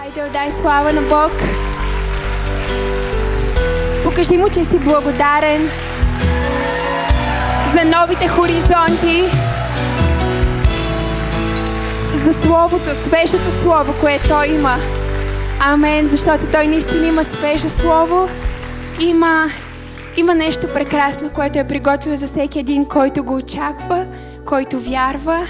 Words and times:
Хайде, 0.00 0.24
отдай 0.24 0.50
слава 0.50 0.92
на 0.92 1.00
Бог. 1.00 1.32
Покажи 4.04 4.36
му, 4.36 4.48
че 4.48 4.64
си 4.64 4.78
благодарен 4.78 5.70
за 7.74 7.84
новите 7.84 8.28
хоризонти, 8.28 9.22
за 12.14 12.32
Словото, 12.32 12.94
свежето 13.06 13.62
Слово, 13.62 13.94
което 14.00 14.28
Той 14.28 14.46
има. 14.46 14.76
Амен, 15.60 16.06
защото 16.06 16.46
Той 16.52 16.66
наистина 16.66 17.06
има 17.06 17.24
свежо 17.24 17.68
Слово. 17.68 18.28
Има, 19.00 19.46
има 20.16 20.34
нещо 20.34 20.72
прекрасно, 20.74 21.30
което 21.30 21.58
е 21.58 21.68
приготвил 21.68 22.16
за 22.16 22.26
всеки 22.26 22.58
един, 22.58 22.84
който 22.84 23.24
го 23.24 23.34
очаква, 23.34 24.06
който 24.46 24.80
вярва 24.80 25.46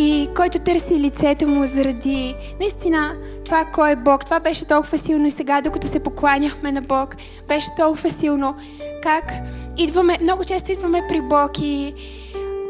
и 0.00 0.28
който 0.36 0.58
търси 0.58 0.94
лицето 0.94 1.48
му 1.48 1.66
заради 1.66 2.34
наистина 2.60 3.16
това 3.44 3.64
кой 3.64 3.90
е 3.90 3.96
Бог. 3.96 4.24
Това 4.24 4.40
беше 4.40 4.64
толкова 4.64 4.98
силно 4.98 5.26
и 5.26 5.30
сега, 5.30 5.60
докато 5.60 5.86
се 5.86 5.98
покланяхме 5.98 6.72
на 6.72 6.82
Бог, 6.82 7.16
беше 7.48 7.68
толкова 7.76 8.10
силно. 8.10 8.56
Как 9.02 9.32
идваме, 9.76 10.18
много 10.22 10.44
често 10.44 10.72
идваме 10.72 11.02
при 11.08 11.20
Бог 11.20 11.50
и 11.60 11.94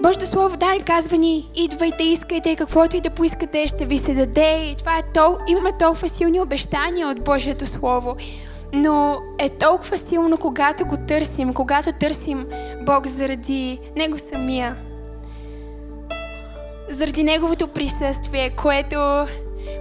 Божието 0.02 0.26
Слово 0.26 0.56
да 0.56 0.72
ни 0.72 0.82
казва 0.82 1.16
ни, 1.16 1.50
идвайте, 1.54 2.02
искайте, 2.02 2.56
каквото 2.56 2.96
и 2.96 3.00
да 3.00 3.10
поискате, 3.10 3.68
ще 3.68 3.86
ви 3.86 3.98
се 3.98 4.14
даде. 4.14 4.70
И 4.70 4.76
това 4.76 4.98
е 4.98 5.12
тол... 5.14 5.38
Имаме 5.48 5.72
толкова 5.78 6.08
силни 6.08 6.40
обещания 6.40 7.08
от 7.08 7.24
Божието 7.24 7.66
Слово. 7.66 8.16
Но 8.72 9.18
е 9.38 9.48
толкова 9.48 9.98
силно, 9.98 10.38
когато 10.38 10.86
го 10.86 10.96
търсим, 11.08 11.54
когато 11.54 11.92
търсим 11.92 12.46
Бог 12.86 13.06
заради 13.06 13.78
Него 13.96 14.16
самия. 14.32 14.87
Заради 16.90 17.22
Неговото 17.22 17.68
присъствие, 17.68 18.50
което 18.50 19.26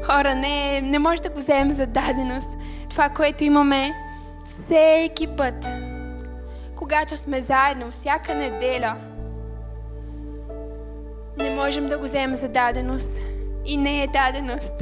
хора 0.05 0.35
не, 0.35 0.81
не 0.81 0.99
може 0.99 1.21
да 1.21 1.30
го 1.30 1.38
вземем 1.38 1.71
за 1.71 1.88
даденост. 1.88 2.49
Това, 2.89 3.09
което 3.09 3.43
имаме 3.43 3.93
всеки 4.47 5.27
път, 5.27 5.66
когато 6.75 7.17
сме 7.17 7.41
заедно, 7.41 7.91
всяка 7.91 8.36
неделя, 8.36 8.95
не 11.38 11.49
можем 11.49 11.88
да 11.88 11.97
го 11.97 12.03
вземем 12.03 12.36
за 12.36 12.47
даденост. 12.47 13.09
И 13.66 13.77
не 13.77 14.03
е 14.03 14.08
даденост. 14.08 14.73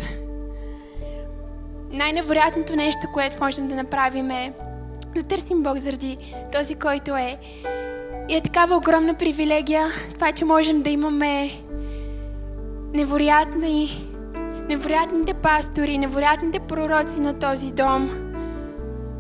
Най-невероятното 1.92 2.76
нещо, 2.76 3.08
което 3.14 3.44
можем 3.44 3.68
да 3.68 3.76
направим 3.76 4.32
е 4.32 4.54
да 5.16 5.24
търсим 5.24 5.64
Бог 5.64 5.78
заради 5.78 6.18
този, 6.52 6.76
който 6.76 7.16
е. 7.16 7.38
И 8.30 8.36
е 8.36 8.42
такава 8.42 8.76
огромна 8.76 9.14
привилегия, 9.14 9.88
това, 10.14 10.32
че 10.32 10.46
можем 10.46 10.82
да 10.82 10.90
имаме 10.90 11.52
невероятни, 12.96 14.08
невероятните 14.70 15.34
пастори, 15.34 15.98
невероятните 15.98 16.60
пророци 16.60 17.20
на 17.20 17.40
този 17.40 17.72
дом. 17.72 18.10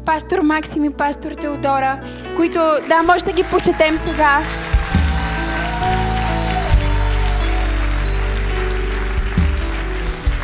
Пастор 0.05 0.39
Максим 0.39 0.85
и 0.85 0.93
пастор 0.93 1.31
Теодора, 1.31 2.01
които, 2.35 2.59
да, 2.87 3.03
може 3.03 3.25
да 3.25 3.31
ги 3.31 3.43
почетем 3.43 3.97
сега. 3.97 4.39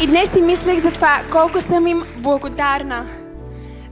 И 0.01 0.07
днес 0.07 0.31
си 0.31 0.41
мислех 0.41 0.79
за 0.79 0.91
това, 0.91 1.21
колко 1.31 1.61
съм 1.61 1.87
им 1.87 2.01
благодарна. 2.17 3.05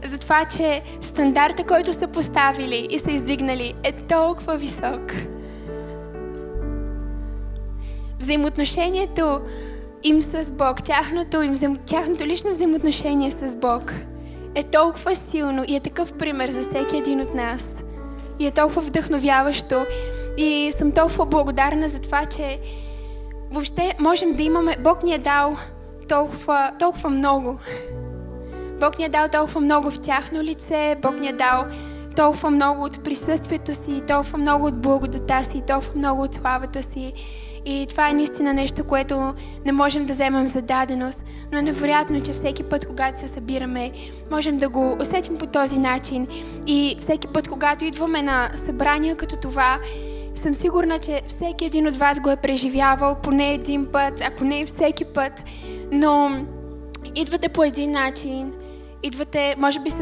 За 0.06 0.20
това, 0.20 0.46
че 0.46 0.82
стандарта, 1.02 1.64
който 1.64 1.94
са 1.94 2.08
поставили 2.08 2.88
и 2.90 3.00
са 3.00 3.12
издигнали, 3.12 3.74
е 3.84 3.92
толкова 3.92 4.58
висок. 4.58 5.14
Взаимоотношението 8.20 9.42
им 10.04 10.22
с 10.22 10.52
Бог, 10.52 10.84
тяхното, 10.84 11.42
им, 11.42 11.78
тяхното 11.86 12.26
лично 12.26 12.52
взаимоотношение 12.52 13.32
с 13.32 13.56
Бог 13.56 13.94
е 14.56 14.64
толкова 14.64 15.16
силно 15.16 15.64
и 15.68 15.76
е 15.76 15.80
такъв 15.80 16.14
пример 16.14 16.50
за 16.50 16.62
всеки 16.62 16.98
един 16.98 17.22
от 17.22 17.34
нас. 17.34 17.66
И 18.40 18.48
е 18.48 18.52
толкова 18.52 18.82
вдъхновяващо. 18.82 19.86
И 20.38 20.72
съм 20.78 20.92
толкова 20.92 21.26
благодарна 21.26 21.88
за 21.88 22.02
това, 22.02 22.26
че 22.26 22.60
въобще 23.52 23.96
можем 24.00 24.34
да 24.34 24.44
имаме... 24.44 24.78
Бог 24.80 25.04
ни 25.04 25.14
е 25.14 25.18
дал 25.18 25.58
толкова, 26.10 26.72
толкова 26.80 27.10
много. 27.10 27.58
Бог 28.80 29.00
ни 29.00 29.06
е 29.06 29.10
дал 29.10 29.28
толкова 29.28 29.62
много 29.62 29.92
в 29.92 30.00
тяхно 30.00 30.44
лице, 30.44 30.96
Бог 31.02 31.20
ни 31.20 31.28
е 31.28 31.34
дал 31.34 31.66
толкова 32.16 32.50
много 32.50 32.84
от 32.84 33.04
присъствието 33.04 33.76
си, 33.76 34.02
толкова 34.08 34.38
много 34.38 34.66
от 34.66 34.82
благодата 34.82 35.44
си, 35.44 35.64
толкова 35.68 35.92
много 35.96 36.22
от 36.22 36.34
славата 36.34 36.84
си. 36.84 37.14
И 37.66 37.86
това 37.90 38.10
е 38.10 38.14
наистина 38.14 38.54
нещо, 38.54 38.84
което 38.84 39.34
не 39.66 39.72
можем 39.72 40.06
да 40.06 40.14
вземем 40.14 40.48
за 40.48 40.62
даденост, 40.62 41.24
но 41.52 41.60
е 41.60 41.62
невероятно, 41.62 42.22
че 42.22 42.34
всеки 42.34 42.64
път, 42.64 42.88
когато 42.88 43.20
се 43.20 43.28
събираме, 43.28 43.92
можем 44.32 44.58
да 44.58 44.70
го 44.70 44.98
усетим 45.02 45.38
по 45.38 45.46
този 45.46 45.80
начин. 45.80 46.28
И 46.68 46.98
всеки 47.00 47.28
път, 47.28 47.48
когато 47.48 47.86
идваме 47.86 48.22
на 48.22 48.50
събрания 48.66 49.16
като 49.16 49.36
това, 49.36 49.80
съм 50.36 50.56
сигурна, 50.56 51.00
че 51.00 51.22
всеки 51.28 51.66
един 51.66 51.88
от 51.88 51.98
вас 51.98 52.22
го 52.22 52.30
е 52.30 52.36
преживявал 52.36 53.16
поне 53.16 53.54
един 53.54 53.86
път, 53.86 54.14
ако 54.22 54.44
не 54.44 54.60
и 54.60 54.66
всеки 54.66 55.06
път, 55.06 55.44
но 55.92 56.46
идвате 57.16 57.50
по 57.50 57.64
един 57.64 57.92
начин, 57.92 58.54
идвате, 59.04 59.56
може 59.58 59.80
би, 59.80 59.90
с 59.90 59.96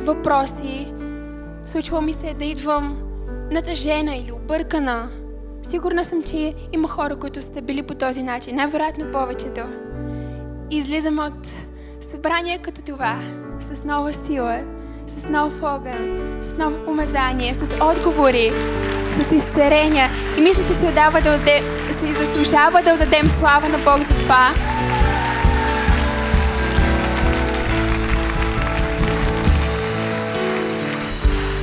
въпроси. 0.00 1.01
Случва 1.66 2.02
ми 2.02 2.12
се 2.12 2.34
да 2.38 2.44
идвам 2.44 3.02
натъжена 3.50 4.16
или 4.16 4.32
объркана. 4.32 5.08
Сигурна 5.70 6.04
съм, 6.04 6.22
че 6.22 6.54
има 6.72 6.88
хора, 6.88 7.16
които 7.16 7.42
сте 7.42 7.62
били 7.62 7.82
по 7.82 7.94
този 7.94 8.22
начин. 8.22 8.56
Най-вероятно 8.56 9.10
повечето. 9.12 9.60
И 10.70 10.76
излизам 10.78 11.18
от 11.18 11.48
събрание 12.10 12.58
като 12.58 12.82
това, 12.82 13.18
с 13.60 13.84
нова 13.84 14.12
сила, 14.12 14.60
с 15.06 15.24
нов 15.24 15.62
огън, 15.62 16.38
с 16.40 16.58
ново 16.58 16.84
помазание, 16.84 17.54
с 17.54 17.62
отговори, 17.80 18.52
с 19.10 19.32
изцерения. 19.32 20.08
И 20.38 20.40
мисля, 20.40 20.62
че 20.66 20.74
се, 20.74 20.86
отдава 20.86 21.20
да 21.20 21.34
отде... 21.34 21.62
се 22.00 22.12
заслужава 22.12 22.82
да 22.82 22.94
отдадем 22.94 23.28
слава 23.28 23.68
на 23.68 23.78
Бог 23.78 23.98
за 23.98 24.08
това. 24.08 24.50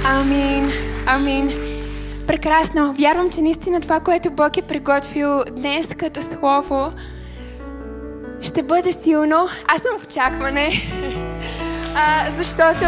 Амин. 0.10 0.72
Амин. 1.08 1.50
Прекрасно. 2.28 2.94
Вярвам, 2.94 3.30
че 3.32 3.42
наистина 3.42 3.82
това, 3.82 4.00
което 4.00 4.32
Бог 4.32 4.58
е 4.58 4.62
приготвил 4.62 5.44
днес 5.52 5.88
като 5.98 6.22
слово, 6.22 6.92
ще 8.42 8.64
бъде 8.64 8.94
силно. 8.94 9.50
Аз 9.68 9.82
съм 9.82 9.92
в 10.00 10.04
очакване. 10.04 10.72
А, 11.96 12.32
защото 12.32 12.86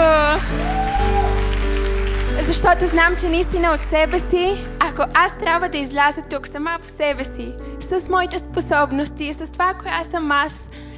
защото 2.42 2.86
знам, 2.86 3.16
че 3.20 3.30
наистина 3.30 3.72
от 3.72 3.90
себе 3.90 4.20
си, 4.20 4.66
ако 4.80 5.02
аз 5.14 5.40
трябва 5.40 5.70
да 5.70 5.78
изляза 5.78 6.22
тук 6.30 6.48
сама 6.48 6.78
по 6.82 6.90
себе 6.90 7.24
си, 7.24 7.53
с 7.80 8.09
моите 8.09 8.40
способности, 8.40 9.34
с 9.34 9.52
това, 9.52 9.74
аз 9.86 10.08
съм 10.08 10.32
аз, 10.32 10.53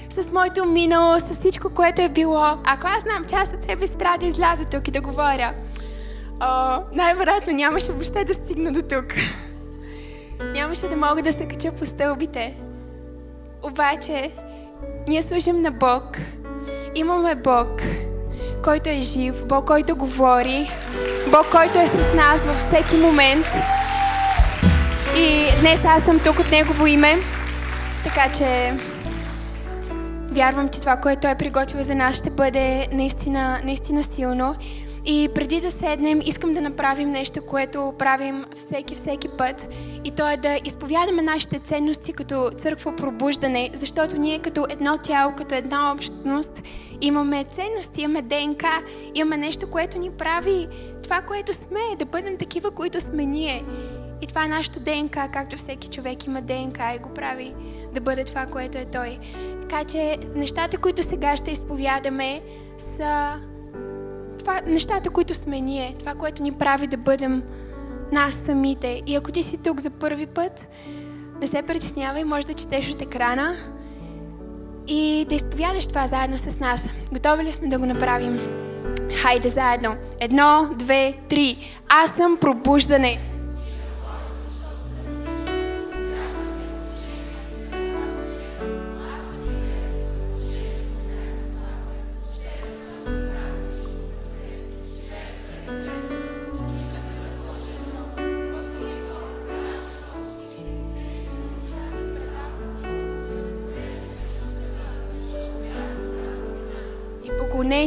с 0.09 0.31
моето 0.31 0.65
минало, 0.65 1.19
с 1.19 1.39
всичко, 1.39 1.69
което 1.69 2.01
е 2.01 2.09
било, 2.09 2.57
ако 2.65 2.87
аз 2.87 3.03
знам, 3.03 3.25
аз 3.33 3.49
от 3.49 3.69
себе 3.69 3.87
си 3.87 3.93
трябва 3.99 4.17
да 4.17 4.25
изляза 4.25 4.65
тук 4.65 4.87
и 4.87 4.91
да 4.91 5.01
говоря, 5.01 5.53
най-вероятно 6.93 7.53
нямаше 7.53 7.91
въобще 7.91 8.23
да 8.23 8.33
стигна 8.33 8.71
до 8.71 8.81
тук. 8.81 9.05
нямаше 10.53 10.87
да 10.87 10.95
мога 10.95 11.21
да 11.21 11.31
се 11.31 11.47
кача 11.47 11.71
по 11.71 11.85
стълбите. 11.85 12.57
Обаче, 13.63 14.31
ние 15.07 15.21
служим 15.21 15.61
на 15.61 15.71
Бог. 15.71 16.17
Имаме 16.95 17.35
Бог 17.35 17.81
който 18.63 18.89
е 18.89 19.01
жив, 19.01 19.45
Бог, 19.45 19.65
който 19.65 19.95
говори, 19.95 20.71
Бог, 21.31 21.45
който 21.51 21.79
е 21.79 21.87
с 21.87 22.15
нас 22.15 22.41
във 22.41 22.57
всеки 22.57 22.95
момент. 22.95 23.45
И 25.17 25.45
днес 25.59 25.81
аз 25.85 26.03
съм 26.03 26.19
тук 26.19 26.39
от 26.39 26.51
Негово 26.51 26.87
име, 26.87 27.15
така 28.03 28.31
че 28.37 28.73
вярвам, 30.31 30.69
че 30.69 30.79
това, 30.79 30.97
което 30.97 31.27
е 31.27 31.35
приготвил 31.35 31.83
за 31.83 31.95
нас, 31.95 32.15
ще 32.15 32.29
бъде 32.29 32.87
наистина, 32.91 33.59
наистина 33.63 34.03
силно. 34.03 34.55
И 35.05 35.29
преди 35.35 35.61
да 35.61 35.71
седнем, 35.71 36.21
искам 36.25 36.53
да 36.53 36.61
направим 36.61 37.09
нещо, 37.09 37.45
което 37.45 37.93
правим 37.99 38.45
всеки, 38.55 38.95
всеки 38.95 39.27
път. 39.37 39.67
И 40.03 40.11
то 40.11 40.29
е 40.29 40.37
да 40.37 40.59
изповядаме 40.65 41.21
нашите 41.21 41.59
ценности 41.59 42.13
като 42.13 42.51
църква 42.57 42.95
пробуждане, 42.95 43.69
защото 43.73 44.17
ние 44.17 44.39
като 44.39 44.65
едно 44.69 44.97
тяло, 44.97 45.33
като 45.37 45.55
една 45.55 45.91
общност, 45.91 46.61
имаме 47.01 47.45
ценности, 47.55 48.01
имаме 48.01 48.21
ДНК, 48.21 48.67
имаме 49.15 49.37
нещо, 49.37 49.71
което 49.71 49.97
ни 49.97 50.11
прави 50.11 50.67
това, 51.03 51.21
което 51.21 51.53
сме, 51.53 51.95
да 51.99 52.05
бъдем 52.05 52.37
такива, 52.37 52.71
които 52.71 53.01
сме 53.01 53.25
ние. 53.25 53.63
И 54.21 54.27
това 54.27 54.45
е 54.45 54.47
нашата 54.47 54.79
ДНК, 54.79 55.29
както 55.33 55.57
всеки 55.57 55.87
човек 55.87 56.25
има 56.25 56.41
ДНК 56.41 56.93
и 56.95 56.99
го 56.99 57.09
прави 57.09 57.53
да 57.93 58.01
бъде 58.01 58.23
това, 58.23 58.45
което 58.45 58.77
е 58.77 58.85
той. 58.85 59.19
Така 59.61 59.83
че 59.83 60.17
нещата, 60.35 60.77
които 60.77 61.03
сега 61.03 61.37
ще 61.37 61.51
изповядаме, 61.51 62.41
са 62.97 63.39
това, 64.43 64.61
нещата, 64.67 65.09
които 65.09 65.33
сме 65.33 65.59
ние, 65.59 65.95
това, 65.99 66.15
което 66.15 66.43
ни 66.43 66.51
прави 66.51 66.87
да 66.87 66.97
бъдем 66.97 67.43
нас 68.11 68.39
самите. 68.45 69.01
И 69.07 69.15
ако 69.15 69.31
ти 69.31 69.43
си 69.43 69.57
тук 69.57 69.79
за 69.79 69.89
първи 69.89 70.25
път, 70.25 70.67
не 71.41 71.47
се 71.47 71.61
притеснявай, 71.61 72.23
може 72.23 72.47
да 72.47 72.53
четеш 72.53 72.89
от 72.89 73.01
екрана. 73.01 73.55
и 74.87 75.25
да 75.29 75.35
изповядаш 75.35 75.87
това 75.87 76.07
заедно 76.07 76.37
с 76.37 76.59
нас. 76.59 76.83
Готови 77.13 77.43
ли 77.43 77.53
сме 77.53 77.67
да 77.67 77.79
го 77.79 77.85
направим? 77.85 78.39
Хайде 79.21 79.49
заедно. 79.49 79.95
Едно, 80.19 80.69
две, 80.75 81.13
три. 81.29 81.57
Аз 81.89 82.09
съм 82.09 82.37
пробуждане. 82.37 83.32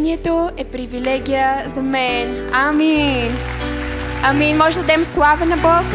Поклонението 0.06 0.50
е 0.56 0.64
привилегия 0.64 1.62
за 1.75 1.82
мен. 1.82 2.50
Амин. 2.55 3.37
Амин. 4.25 4.56
Може 4.56 4.76
да 4.76 4.82
дадем 4.82 5.05
слава 5.05 5.47
на 5.47 5.56
Бог? 5.56 5.87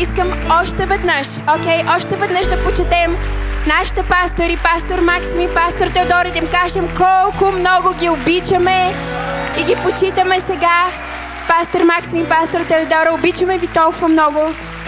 Искам 0.00 0.32
още 0.62 0.86
веднъж, 0.86 1.26
окей, 1.56 1.78
okay, 1.78 1.96
още 1.96 2.16
веднъж 2.16 2.46
да 2.46 2.64
почетем 2.64 3.16
нашите 3.66 4.02
пастори, 4.02 4.58
пастор 4.62 5.00
Максим 5.00 5.40
и 5.40 5.48
пастор 5.54 5.86
Теодор 5.86 6.26
и 6.26 6.32
да 6.32 6.38
им 6.38 6.48
кажем 6.50 6.88
колко 6.96 7.52
много 7.52 7.94
ги 7.94 8.08
обичаме 8.08 8.94
и 9.60 9.64
ги 9.64 9.76
почитаме 9.76 10.40
сега. 10.40 10.78
Пастор 11.48 11.82
Максим 11.82 12.24
и 12.24 12.28
пастор 12.28 12.60
Теодор, 12.60 13.18
обичаме 13.18 13.58
ви 13.58 13.66
толкова 13.66 14.08
много 14.08 14.40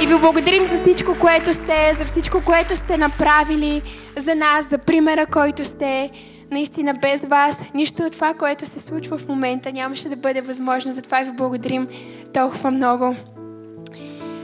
и 0.02 0.06
ви 0.06 0.14
благодарим 0.18 0.66
за 0.66 0.82
всичко, 0.82 1.14
което 1.20 1.52
сте, 1.52 1.92
за 1.98 2.04
всичко, 2.04 2.40
което 2.44 2.76
сте 2.76 2.96
направили 2.96 3.82
за 4.16 4.34
нас, 4.34 4.68
за 4.70 4.78
примера, 4.78 5.26
който 5.26 5.64
сте. 5.64 6.10
Наистина 6.52 6.94
без 6.94 7.20
вас 7.20 7.56
нищо 7.74 8.02
от 8.02 8.12
това, 8.12 8.34
което 8.34 8.66
се 8.66 8.80
случва 8.80 9.18
в 9.18 9.28
момента, 9.28 9.72
нямаше 9.72 10.08
да 10.08 10.16
бъде 10.16 10.40
възможно. 10.40 10.92
Затова 10.92 11.20
ви 11.20 11.32
благодарим 11.32 11.88
толкова 12.34 12.70
много. 12.70 13.16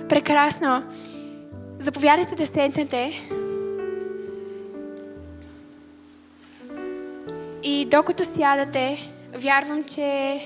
Прекрасно. 0.08 0.82
Заповядайте 1.78 2.34
да 2.34 2.46
седнете. 2.46 3.12
И 7.62 7.84
докато 7.90 8.24
сядате, 8.24 9.10
вярвам, 9.34 9.84
че 9.84 10.40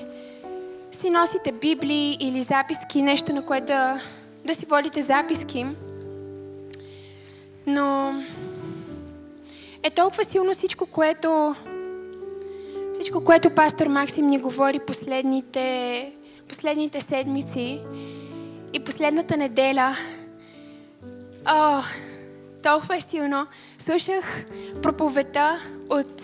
си 0.91 1.09
носите 1.09 1.51
библии 1.51 2.17
или 2.19 2.41
записки, 2.41 3.01
нещо 3.01 3.33
на 3.33 3.45
което 3.45 3.65
да, 3.65 3.99
да 4.45 4.55
си 4.55 4.65
водите 4.65 5.01
записки. 5.01 5.65
Но 7.67 8.13
е 9.83 9.89
толкова 9.89 10.23
силно 10.23 10.53
всичко, 10.53 10.85
което 10.85 11.55
всичко, 12.93 13.23
което 13.23 13.49
пастор 13.49 13.87
Максим 13.87 14.27
ни 14.27 14.39
говори 14.39 14.79
последните, 14.79 16.11
последните 16.49 16.99
седмици 16.99 17.81
и 18.73 18.83
последната 18.83 19.37
неделя. 19.37 19.95
О, 21.45 21.81
толкова 22.63 22.95
е 22.95 23.01
силно. 23.01 23.47
Слушах 23.77 24.45
проповета 24.81 25.59
от 25.89 26.21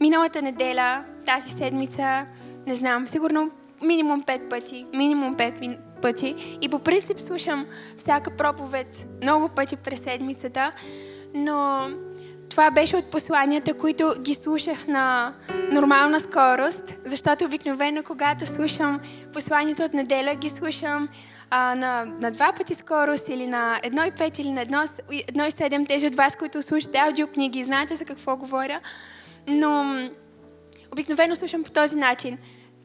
миналата 0.00 0.42
неделя, 0.42 1.04
тази 1.26 1.50
седмица, 1.50 2.26
не 2.66 2.74
знам, 2.74 3.08
сигурно 3.08 3.50
минимум 3.82 4.22
пет 4.22 4.48
пъти. 4.50 4.86
Минимум 4.94 5.36
пет 5.36 5.54
пъти. 6.02 6.58
И 6.60 6.68
по 6.68 6.78
принцип 6.78 7.20
слушам 7.20 7.66
всяка 7.98 8.30
проповед 8.30 9.06
много 9.22 9.48
пъти 9.48 9.76
през 9.76 9.98
седмицата, 9.98 10.72
но 11.34 11.88
това 12.56 12.70
беше 12.70 12.96
от 12.96 13.10
посланията, 13.10 13.74
които 13.74 14.14
ги 14.20 14.34
слушах 14.34 14.86
на 14.86 15.34
нормална 15.72 16.20
скорост, 16.20 16.94
защото 17.04 17.44
обикновено, 17.44 18.02
когато 18.02 18.46
слушам 18.46 19.00
посланията 19.32 19.84
от 19.84 19.94
неделя, 19.94 20.34
ги 20.34 20.50
слушам 20.50 21.08
а, 21.50 21.74
на, 21.74 22.04
на 22.04 22.30
два 22.30 22.52
пъти 22.52 22.74
скорост 22.74 23.28
или 23.28 23.46
на 23.46 23.80
1,5 23.84 24.40
или 24.40 24.50
на 24.50 24.66
1,7. 24.66 25.88
Тези 25.88 26.06
от 26.06 26.14
вас, 26.14 26.36
които 26.36 26.62
слушате 26.62 26.98
аудиокниги, 26.98 27.64
знаете 27.64 27.96
за 27.96 28.04
какво 28.04 28.36
говоря. 28.36 28.80
Но 29.48 30.00
обикновено 30.92 31.36
слушам 31.36 31.64
по 31.64 31.70
този 31.70 31.96
начин. 31.96 32.38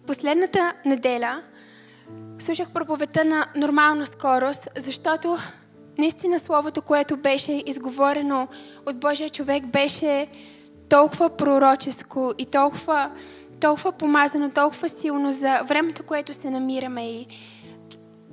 Последната 0.08 0.74
неделя 0.86 1.42
слушах 2.40 2.70
проповета 2.74 3.26
на 3.26 3.48
нормална 3.56 4.06
скорост, 4.06 4.68
защото 4.78 5.38
наистина 5.98 6.40
Словото, 6.40 6.82
което 6.82 7.18
беше 7.18 7.64
изговорено 7.66 8.48
от 8.86 9.00
Божия 9.00 9.30
човек, 9.30 9.68
беше 9.68 10.28
толкова 10.90 11.30
пророческо 11.30 12.34
и 12.38 12.46
толкова, 12.46 13.12
толкова 13.60 13.92
помазано, 13.92 14.50
толкова 14.50 14.90
силно 14.90 15.32
за 15.32 15.62
времето, 15.68 16.04
което 16.04 16.34
се 16.34 16.50
намираме 16.50 17.12
и 17.12 17.28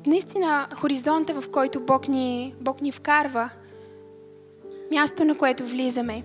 наистина 0.07 0.69
хоризонта, 0.75 1.41
в 1.41 1.51
който 1.51 1.81
Бог 1.81 2.09
ни, 2.09 2.55
Бог 2.61 2.81
ни 2.81 2.93
вкарва, 2.93 3.51
място, 4.91 5.25
на 5.25 5.35
което 5.35 5.67
влизаме. 5.67 6.23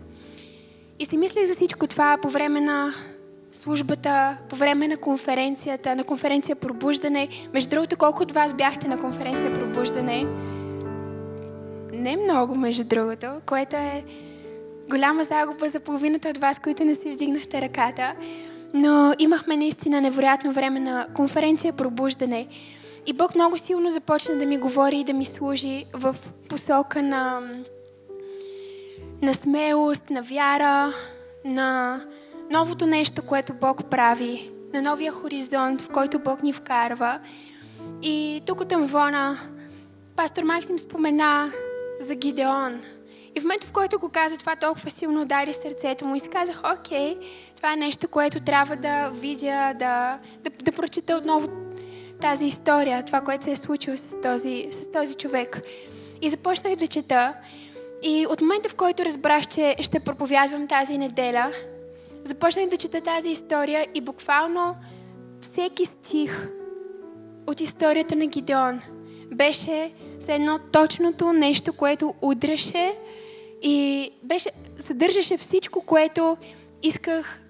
И 0.99 1.05
си 1.05 1.17
мисля 1.17 1.45
за 1.45 1.53
всичко 1.53 1.87
това 1.87 2.17
по 2.21 2.29
време 2.29 2.61
на 2.61 2.93
службата, 3.51 4.37
по 4.49 4.55
време 4.55 4.87
на 4.87 4.97
конференцията, 4.97 5.95
на 5.95 6.03
конференция 6.03 6.55
Пробуждане. 6.55 7.27
Между 7.53 7.69
другото, 7.69 7.97
колко 7.97 8.23
от 8.23 8.31
вас 8.31 8.53
бяхте 8.53 8.87
на 8.87 8.99
конференция 8.99 9.53
Пробуждане? 9.53 10.25
Не 11.93 12.17
много, 12.17 12.55
между 12.55 12.83
другото, 12.83 13.27
което 13.45 13.75
е 13.75 14.03
голяма 14.89 15.23
загуба 15.23 15.69
за 15.69 15.79
половината 15.79 16.29
от 16.29 16.37
вас, 16.37 16.59
които 16.59 16.85
не 16.85 16.95
си 16.95 17.11
вдигнахте 17.11 17.61
ръката. 17.61 18.13
Но 18.73 19.13
имахме 19.19 19.57
наистина 19.57 20.01
невероятно 20.01 20.51
време 20.51 20.79
на 20.79 21.07
конференция 21.15 21.73
Пробуждане. 21.73 22.47
И 23.07 23.13
Бог 23.13 23.35
много 23.35 23.57
силно 23.57 23.91
започна 23.91 24.35
да 24.35 24.45
ми 24.45 24.57
говори 24.57 24.99
и 24.99 25.03
да 25.03 25.13
ми 25.13 25.25
служи 25.25 25.85
в 25.93 26.15
посока 26.49 27.01
на, 27.01 27.39
на 29.21 29.33
смелост, 29.33 30.09
на 30.09 30.21
вяра, 30.21 30.93
на 31.45 32.01
новото 32.51 32.85
нещо, 32.85 33.21
което 33.21 33.53
Бог 33.53 33.85
прави, 33.85 34.51
на 34.73 34.81
новия 34.81 35.11
хоризонт, 35.11 35.81
в 35.81 35.89
който 35.89 36.19
Бог 36.19 36.43
ни 36.43 36.53
вкарва. 36.53 37.19
И 38.01 38.41
тук 38.45 38.61
от 38.61 38.71
Амвона 38.71 39.37
пастор 40.15 40.43
Максим 40.43 40.79
спомена 40.79 41.51
за 41.99 42.15
Гидеон. 42.15 42.81
И 43.35 43.39
в 43.39 43.43
момента, 43.43 43.67
в 43.67 43.71
който 43.71 43.99
го 43.99 44.09
каза, 44.09 44.37
това 44.37 44.55
толкова 44.55 44.89
силно 44.89 45.21
удари 45.21 45.53
сърцето 45.53 46.05
му 46.05 46.15
и 46.15 46.19
си 46.19 46.27
казах, 46.27 46.61
окей, 46.79 47.17
това 47.55 47.73
е 47.73 47.75
нещо, 47.75 48.07
което 48.07 48.39
трябва 48.39 48.75
да 48.75 49.09
видя, 49.09 49.73
да, 49.79 50.19
да, 50.43 50.49
да 50.63 50.71
прочета 50.71 51.15
отново 51.15 51.49
тази 52.21 52.45
история, 52.45 53.05
това, 53.05 53.21
което 53.21 53.43
се 53.43 53.51
е 53.51 53.55
случило 53.55 53.97
с 53.97 54.21
този, 54.23 54.67
с 54.71 54.91
този 54.91 55.15
човек. 55.15 55.61
И 56.21 56.29
започнах 56.29 56.75
да 56.75 56.87
чета. 56.87 57.33
И 58.03 58.27
от 58.29 58.41
момента, 58.41 58.69
в 58.69 58.75
който 58.75 59.05
разбрах, 59.05 59.47
че 59.47 59.75
ще 59.79 59.99
проповядвам 59.99 60.67
тази 60.67 60.97
неделя, 60.97 61.51
започнах 62.23 62.69
да 62.69 62.77
чета 62.77 63.01
тази 63.01 63.29
история 63.29 63.87
и 63.93 64.01
буквално 64.01 64.75
всеки 65.41 65.85
стих 65.85 66.49
от 67.47 67.61
историята 67.61 68.15
на 68.15 68.25
Гидеон 68.27 68.81
беше 69.35 69.91
все 70.23 70.35
едно 70.35 70.59
точното 70.71 71.33
нещо, 71.33 71.73
което 71.73 72.13
удряше 72.21 72.93
и 73.61 74.11
беше, 74.23 74.51
съдържаше 74.79 75.37
всичко, 75.37 75.81
което 75.81 76.37
исках 76.83 77.41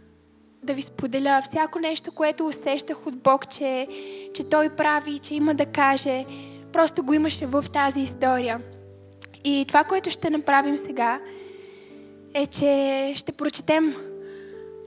да 0.64 0.74
ви 0.74 0.82
споделя. 0.82 1.42
Всяко 1.50 1.80
нещо, 1.80 2.12
което 2.12 2.48
усещах 2.48 3.08
от 3.08 3.18
Бог, 3.18 3.50
че, 3.50 3.88
че 4.34 4.50
Той 4.50 4.70
прави, 4.70 5.20
че 5.20 5.34
има 5.34 5.56
да 5.56 5.66
каже, 5.66 6.26
просто 6.72 7.04
го 7.04 7.14
имаше 7.14 7.46
в 7.46 7.66
тази 7.74 8.00
история. 8.00 8.62
И 9.44 9.66
това, 9.68 9.84
което 9.84 10.10
ще 10.10 10.30
направим 10.30 10.78
сега, 10.78 11.20
е, 12.34 12.48
че 12.48 13.14
ще 13.16 13.32
прочетем 13.32 13.96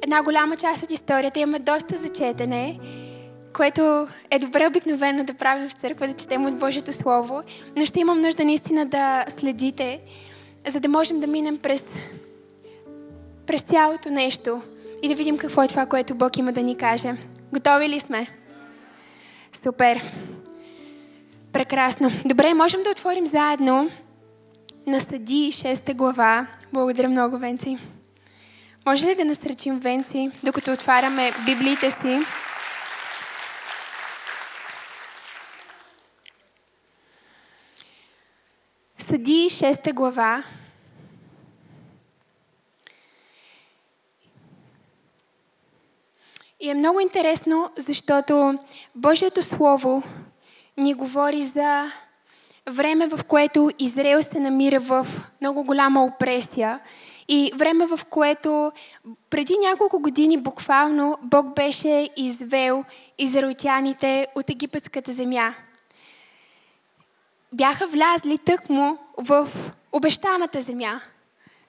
една 0.03 0.23
голяма 0.23 0.57
част 0.57 0.83
от 0.83 0.91
историята. 0.91 1.41
Имаме 1.41 1.59
доста 1.59 1.97
зачетене 1.97 2.81
което 3.57 4.09
е 4.31 4.39
добре 4.39 4.67
обикновено 4.67 5.25
да 5.25 5.35
правим 5.35 5.69
в 5.69 5.73
църква, 5.73 6.07
да 6.07 6.15
четем 6.15 6.47
от 6.47 6.59
Божието 6.59 6.93
Слово, 6.93 7.43
но 7.77 7.87
ще 7.87 8.01
имам 8.01 8.21
нужда 8.21 8.45
наистина 8.45 8.87
да 8.87 9.25
следите, 9.39 10.01
за 10.69 10.81
да 10.81 10.89
можем 10.89 11.21
да 11.21 11.27
минем 11.27 11.59
през, 11.59 11.85
през 13.47 13.61
цялото 13.61 14.11
нещо 14.11 14.63
и 15.03 15.09
да 15.09 15.15
видим 15.15 15.39
какво 15.39 15.63
е 15.63 15.69
това, 15.69 15.87
което 15.87 16.15
Бог 16.15 16.37
има 16.37 16.53
да 16.53 16.63
ни 16.63 16.77
каже. 16.77 17.13
Готови 17.53 17.89
ли 17.89 18.01
сме? 18.01 18.27
Супер! 19.63 20.03
Прекрасно. 21.53 22.11
Добре, 22.25 22.55
можем 22.55 22.83
да 22.83 22.91
отворим 22.91 23.27
заедно 23.27 23.91
на 24.87 25.01
Съди 25.01 25.53
6 25.53 25.95
глава. 25.95 26.47
Благодаря 26.73 27.09
много, 27.09 27.39
Венци. 27.39 27.79
Може 28.87 29.07
ли 29.07 29.15
да 29.15 29.25
насръчим 29.25 29.79
Венци, 29.79 30.31
докато 30.43 30.73
отваряме 30.73 31.31
библиите 31.47 31.91
си? 31.91 32.21
преди 39.27 39.51
6 39.51 39.95
глава 39.95 40.45
И 46.61 46.71
е 46.71 46.75
много 46.75 47.01
интересно, 47.01 47.71
защото 47.77 48.59
Божието 48.95 49.43
Слово 49.43 50.03
ни 50.77 50.95
говори 50.95 51.43
за 51.43 51.93
време, 52.71 53.07
в 53.07 53.25
което 53.25 53.71
Израел 53.79 54.23
се 54.23 54.41
намира 54.41 54.81
в 54.81 55.07
много 55.41 55.65
голяма 55.65 56.05
опресия 56.05 56.81
и 57.29 57.53
време, 57.57 57.87
в 57.87 58.01
което 58.11 58.73
преди 59.31 59.55
няколко 59.69 60.01
години 60.01 60.37
буквално 60.37 61.19
Бог 61.23 61.55
беше 61.55 62.11
извел 62.17 62.85
израелтяните 63.19 64.27
от 64.35 64.51
египетската 64.51 65.13
земя. 65.13 65.55
Бяха 67.57 67.87
влязли 67.87 68.39
тъкмо 68.39 68.99
в 69.17 69.49
обещаната 69.93 70.61
земя 70.63 71.01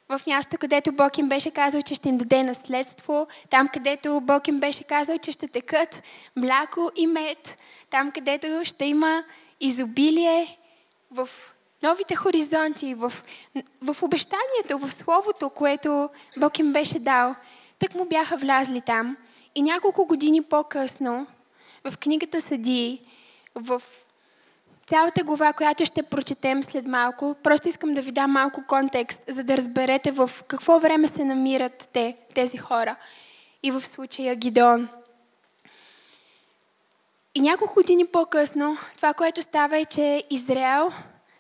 в 0.10 0.22
място, 0.28 0.58
където 0.58 0.92
Бог 0.92 1.18
им 1.18 1.30
беше 1.30 1.52
казал, 1.52 1.82
че 1.82 1.96
ще 1.96 2.10
им 2.10 2.18
даде 2.18 2.44
наследство, 2.44 3.28
там, 3.50 3.68
където 3.68 4.22
Бог 4.22 4.48
им 4.48 4.60
беше 4.60 4.84
казал, 4.84 5.18
че 5.18 5.32
ще 5.32 5.48
текат 5.48 6.04
мляко 6.36 6.92
и 6.96 7.08
мед, 7.08 7.58
там, 7.90 8.12
където 8.12 8.62
ще 8.64 8.86
има 8.86 9.24
изобилие 9.60 10.58
в 11.12 11.30
новите 11.84 12.16
хоризонти, 12.16 12.94
в, 12.94 13.14
в 13.82 14.04
обещанието, 14.04 14.78
в 14.80 14.92
Словото, 14.92 15.50
което 15.50 16.10
Бог 16.38 16.60
им 16.60 16.74
беше 16.74 17.00
дал. 17.00 17.36
Так 17.80 17.96
му 17.96 18.06
бяха 18.06 18.38
влязли 18.38 18.82
там. 18.82 19.18
И 19.56 19.62
няколко 19.62 20.06
години 20.06 20.42
по-късно, 20.42 21.28
в 21.84 21.98
книгата 21.98 22.42
Съди, 22.42 23.02
в 23.56 23.82
цялата 24.88 25.24
глава, 25.24 25.54
която 25.54 25.86
ще 25.86 26.04
прочетем 26.04 26.64
след 26.64 26.88
малко, 26.88 27.36
просто 27.44 27.70
искам 27.70 27.94
да 27.94 28.02
ви 28.02 28.12
дам 28.12 28.32
малко 28.32 28.64
контекст, 28.68 29.22
за 29.28 29.44
да 29.44 29.58
разберете 29.58 30.12
в 30.12 30.32
какво 30.48 30.80
време 30.80 31.08
се 31.08 31.24
намират 31.24 31.90
те, 31.94 32.18
тези 32.34 32.58
хора. 32.58 32.96
И 33.64 33.72
в 33.72 33.82
случая 33.82 34.36
Гидеон. 34.36 34.90
И 37.36 37.42
няколко 37.42 37.74
години 37.74 38.06
по-късно, 38.06 38.78
това, 38.96 39.14
което 39.14 39.42
става 39.42 39.78
е, 39.78 39.86
че 39.86 40.24
Израел 40.30 40.92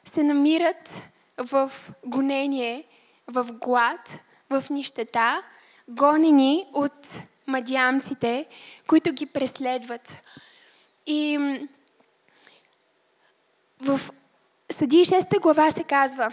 се 0.05 0.23
намират 0.23 0.89
в 1.37 1.71
гонение, 2.05 2.83
в 3.27 3.43
глад, 3.51 4.09
в 4.49 4.65
нищета, 4.69 5.43
гонени 5.89 6.65
от 6.73 7.07
мадиамците, 7.47 8.45
които 8.87 9.11
ги 9.11 9.25
преследват. 9.25 10.13
И 11.05 11.39
в 13.81 13.99
Съди 14.71 15.05
6 15.05 15.39
глава 15.39 15.71
се 15.71 15.83
казва, 15.83 16.31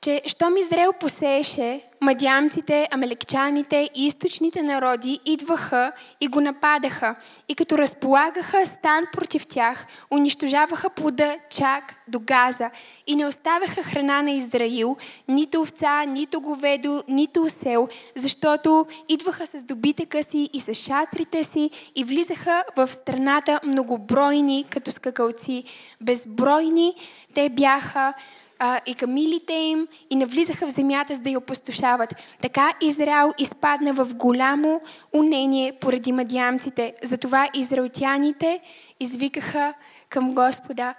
че 0.00 0.22
щом 0.26 0.56
Израел 0.56 0.92
посееше, 0.92 1.82
мадямците, 2.04 2.88
амелекчаните 2.90 3.90
и 3.94 4.06
източните 4.06 4.62
народи 4.62 5.20
идваха 5.26 5.92
и 6.20 6.28
го 6.28 6.40
нападаха. 6.40 7.14
И 7.48 7.54
като 7.54 7.78
разполагаха 7.78 8.66
стан 8.66 9.04
против 9.12 9.46
тях, 9.46 9.86
унищожаваха 10.10 10.90
плода 10.90 11.36
чак 11.50 11.94
до 12.08 12.20
Газа 12.20 12.70
и 13.06 13.16
не 13.16 13.26
оставяха 13.26 13.82
храна 13.82 14.22
на 14.22 14.30
Израил, 14.30 14.96
нито 15.28 15.60
овца, 15.60 16.04
нито 16.04 16.40
говедо, 16.40 17.02
нито 17.08 17.42
осел, 17.42 17.88
защото 18.16 18.86
идваха 19.08 19.46
с 19.46 19.62
добитъка 19.62 20.22
си 20.22 20.50
и 20.52 20.60
с 20.60 20.74
шатрите 20.74 21.44
си 21.44 21.70
и 21.96 22.04
влизаха 22.04 22.64
в 22.76 22.88
страната 22.88 23.60
многобройни, 23.64 24.64
като 24.70 24.90
скакалци. 24.90 25.64
Безбройни 26.00 26.94
те 27.34 27.48
бяха 27.48 28.14
а, 28.58 28.80
и 28.86 28.94
камилите 28.94 29.52
им 29.52 29.88
и 30.10 30.16
навлизаха 30.16 30.66
в 30.66 30.70
земята, 30.70 31.14
за 31.14 31.20
да 31.20 31.30
я 31.30 31.38
опустошават. 31.38 31.93
Така 32.40 32.72
Израел 32.80 33.32
изпадна 33.38 33.92
в 33.92 34.14
голямо 34.14 34.80
унение 35.12 35.72
поради 35.72 36.12
мадиамците. 36.12 36.94
Затова 37.02 37.48
израелтяните 37.54 38.60
извикаха 39.00 39.74
към 40.08 40.34
Господа. 40.34 40.94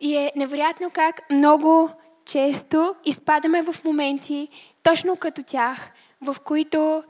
И 0.00 0.16
е 0.16 0.32
невероятно 0.36 0.90
как 0.90 1.30
много 1.30 1.90
често 2.24 2.94
изпадаме 3.04 3.62
в 3.62 3.84
моменти, 3.84 4.48
точно 4.82 5.16
като 5.16 5.42
тях, 5.42 5.90
в 6.20 6.36
които 6.44 7.02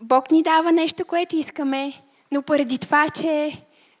Бог 0.00 0.30
ни 0.30 0.42
дава 0.42 0.72
нещо, 0.72 1.04
което 1.04 1.36
искаме, 1.36 1.92
но 2.32 2.42
поради 2.42 2.78
това, 2.78 3.08
че 3.08 3.52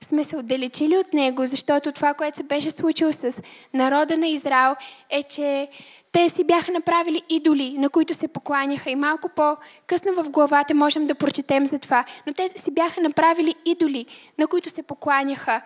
сме 0.08 0.24
се 0.24 0.36
отдалечили 0.36 0.96
от 0.96 1.12
него, 1.12 1.46
защото 1.46 1.92
това, 1.92 2.14
което 2.14 2.36
се 2.36 2.42
беше 2.42 2.70
случило 2.70 3.12
с 3.12 3.32
народа 3.74 4.16
на 4.16 4.28
Израел, 4.28 4.76
е, 5.10 5.22
че 5.22 5.68
те 6.12 6.28
си 6.28 6.44
бяха 6.44 6.72
направили 6.72 7.22
идоли, 7.28 7.74
на 7.78 7.90
които 7.90 8.14
се 8.14 8.28
покланяха. 8.28 8.90
И 8.90 8.96
малко 8.96 9.28
по-късно 9.28 10.12
в 10.14 10.30
главата 10.30 10.74
можем 10.74 11.06
да 11.06 11.14
прочетем 11.14 11.66
за 11.66 11.78
това. 11.78 12.04
Но 12.26 12.32
те 12.32 12.50
си 12.56 12.70
бяха 12.70 13.00
направили 13.00 13.54
идоли, 13.64 14.06
на 14.38 14.46
които 14.46 14.70
се 14.70 14.82
покланяха. 14.82 15.60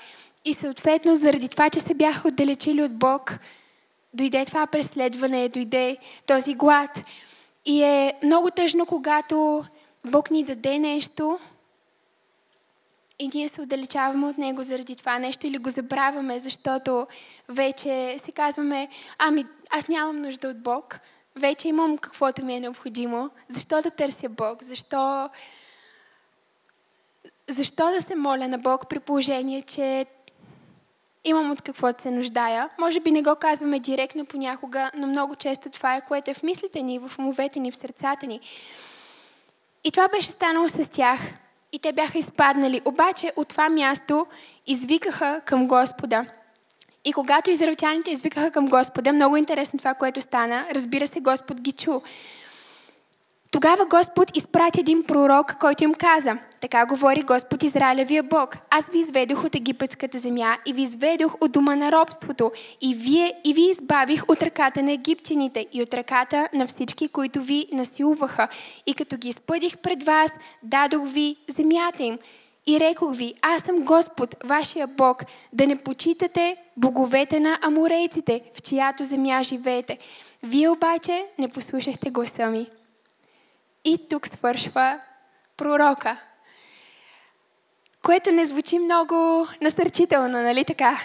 И 0.44 0.54
съответно, 0.54 1.16
заради 1.16 1.48
това, 1.48 1.70
че 1.70 1.80
се 1.80 1.94
бяха 1.94 2.28
отдалечили 2.28 2.82
от 2.82 2.98
Бог, 2.98 3.38
дойде 4.14 4.44
това 4.44 4.66
преследване, 4.66 5.48
дойде 5.48 5.96
този 6.26 6.54
глад. 6.54 7.02
И 7.64 7.82
е 7.82 8.14
много 8.22 8.50
тъжно, 8.50 8.86
когато 8.86 9.64
Бог 10.04 10.30
ни 10.30 10.42
даде 10.42 10.78
нещо, 10.78 11.38
и 13.22 13.30
ние 13.34 13.48
се 13.48 13.60
отдалечаваме 13.60 14.26
от 14.26 14.38
него 14.38 14.62
заради 14.62 14.96
това 14.96 15.18
нещо 15.18 15.46
или 15.46 15.58
го 15.58 15.70
забравяме, 15.70 16.40
защото 16.40 17.06
вече 17.48 18.18
си 18.24 18.32
казваме, 18.32 18.88
ами 19.18 19.46
аз 19.70 19.88
нямам 19.88 20.22
нужда 20.22 20.48
от 20.48 20.62
Бог, 20.62 21.00
вече 21.36 21.68
имам 21.68 21.98
каквото 21.98 22.44
ми 22.44 22.54
е 22.54 22.60
необходимо. 22.60 23.30
Защо 23.48 23.82
да 23.82 23.90
търся 23.90 24.28
Бог? 24.28 24.62
Защо, 24.62 25.30
защо 27.48 27.90
да 27.90 28.00
се 28.00 28.14
моля 28.14 28.48
на 28.48 28.58
Бог 28.58 28.88
при 28.88 29.00
положение, 29.00 29.62
че 29.62 30.06
имам 31.24 31.50
от 31.50 31.62
какво 31.62 31.92
да 31.92 32.02
се 32.02 32.10
нуждая? 32.10 32.68
Може 32.80 33.00
би 33.00 33.10
не 33.10 33.22
го 33.22 33.36
казваме 33.36 33.80
директно 33.80 34.26
понякога, 34.26 34.90
но 34.94 35.06
много 35.06 35.34
често 35.34 35.70
това 35.70 35.96
е, 35.96 36.04
което 36.04 36.30
е 36.30 36.34
в 36.34 36.42
мислите 36.42 36.82
ни, 36.82 36.98
в 36.98 37.18
умовете 37.18 37.60
ни, 37.60 37.70
в 37.70 37.76
сърцата 37.76 38.26
ни. 38.26 38.40
И 39.84 39.90
това 39.90 40.08
беше 40.08 40.30
станало 40.30 40.68
с 40.68 40.90
тях 40.90 41.20
и 41.72 41.78
те 41.78 41.92
бяха 41.92 42.18
изпаднали. 42.18 42.80
Обаче 42.84 43.32
от 43.36 43.48
това 43.48 43.68
място 43.68 44.26
извикаха 44.66 45.40
към 45.44 45.68
Господа. 45.68 46.26
И 47.04 47.12
когато 47.12 47.50
израелтяните 47.50 48.10
извикаха 48.10 48.50
към 48.50 48.66
Господа, 48.66 49.12
много 49.12 49.36
интересно 49.36 49.78
това, 49.78 49.94
което 49.94 50.20
стана. 50.20 50.66
Разбира 50.74 51.06
се, 51.06 51.20
Господ 51.20 51.60
ги 51.60 51.72
чу. 51.72 52.00
Тогава 53.52 53.86
Господ 53.86 54.36
изпрати 54.36 54.80
един 54.80 55.04
пророк, 55.04 55.56
който 55.60 55.84
им 55.84 55.94
каза, 55.94 56.38
така 56.60 56.86
говори 56.86 57.22
Господ 57.22 57.62
Израилевия 57.62 58.22
Бог. 58.22 58.58
Аз 58.70 58.86
ви 58.90 58.98
изведох 58.98 59.44
от 59.44 59.54
египетската 59.54 60.18
земя 60.18 60.56
и 60.66 60.72
ви 60.72 60.82
изведох 60.82 61.36
от 61.40 61.52
дома 61.52 61.76
на 61.76 61.92
робството 61.92 62.52
и, 62.80 62.94
вие, 62.94 63.34
и 63.44 63.54
ви 63.54 63.70
избавих 63.70 64.24
от 64.28 64.42
ръката 64.42 64.82
на 64.82 64.92
египтяните 64.92 65.66
и 65.72 65.82
от 65.82 65.94
ръката 65.94 66.48
на 66.54 66.66
всички, 66.66 67.08
които 67.08 67.42
ви 67.42 67.66
насилваха. 67.72 68.48
И 68.86 68.94
като 68.94 69.16
ги 69.16 69.28
изпъдих 69.28 69.78
пред 69.78 70.04
вас, 70.04 70.30
дадох 70.62 71.08
ви 71.08 71.36
земята 71.48 72.02
им. 72.02 72.18
И 72.66 72.80
рекох 72.80 73.16
ви, 73.16 73.34
аз 73.42 73.62
съм 73.62 73.84
Господ, 73.84 74.36
вашия 74.44 74.86
Бог, 74.86 75.22
да 75.52 75.66
не 75.66 75.76
почитате 75.76 76.56
боговете 76.76 77.40
на 77.40 77.58
аморейците, 77.62 78.40
в 78.54 78.62
чиято 78.62 79.04
земя 79.04 79.42
живеете. 79.42 79.98
Вие 80.42 80.68
обаче 80.68 81.24
не 81.38 81.48
послушахте 81.48 82.10
гласа 82.10 82.46
ми. 82.46 82.66
И 83.84 84.08
тук 84.08 84.28
свършва 84.28 85.00
пророка. 85.56 86.16
Което 88.02 88.32
не 88.32 88.44
звучи 88.44 88.78
много 88.78 89.46
насърчително, 89.62 90.42
нали 90.42 90.64
така? 90.64 90.96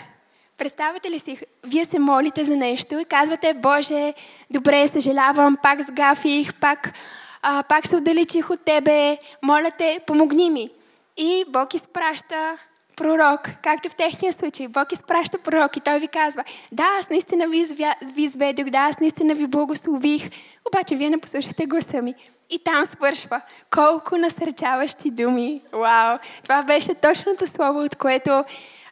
Представете 0.57 1.11
ли 1.11 1.19
си, 1.19 1.37
вие 1.65 1.85
се 1.85 1.99
молите 1.99 2.43
за 2.43 2.55
нещо 2.55 2.99
и 2.99 3.05
казвате, 3.05 3.53
Боже, 3.53 4.13
добре, 4.49 4.87
съжалявам, 4.87 5.57
пак 5.63 5.81
сгафих, 5.81 6.53
пак, 6.59 6.93
а, 7.41 7.63
пак 7.63 7.87
се 7.87 7.95
отдалечих 7.95 8.49
от 8.49 8.65
Тебе, 8.65 9.17
моля 9.43 9.71
те, 9.77 9.99
помогни 10.07 10.49
ми. 10.49 10.69
И 11.17 11.45
Бог 11.47 11.73
изпраща 11.73 12.57
пророк, 12.95 13.49
както 13.63 13.89
в 13.89 13.95
техния 13.95 14.33
случай. 14.33 14.67
Бог 14.67 14.91
изпраща 14.91 15.37
пророк 15.37 15.77
и 15.77 15.81
той 15.81 15.99
ви 15.99 16.07
казва, 16.07 16.43
да, 16.71 16.83
аз 16.99 17.09
наистина 17.09 17.47
ви, 17.47 17.65
ви 18.13 18.23
изведох, 18.23 18.69
да, 18.69 18.77
аз 18.77 18.99
наистина 18.99 19.35
ви 19.35 19.47
благослових, 19.47 20.29
обаче 20.67 20.95
вие 20.95 21.09
не 21.09 21.17
послушахте 21.17 21.65
гласа 21.65 22.01
ми. 22.01 22.15
И 22.49 22.63
там 22.63 22.85
свършва. 22.85 23.41
Колко 23.69 24.17
насърчаващи 24.17 25.11
думи. 25.11 25.61
Вау! 25.73 26.17
Това 26.43 26.63
беше 26.63 26.95
точното 26.95 27.47
слово, 27.47 27.83
от 27.83 27.95
което 27.95 28.43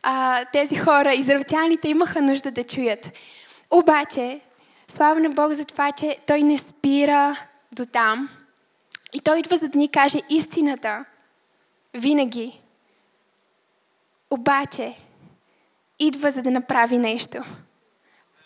а, 0.03 0.45
тези 0.45 0.75
хора, 0.75 1.13
израелтяните, 1.13 1.89
имаха 1.89 2.21
нужда 2.21 2.51
да 2.51 2.63
чуят. 2.63 3.12
Обаче, 3.71 4.39
слава 4.88 5.19
на 5.19 5.29
Бог 5.29 5.51
за 5.51 5.65
това, 5.65 5.91
че 5.91 6.17
Той 6.27 6.43
не 6.43 6.57
спира 6.57 7.35
до 7.71 7.85
там. 7.85 8.29
И 9.13 9.19
Той 9.19 9.39
идва 9.39 9.57
за 9.57 9.67
да 9.67 9.79
ни 9.79 9.91
каже 9.91 10.19
истината. 10.29 11.05
Винаги. 11.93 12.62
Обаче, 14.29 14.93
идва 16.00 16.31
за 16.31 16.41
да 16.41 16.51
направи 16.51 16.97
нещо. 16.97 17.43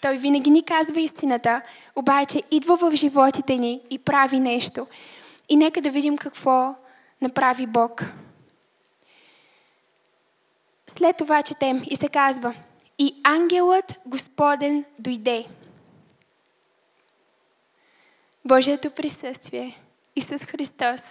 Той 0.02 0.18
винаги 0.18 0.50
ни 0.50 0.64
казва 0.64 1.02
истината, 1.02 1.62
обаче 1.96 2.44
идва 2.52 2.78
в 2.78 2.96
животите 2.96 3.58
ни 3.58 3.82
и 3.90 4.00
прави 4.00 4.40
нещо. 4.40 4.88
И 5.50 5.56
нека 5.56 5.82
да 5.82 5.90
видим 5.90 6.18
какво 6.18 6.76
направи 7.22 7.68
Бог. 7.68 8.04
след 10.98 11.18
това 11.18 11.44
четем 11.44 11.84
и 11.90 11.96
се 11.96 12.08
казва 12.08 12.54
И 12.98 13.16
ангелът 13.24 14.00
Господен 14.06 14.86
дойде. 15.00 15.46
Божието 18.46 18.92
присъствие, 18.92 19.78
Исус 20.16 20.42
Христос. 20.42 21.02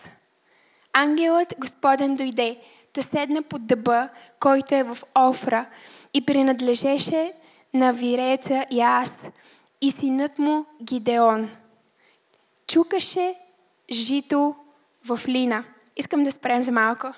Ангелът 0.93 1.55
Господен 1.59 2.17
дойде, 2.17 2.61
да 2.95 3.03
седна 3.03 3.43
под 3.43 3.67
дъба, 3.67 4.09
който 4.41 4.75
е 4.75 4.83
в 4.83 4.99
Офра 5.15 5.67
и 6.15 6.27
принадлежеше 6.27 7.33
на 7.75 7.93
виреца 7.93 8.67
и 8.71 8.81
аз 8.81 9.13
и 9.81 9.91
синът 9.91 10.39
му 10.39 10.67
Гидеон. 10.83 11.51
Чукаше 12.67 13.35
жито 13.91 14.55
в 15.05 15.21
Лина. 15.29 15.65
Искам 15.97 16.25
да 16.25 16.31
спрем 16.31 16.63
за 16.63 16.73
малко. 16.73 17.13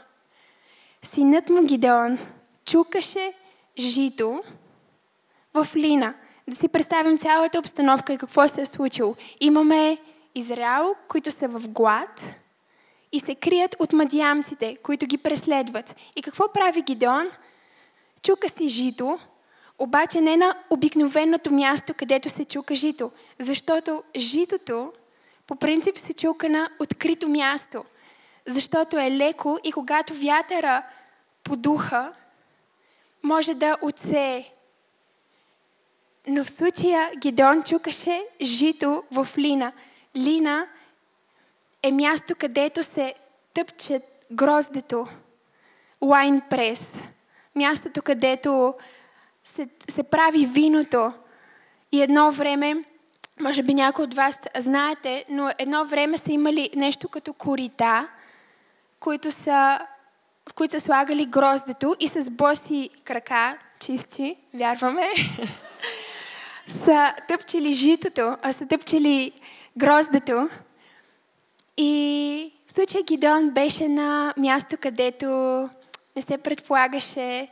Синът 1.02 1.50
му 1.50 1.62
Гидеон 1.62 2.19
чукаше 2.64 3.33
жито 3.78 4.42
в 5.54 5.69
Лина. 5.76 6.14
Да 6.49 6.57
си 6.57 6.69
представим 6.69 7.19
цялата 7.19 7.59
обстановка 7.59 8.12
и 8.12 8.19
какво 8.19 8.49
се 8.49 8.61
е 8.61 8.66
случило. 8.66 9.14
Имаме 9.40 9.99
Израел, 10.35 10.95
които 11.09 11.30
са 11.30 11.49
в 11.49 11.69
глад 11.69 12.23
и 13.12 13.21
се 13.21 13.35
крият 13.35 13.76
от 13.78 13.92
мадиамците, 13.92 14.76
които 14.76 15.07
ги 15.07 15.19
преследват. 15.19 15.95
И 16.16 16.23
какво 16.23 16.52
прави 16.52 16.83
Гидеон? 16.83 17.28
Чука 18.23 18.49
си 18.49 18.69
жито, 18.69 19.19
обаче 19.80 20.20
не 20.20 20.37
на 20.37 20.54
обикновеното 20.70 21.52
място, 21.52 21.94
където 21.94 22.30
се 22.30 22.44
чука 22.44 22.75
жито. 22.75 23.10
Защото 23.38 24.02
житото 24.16 24.92
по 25.46 25.56
принцип 25.56 25.99
се 25.99 26.12
чука 26.12 26.49
на 26.49 26.70
открито 26.80 27.28
място. 27.28 27.84
Защото 28.46 28.99
е 28.99 29.10
леко 29.10 29.58
и 29.64 29.72
когато 29.72 30.14
вятъра 30.14 30.82
подуха, 31.44 32.12
може 33.22 33.54
да 33.54 33.76
отсее. 33.82 34.44
Но 36.28 36.44
в 36.44 36.50
случая 36.50 37.10
Гидон 37.16 37.62
чукаше 37.62 38.25
жито 38.42 39.04
в 39.12 39.28
Лина. 39.38 39.72
Лина 40.16 40.66
е 41.82 41.92
място, 41.92 42.34
където 42.38 42.82
се 42.82 43.14
тъпче 43.54 44.00
гроздето. 44.32 45.06
Лайн 46.02 46.40
прес. 46.50 46.80
Мястото, 47.54 48.02
където 48.02 48.75
се, 49.57 49.69
се 49.88 50.02
прави 50.02 50.47
виното. 50.47 51.12
И 51.92 52.02
едно 52.02 52.33
време, 52.33 52.85
може 53.40 53.62
би 53.62 53.75
някои 53.75 54.04
от 54.04 54.14
вас 54.14 54.38
знаете, 54.59 55.25
но 55.28 55.50
едно 55.59 55.85
време 55.85 56.19
са 56.19 56.33
имали 56.33 56.71
нещо 56.76 57.09
като 57.09 57.33
корита, 57.33 58.09
които 59.00 59.30
са, 59.30 59.78
в 60.49 60.54
които 60.54 60.75
са 60.75 60.80
слагали 60.80 61.26
гроздето 61.26 61.97
и 62.00 62.09
с 62.09 62.30
боси 62.30 62.90
крака, 63.04 63.59
чисти, 63.80 64.37
вярваме, 64.54 65.07
са 66.85 67.14
тъпчели 67.28 67.73
житото, 67.73 68.37
а 68.42 68.52
са 68.52 68.66
тъпчели 68.66 69.33
гроздето. 69.76 70.49
И 71.76 72.52
в 72.66 72.73
случая 72.73 73.02
Гидон 73.02 73.50
беше 73.50 73.88
на 73.88 74.35
място, 74.37 74.76
където 74.80 75.26
не 76.16 76.23
се 76.23 76.38
предполагаше 76.38 77.49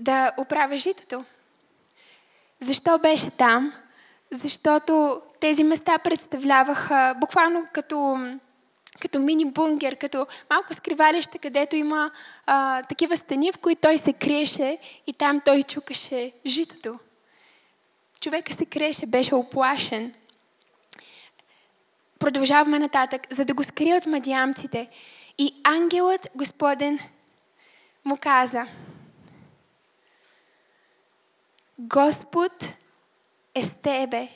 да 0.00 0.32
оправя 0.36 0.76
житото. 0.76 1.24
Защо 2.60 2.98
беше 2.98 3.30
там? 3.30 3.72
Защото 4.30 5.22
тези 5.40 5.64
места 5.64 5.98
представляваха 5.98 7.14
буквално 7.20 7.66
като, 7.72 8.18
като 9.00 9.18
мини 9.18 9.44
бунгер, 9.44 9.96
като 9.96 10.26
малко 10.50 10.74
скривалище, 10.74 11.38
където 11.38 11.76
има 11.76 12.10
а, 12.46 12.82
такива 12.82 13.16
стени, 13.16 13.52
в 13.52 13.58
които 13.58 13.80
той 13.80 13.98
се 13.98 14.12
криеше 14.12 14.78
и 15.06 15.12
там 15.12 15.40
той 15.44 15.62
чукаше 15.62 16.32
житото. 16.46 16.98
Човека 18.20 18.52
се 18.52 18.66
криеше, 18.66 19.06
беше 19.06 19.34
оплашен. 19.34 20.14
Продължаваме 22.18 22.78
нататък, 22.78 23.26
за 23.30 23.44
да 23.44 23.54
го 23.54 23.64
скрие 23.64 23.96
от 23.96 24.06
мадиамците. 24.06 24.88
И 25.38 25.60
ангелът 25.64 26.28
Господен 26.34 26.98
му 28.04 28.16
каза, 28.20 28.66
Господ 31.78 32.64
е 33.54 33.62
с 33.62 33.74
тебе, 33.74 34.28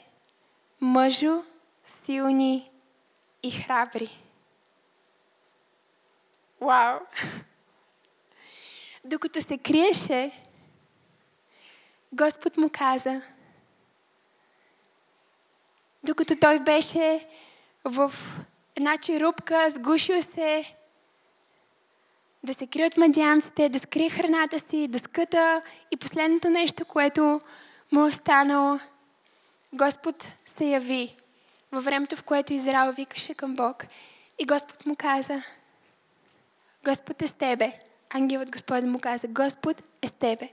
мъжо, 0.80 1.44
силни 1.84 2.70
и 3.42 3.50
храбри. 3.50 4.18
Вау! 6.60 6.98
Докато 9.04 9.40
се 9.40 9.58
криеше, 9.58 10.30
Господ 12.12 12.56
му 12.56 12.70
каза, 12.72 13.22
докато 16.04 16.36
той 16.36 16.58
беше 16.58 17.28
в 17.84 18.12
една 18.76 18.98
черупка, 18.98 19.70
сгушил 19.70 20.22
се, 20.22 20.76
да 22.44 22.54
се 22.54 22.66
крие 22.66 22.86
от 22.86 22.96
да 23.70 23.78
скрие 23.78 24.10
храната 24.10 24.58
си, 24.58 24.88
да 24.88 24.98
скъта 24.98 25.62
и 25.90 25.96
последното 25.96 26.50
нещо, 26.50 26.84
което 26.84 27.40
му 27.92 28.00
е 28.00 28.08
останало, 28.08 28.78
Господ 29.72 30.26
се 30.56 30.64
яви 30.64 31.16
във 31.72 31.84
времето, 31.84 32.16
в 32.16 32.22
което 32.22 32.52
Израел 32.52 32.92
викаше 32.92 33.34
към 33.34 33.56
Бог. 33.56 33.84
И 34.38 34.44
Господ 34.44 34.86
му 34.86 34.96
каза, 34.96 35.42
Господ 36.84 37.22
е 37.22 37.26
с 37.26 37.32
тебе. 37.32 37.78
Ангелът 38.10 38.50
Господен 38.50 38.90
му 38.90 38.98
каза, 38.98 39.28
Господ 39.28 39.82
е 40.02 40.06
с 40.06 40.10
тебе. 40.10 40.48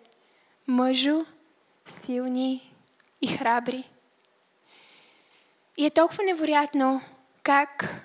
Мъжо, 0.67 1.25
силни 1.85 2.73
и 3.21 3.27
храбри. 3.27 3.89
И 5.77 5.85
е 5.85 5.89
толкова 5.89 6.23
невероятно 6.23 7.01
как 7.43 7.95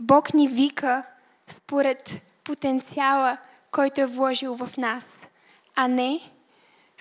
Бог 0.00 0.34
ни 0.34 0.48
вика 0.48 1.02
според 1.46 2.22
потенциала, 2.44 3.38
който 3.70 4.00
е 4.00 4.06
вложил 4.06 4.56
в 4.56 4.76
нас, 4.76 5.06
а 5.76 5.88
не 5.88 6.20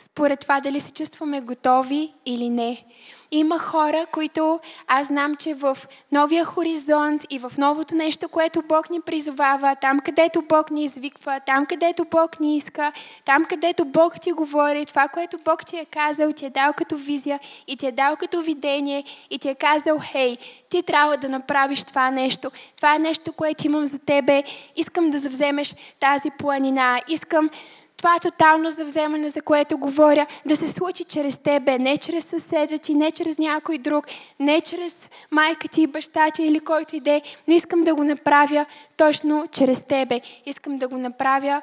според 0.02 0.40
това 0.40 0.60
дали 0.60 0.80
се 0.80 0.92
чувстваме 0.92 1.42
готови 1.42 2.14
или 2.26 2.50
не. 2.50 2.84
Има 3.32 3.60
хора, 3.60 4.06
които 4.12 4.60
аз 4.88 5.08
знам, 5.08 5.36
че 5.36 5.54
в 5.54 5.78
новия 6.12 6.46
хоризонт 6.46 7.26
и 7.30 7.40
в 7.40 7.52
новото 7.58 7.96
нещо, 7.96 8.30
което 8.30 8.62
Бог 8.62 8.90
ни 8.90 9.02
призовава, 9.02 9.76
там 9.82 10.00
където 10.00 10.42
Бог 10.42 10.72
ни 10.72 10.84
извиква, 10.84 11.40
там 11.46 11.66
където 11.66 12.06
Бог 12.06 12.40
ни 12.40 12.58
иска, 12.58 12.92
там 13.26 13.46
където 13.46 13.86
Бог 13.86 14.22
ти 14.22 14.32
говори, 14.32 14.86
това, 14.86 15.08
което 15.08 15.38
Бог 15.46 15.66
ти 15.66 15.78
е 15.78 15.86
казал, 15.86 16.34
ти 16.34 16.46
е 16.46 16.50
дал 16.50 16.74
като 16.74 16.98
визия 16.98 17.40
и 17.68 17.78
ти 17.78 17.88
е 17.88 17.92
дал 17.92 18.16
като 18.16 18.42
видение 18.42 19.04
и 19.30 19.40
ти 19.40 19.50
е 19.50 19.56
казал, 19.56 20.00
хей, 20.04 20.38
ти 20.70 20.84
трябва 20.84 21.18
да 21.18 21.30
направиш 21.30 21.84
това 21.84 22.12
нещо. 22.12 22.52
Това 22.76 22.96
е 22.96 23.00
нещо, 23.00 23.34
което 23.34 23.66
имам 23.68 23.86
за 23.86 24.00
тебе. 24.00 24.44
Искам 24.76 25.10
да 25.10 25.20
завземеш 25.20 25.74
тази 26.00 26.30
планина. 26.38 27.02
Искам 27.08 27.50
това 27.98 28.20
тотално 28.20 28.70
завземане, 28.70 29.30
за 29.30 29.42
което 29.42 29.78
говоря, 29.78 30.26
да 30.46 30.56
се 30.56 30.70
случи 30.70 31.04
чрез 31.04 31.38
тебе, 31.38 31.80
не 31.80 31.98
чрез 31.98 32.26
съседа 32.26 32.78
ти, 32.78 32.94
не 32.94 33.12
чрез 33.12 33.38
някой 33.38 33.78
друг, 33.78 34.06
не 34.40 34.62
чрез 34.62 34.96
майка 35.32 35.68
ти, 35.68 35.88
баща 35.88 36.32
ти 36.32 36.44
или 36.44 36.60
който 36.60 36.96
иде, 36.96 37.22
но 37.48 37.54
искам 37.54 37.84
да 37.84 37.96
го 37.96 38.04
направя 38.04 38.66
точно 38.98 39.48
чрез 39.52 39.84
тебе. 39.84 40.22
Искам 40.46 40.78
да 40.78 40.88
го 40.88 40.98
направя 40.98 41.62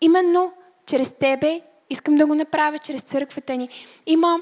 именно 0.00 0.52
чрез 0.86 1.12
тебе, 1.20 1.60
искам 1.90 2.16
да 2.16 2.26
го 2.26 2.34
направя 2.34 2.78
чрез 2.78 3.00
църквата 3.00 3.56
ни. 3.56 3.68
Има, 4.06 4.40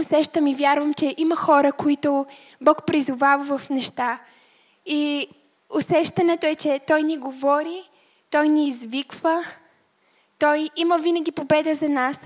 усещам 0.00 0.46
и 0.46 0.54
вярвам, 0.54 0.94
че 0.94 1.14
има 1.16 1.36
хора, 1.36 1.72
които 1.72 2.26
Бог 2.60 2.86
призовава 2.86 3.58
в 3.58 3.70
неща. 3.70 4.18
И 4.86 5.28
усещането 5.70 6.46
е, 6.46 6.54
че 6.54 6.80
Той 6.86 7.02
ни 7.02 7.16
говори, 7.16 7.82
Той 8.30 8.48
ни 8.48 8.68
извиква, 8.68 9.44
той 10.44 10.70
има 10.76 10.98
винаги 10.98 11.32
победа 11.32 11.74
за 11.74 11.88
нас. 11.88 12.18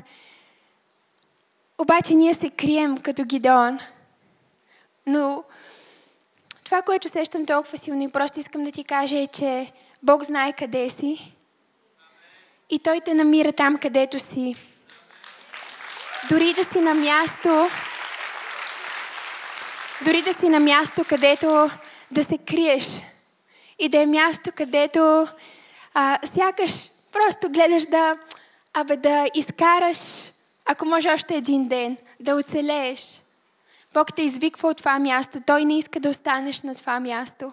Обаче 1.79 2.15
ние 2.15 2.35
се 2.35 2.51
крием 2.51 2.99
като 2.99 3.25
Гидеон. 3.25 3.79
Но 5.07 5.45
това, 6.65 6.83
което 6.83 7.09
сещам 7.09 7.47
толкова 7.47 7.79
силно 7.79 8.03
и 8.03 8.11
просто 8.11 8.41
искам 8.41 8.65
да 8.65 8.73
ти 8.73 8.85
кажа 8.85 9.19
е, 9.19 9.27
че 9.27 9.73
Бог 10.03 10.25
знае 10.25 10.53
къде 10.53 10.89
си. 10.89 11.35
И 12.71 12.79
Той 12.79 13.01
те 13.01 13.15
намира 13.15 13.53
там, 13.53 13.79
където 13.79 14.19
си. 14.19 14.55
Дори 16.31 16.53
да 16.53 16.65
си 16.65 16.81
на 16.81 16.95
място, 16.95 17.69
дори 20.05 20.23
да 20.23 20.33
си 20.33 20.49
на 20.49 20.61
място, 20.61 21.05
където 21.09 21.71
да 22.11 22.23
се 22.23 22.39
криеш. 22.39 22.87
И 23.79 23.89
да 23.89 23.99
е 23.99 24.07
място, 24.07 24.53
където 24.55 25.29
а, 25.95 26.19
сякаш 26.35 26.91
Просто 27.13 27.51
гледаш 27.51 27.87
да, 27.87 28.19
абе, 28.75 28.97
да 28.97 29.27
изкараш, 29.35 29.99
ако 30.67 30.85
може 30.85 31.11
още 31.11 31.35
един 31.35 31.69
ден, 31.69 31.97
да 32.21 32.35
оцелееш. 32.35 33.21
Бог 33.95 34.15
те 34.15 34.23
извиква 34.23 34.69
от 34.69 34.77
това 34.77 34.99
място. 34.99 35.41
Той 35.47 35.65
не 35.65 35.79
иска 35.79 36.01
да 36.01 36.11
останеш 36.11 36.63
на 36.63 36.75
това 36.75 37.01
място. 37.01 37.53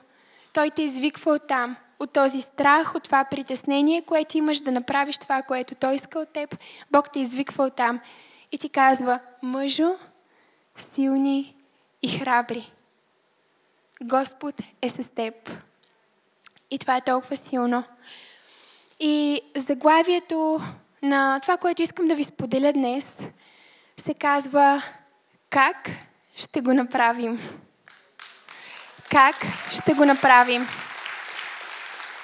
Той 0.53 0.69
те 0.69 0.81
извиква 0.81 1.31
от 1.31 1.47
там, 1.47 1.75
от 1.99 2.13
този 2.13 2.41
страх, 2.41 2.95
от 2.95 3.03
това 3.03 3.23
притеснение, 3.23 4.01
което 4.01 4.37
имаш 4.37 4.59
да 4.59 4.71
направиш 4.71 5.17
това, 5.17 5.41
което 5.41 5.75
Той 5.75 5.95
иска 5.95 6.19
от 6.19 6.29
теб, 6.29 6.57
Бог 6.91 7.11
те 7.11 7.19
извиква 7.19 7.63
от 7.63 7.75
там 7.75 7.99
и 8.51 8.57
ти 8.57 8.69
казва, 8.69 9.19
мъжо, 9.41 9.95
силни 10.93 11.55
и 12.01 12.09
храбри. 12.19 12.71
Господ 14.01 14.55
е 14.81 14.89
с 14.89 15.09
теб. 15.15 15.51
И 16.71 16.79
това 16.79 16.97
е 16.97 17.01
толкова 17.01 17.37
силно. 17.37 17.83
И 18.99 19.41
заглавието 19.55 20.59
на 21.01 21.39
това, 21.39 21.57
което 21.57 21.81
искам 21.81 22.07
да 22.07 22.15
ви 22.15 22.23
споделя 22.23 22.73
днес, 22.73 23.07
се 24.05 24.13
казва 24.13 24.83
Как 25.49 25.89
ще 26.35 26.61
го 26.61 26.73
направим? 26.73 27.39
Как 29.11 29.35
ще 29.71 29.93
го 29.93 30.05
направим? 30.05 30.67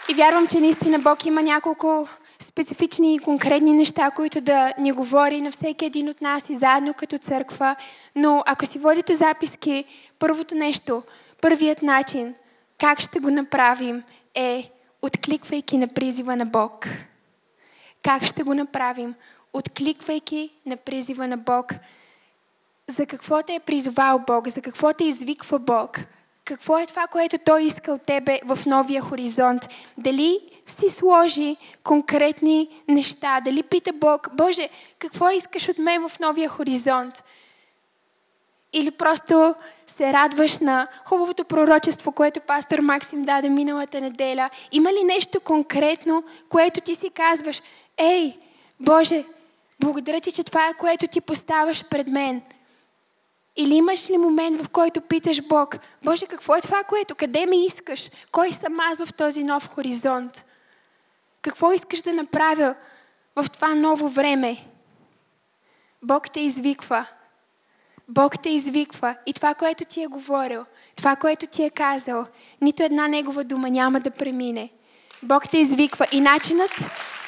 И 0.10 0.14
вярвам, 0.14 0.48
че 0.48 0.60
наистина 0.60 1.00
Бог 1.00 1.26
има 1.26 1.42
няколко 1.42 2.08
специфични 2.40 3.16
и 3.16 3.20
конкретни 3.20 3.74
неща, 3.74 4.12
които 4.12 4.42
да 4.42 4.74
ни 4.78 4.92
говори 4.92 5.42
на 5.42 5.52
всеки 5.52 5.86
един 5.86 6.10
от 6.10 6.22
нас 6.22 6.50
и 6.50 6.58
заедно 6.58 6.94
като 6.94 7.18
църква. 7.18 7.76
Но 8.16 8.44
ако 8.46 8.66
си 8.66 8.80
водите 8.80 9.16
записки, 9.16 9.86
първото 10.20 10.56
нещо, 10.56 11.04
първият 11.42 11.82
начин, 11.82 12.36
как 12.80 13.00
ще 13.00 13.20
го 13.20 13.30
направим, 13.30 14.04
е 14.36 14.72
откликвайки 15.02 15.78
на 15.78 15.88
призива 15.88 16.36
на 16.36 16.46
Бог. 16.46 16.88
Как 18.04 18.24
ще 18.26 18.44
го 18.44 18.54
направим? 18.54 19.16
Откликвайки 19.54 20.52
на 20.66 20.78
призива 20.78 21.28
на 21.28 21.38
Бог. 21.38 21.74
За 22.88 23.06
какво 23.06 23.44
те 23.44 23.56
е 23.56 23.60
призовал 23.60 24.20
Бог? 24.20 24.48
За 24.48 24.62
какво 24.62 24.94
те 24.94 25.04
извиква 25.04 25.60
Бог? 25.60 26.00
Какво 26.46 26.78
е 26.78 26.86
това, 26.86 27.08
което 27.08 27.38
Той 27.38 27.64
иска 27.64 27.92
от 27.92 28.02
тебе 28.02 28.40
в 28.46 28.60
новия 28.66 29.02
хоризонт? 29.02 29.68
Дали 29.98 30.40
си 30.66 30.90
сложи 30.90 31.58
конкретни 31.84 32.84
неща? 32.88 33.42
Дали 33.42 33.64
пита 33.64 33.94
Бог, 33.94 34.28
Боже, 34.34 34.70
какво 35.00 35.30
искаш 35.30 35.70
от 35.70 35.78
мен 35.78 36.10
в 36.10 36.20
новия 36.20 36.50
хоризонт? 36.50 37.24
Или 38.74 38.92
просто 38.92 39.56
се 39.98 40.14
радваш 40.14 40.60
на 40.60 40.88
хубавото 41.06 41.46
пророчество, 41.46 42.12
което 42.12 42.42
пастор 42.42 42.80
Максим 42.80 43.26
даде 43.26 43.50
миналата 43.50 44.02
неделя? 44.02 44.50
Има 44.72 44.94
ли 44.94 45.04
нещо 45.04 45.40
конкретно, 45.40 46.24
което 46.50 46.82
ти 46.82 46.96
си 46.96 47.10
казваш, 47.10 47.62
ей, 47.98 48.38
Боже, 48.80 49.26
благодаря 49.80 50.22
ти, 50.22 50.32
че 50.32 50.44
това 50.44 50.68
е 50.68 50.74
което 50.74 51.08
ти 51.08 51.22
поставаш 51.22 51.86
пред 51.90 52.08
мен. 52.08 52.42
Или 53.56 53.76
имаш 53.76 54.10
ли 54.10 54.18
момент, 54.18 54.62
в 54.62 54.70
който 54.70 55.02
питаш 55.02 55.42
Бог, 55.42 55.76
Боже, 56.04 56.26
какво 56.26 56.56
е 56.56 56.62
това, 56.62 56.84
което, 56.84 57.16
къде 57.16 57.46
ме 57.46 57.66
искаш? 57.66 58.10
Кой 58.32 58.54
съм 58.54 58.80
аз 58.80 58.98
в 58.98 59.14
този 59.14 59.44
нов 59.44 59.68
хоризонт? 59.68 60.46
Какво 61.42 61.72
искаш 61.72 62.02
да 62.02 62.14
направя 62.14 62.76
в 63.36 63.46
това 63.50 63.76
ново 63.76 64.10
време? 64.10 64.58
Бог 66.04 66.32
те 66.32 66.40
извиква. 66.40 67.06
Бог 68.14 68.42
те 68.44 68.50
извиква 68.50 69.16
и 69.26 69.34
това, 69.34 69.54
което 69.54 69.86
ти 69.86 70.04
е 70.04 70.08
говорил, 70.08 70.66
това, 70.96 71.16
което 71.16 71.48
ти 71.48 71.64
е 71.64 71.70
казал, 71.70 72.26
нито 72.62 72.84
една 72.84 73.08
негова 73.08 73.44
дума 73.44 73.70
няма 73.70 74.00
да 74.00 74.12
премине. 74.12 74.70
Бог 75.24 75.50
те 75.50 75.58
извиква 75.58 76.08
и 76.12 76.22
начинът, 76.22 76.72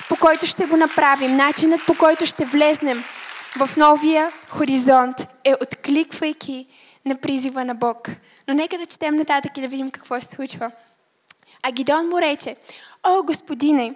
по 0.09 0.15
който 0.15 0.45
ще 0.45 0.65
го 0.65 0.77
направим, 0.77 1.35
начинът 1.35 1.85
по 1.85 1.97
който 1.97 2.25
ще 2.25 2.45
влезнем 2.45 3.03
в 3.59 3.69
новия 3.77 4.31
хоризонт 4.49 5.27
е 5.43 5.53
откликвайки 5.61 6.67
на 7.05 7.15
призива 7.15 7.65
на 7.65 7.75
Бог. 7.75 8.09
Но 8.47 8.53
нека 8.53 8.77
да 8.77 8.85
четем 8.85 9.15
нататък 9.15 9.57
и 9.57 9.61
да 9.61 9.67
видим 9.67 9.91
какво 9.91 10.21
се 10.21 10.27
случва. 10.27 10.71
А 11.63 11.71
Гидон 11.71 12.09
му 12.09 12.21
рече, 12.21 12.55
О, 13.03 13.23
Господине, 13.23 13.93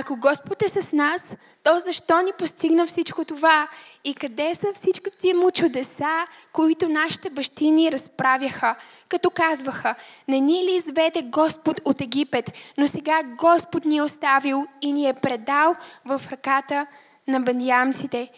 ако 0.00 0.16
Господ 0.16 0.62
е 0.62 0.68
с 0.68 0.92
нас, 0.92 1.22
то 1.62 1.78
защо 1.78 2.22
ни 2.22 2.32
постигна 2.38 2.86
всичко 2.86 3.24
това? 3.24 3.68
И 4.04 4.14
къде 4.14 4.54
са 4.54 4.66
всички 4.74 5.10
тия 5.20 5.34
му 5.34 5.50
чудеса, 5.50 6.26
които 6.52 6.88
нашите 6.88 7.30
бащи 7.30 7.70
ни 7.70 7.92
разправяха, 7.92 8.74
като 9.08 9.30
казваха, 9.30 9.94
не 10.28 10.40
ни 10.40 10.64
ли 10.64 10.74
изведе 10.74 11.22
Господ 11.22 11.80
от 11.84 12.00
Египет, 12.00 12.52
но 12.78 12.86
сега 12.86 13.22
Господ 13.22 13.84
ни 13.84 13.96
е 13.96 14.02
оставил 14.02 14.66
и 14.82 14.92
ни 14.92 15.08
е 15.08 15.14
предал 15.14 15.76
в 16.04 16.22
ръката 16.30 16.86
на 17.28 17.40
бандиамците. 17.40 18.30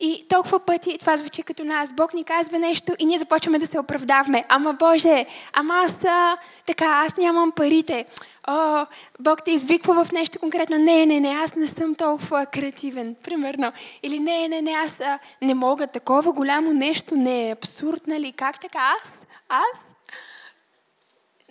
И 0.00 0.26
толкова 0.28 0.60
пъти 0.60 0.98
това 0.98 1.16
звучи 1.16 1.42
като 1.42 1.64
нас. 1.64 1.92
Бог 1.92 2.14
ни 2.14 2.24
казва 2.24 2.58
нещо 2.58 2.92
и 2.98 3.06
ние 3.06 3.18
започваме 3.18 3.58
да 3.58 3.66
се 3.66 3.78
оправдаваме. 3.78 4.44
Ама 4.48 4.72
Боже, 4.72 5.26
ама 5.52 5.74
аз 5.74 5.94
а, 6.04 6.36
така, 6.66 6.86
аз 7.06 7.16
нямам 7.16 7.52
парите. 7.52 8.06
О, 8.48 8.86
Бог 9.20 9.44
те 9.44 9.50
извиква 9.50 10.04
в 10.04 10.12
нещо 10.12 10.38
конкретно. 10.38 10.78
Не, 10.78 11.06
не, 11.06 11.20
не, 11.20 11.28
аз 11.28 11.54
не 11.54 11.66
съм 11.66 11.94
толкова 11.94 12.46
креативен, 12.46 13.16
примерно. 13.24 13.72
Или 14.02 14.18
не, 14.18 14.48
не, 14.48 14.62
не, 14.62 14.70
аз 14.70 15.00
а, 15.00 15.18
не 15.42 15.54
мога. 15.54 15.86
Такова 15.86 16.32
голямо 16.32 16.72
нещо 16.72 17.16
не 17.16 17.48
е 17.48 17.52
абсурд, 17.52 18.06
нали? 18.06 18.32
Как 18.32 18.60
така? 18.60 18.78
Аз? 18.78 19.10
Аз? 19.48 19.80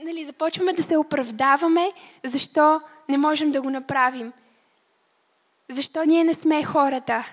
Нали, 0.03 0.25
започваме 0.25 0.73
да 0.73 0.83
се 0.83 0.97
оправдаваме, 0.97 1.91
защо 2.23 2.81
не 3.09 3.17
можем 3.17 3.51
да 3.51 3.61
го 3.61 3.69
направим. 3.69 4.33
Защо 5.69 6.03
ние 6.03 6.23
не 6.23 6.33
сме 6.33 6.63
хората? 6.63 7.25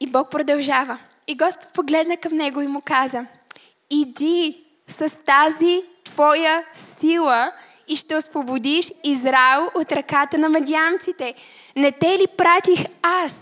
И 0.00 0.06
Бог 0.06 0.30
продължава. 0.30 0.98
И 1.26 1.36
Господ 1.36 1.72
погледна 1.72 2.16
към 2.16 2.34
него 2.34 2.60
и 2.60 2.66
му 2.66 2.82
каза, 2.84 3.26
иди 3.90 4.64
с 4.88 5.10
тази 5.26 5.82
твоя 6.04 6.64
сила 7.00 7.52
и 7.88 7.96
ще 7.96 8.16
освободиш 8.16 8.92
Израел 9.04 9.70
от 9.74 9.92
ръката 9.92 10.38
на 10.38 10.48
мадиамците. 10.48 11.34
Не 11.76 11.92
те 11.92 12.18
ли 12.18 12.26
пратих 12.36 12.84
аз? 13.02 13.34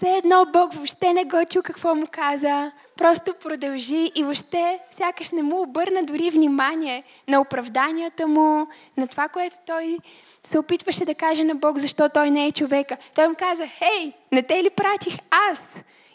Все 0.00 0.16
едно 0.16 0.46
Бог 0.52 0.72
въобще 0.72 1.12
не 1.12 1.24
го 1.24 1.44
чу 1.50 1.62
какво 1.62 1.94
му 1.94 2.06
каза, 2.10 2.72
просто 2.96 3.34
продължи 3.34 4.12
и 4.14 4.22
въобще 4.22 4.78
сякаш 4.98 5.30
не 5.30 5.42
му 5.42 5.62
обърна 5.62 6.02
дори 6.02 6.30
внимание 6.30 7.04
на 7.28 7.40
оправданията 7.40 8.26
му, 8.26 8.66
на 8.96 9.08
това, 9.08 9.28
което 9.28 9.56
той 9.66 9.98
се 10.46 10.58
опитваше 10.58 11.04
да 11.04 11.14
каже 11.14 11.44
на 11.44 11.54
Бог, 11.54 11.78
защо 11.78 12.08
той 12.08 12.30
не 12.30 12.46
е 12.46 12.52
човека. 12.52 12.96
Той 13.14 13.28
му 13.28 13.34
каза, 13.38 13.66
хей, 13.66 14.12
не 14.32 14.42
те 14.42 14.64
ли 14.64 14.70
пратих 14.70 15.14
аз? 15.50 15.62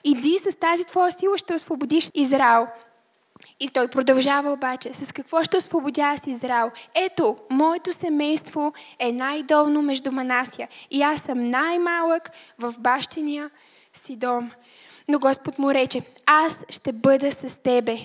Иди 0.03 0.39
с 0.39 0.55
тази 0.55 0.83
твоя 0.83 1.11
сила 1.11 1.37
ще 1.37 1.53
освободиш 1.53 2.11
Израел. 2.13 2.67
И 3.59 3.69
той 3.69 3.87
продължава 3.87 4.51
обаче, 4.51 4.93
с 4.93 5.11
какво 5.11 5.43
ще 5.43 5.57
освободя 5.57 6.01
аз 6.01 6.27
Израел? 6.27 6.71
Ето, 6.95 7.37
моето 7.49 7.93
семейство 7.93 8.73
е 8.99 9.11
най-долно 9.11 9.81
между 9.81 10.11
Манасия 10.11 10.67
и 10.91 11.01
аз 11.01 11.21
съм 11.21 11.49
най-малък 11.49 12.31
в 12.59 12.73
бащиния 12.79 13.49
си 13.93 14.15
дом. 14.15 14.51
Но 15.07 15.19
Господ 15.19 15.59
му 15.59 15.73
рече, 15.73 16.01
аз 16.25 16.57
ще 16.69 16.91
бъда 16.91 17.31
с 17.31 17.55
тебе 17.63 17.97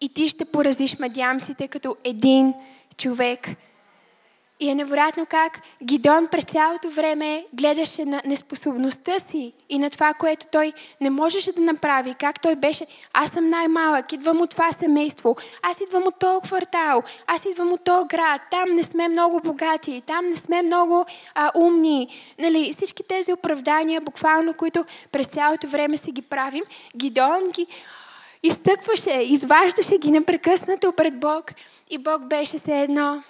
и 0.00 0.14
ти 0.14 0.28
ще 0.28 0.44
поразиш 0.44 0.98
мадямците 0.98 1.68
като 1.68 1.96
един 2.04 2.54
човек. 2.96 3.48
И 4.60 4.68
е 4.68 4.74
невероятно 4.74 5.26
как 5.26 5.60
Гидон 5.84 6.26
през 6.26 6.44
цялото 6.44 6.90
време 6.90 7.46
гледаше 7.54 8.04
на 8.04 8.22
неспособността 8.24 9.18
си 9.18 9.52
и 9.68 9.78
на 9.78 9.90
това, 9.90 10.14
което 10.14 10.46
той 10.52 10.72
не 11.00 11.10
можеше 11.10 11.52
да 11.52 11.60
направи. 11.60 12.14
Как 12.14 12.40
той 12.40 12.56
беше, 12.56 12.86
аз 13.12 13.30
съм 13.30 13.48
най-малък, 13.48 14.12
идвам 14.12 14.40
от 14.40 14.50
това 14.50 14.72
семейство, 14.72 15.36
аз 15.62 15.80
идвам 15.80 16.02
от 16.06 16.18
този 16.18 16.40
квартал, 16.40 17.02
аз 17.26 17.44
идвам 17.44 17.72
от 17.72 17.84
този 17.84 18.08
град, 18.08 18.40
там 18.50 18.74
не 18.74 18.82
сме 18.82 19.08
много 19.08 19.40
богати, 19.40 20.02
там 20.06 20.28
не 20.28 20.36
сме 20.36 20.62
много 20.62 21.06
а, 21.34 21.50
умни. 21.54 22.08
Нали, 22.38 22.72
всички 22.76 23.02
тези 23.02 23.32
оправдания, 23.32 24.00
буквално, 24.00 24.54
които 24.54 24.84
през 25.12 25.26
цялото 25.26 25.68
време 25.68 25.96
си 25.96 26.12
ги 26.12 26.22
правим, 26.22 26.64
Гидон 26.96 27.50
ги 27.50 27.66
изтъкваше, 28.42 29.10
изваждаше 29.10 29.98
ги 29.98 30.10
непрекъснато 30.10 30.92
пред 30.92 31.20
Бог 31.20 31.52
и 31.90 31.98
Бог 31.98 32.24
беше 32.24 32.58
се 32.58 32.80
едно 32.80 33.22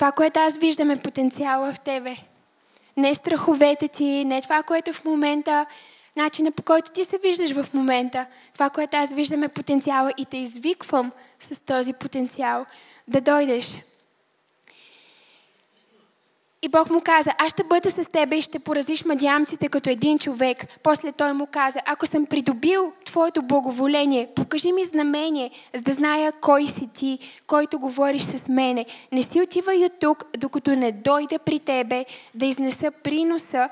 това, 0.00 0.12
което 0.12 0.40
аз 0.40 0.56
виждам 0.56 0.90
е 0.90 1.02
потенциала 1.02 1.72
в 1.72 1.80
тебе. 1.80 2.16
Не 2.96 3.14
страховете 3.14 3.88
ти, 3.88 4.24
не 4.24 4.42
това, 4.42 4.62
което 4.62 4.92
в 4.92 5.04
момента, 5.04 5.66
начина 6.16 6.52
по 6.52 6.62
който 6.62 6.90
ти 6.90 7.04
се 7.04 7.18
виждаш 7.18 7.52
в 7.52 7.74
момента. 7.74 8.26
Това, 8.54 8.70
което 8.70 8.96
аз 8.96 9.12
виждам 9.12 9.42
е 9.42 9.48
потенциала 9.48 10.12
и 10.16 10.24
те 10.24 10.36
извиквам 10.36 11.12
с 11.40 11.60
този 11.60 11.92
потенциал 11.92 12.66
да 13.08 13.20
дойдеш 13.20 13.78
и 16.62 16.68
Бог 16.68 16.90
му 16.90 17.00
каза, 17.00 17.30
аз 17.38 17.52
ще 17.52 17.64
бъда 17.64 17.90
с 17.90 18.04
тебе 18.12 18.36
и 18.36 18.42
ще 18.42 18.58
поразиш 18.58 19.04
мадямците 19.04 19.68
като 19.68 19.90
един 19.90 20.18
човек. 20.18 20.78
После 20.82 21.12
той 21.12 21.32
му 21.32 21.46
каза, 21.46 21.80
ако 21.86 22.06
съм 22.06 22.26
придобил 22.26 22.92
твоето 23.04 23.42
благоволение, 23.42 24.28
покажи 24.34 24.72
ми 24.72 24.84
знамение, 24.84 25.50
за 25.74 25.82
да 25.82 25.92
зная 25.92 26.32
кой 26.32 26.66
си 26.66 26.88
ти, 26.94 27.18
който 27.46 27.78
говориш 27.78 28.22
с 28.22 28.48
мене. 28.48 28.86
Не 29.12 29.22
си 29.22 29.40
отивай 29.40 29.84
от 29.84 29.92
тук, 30.00 30.24
докато 30.38 30.70
не 30.70 30.92
дойда 30.92 31.38
при 31.38 31.58
тебе 31.58 32.04
да 32.34 32.46
изнеса 32.46 32.90
приноса, 32.90 33.68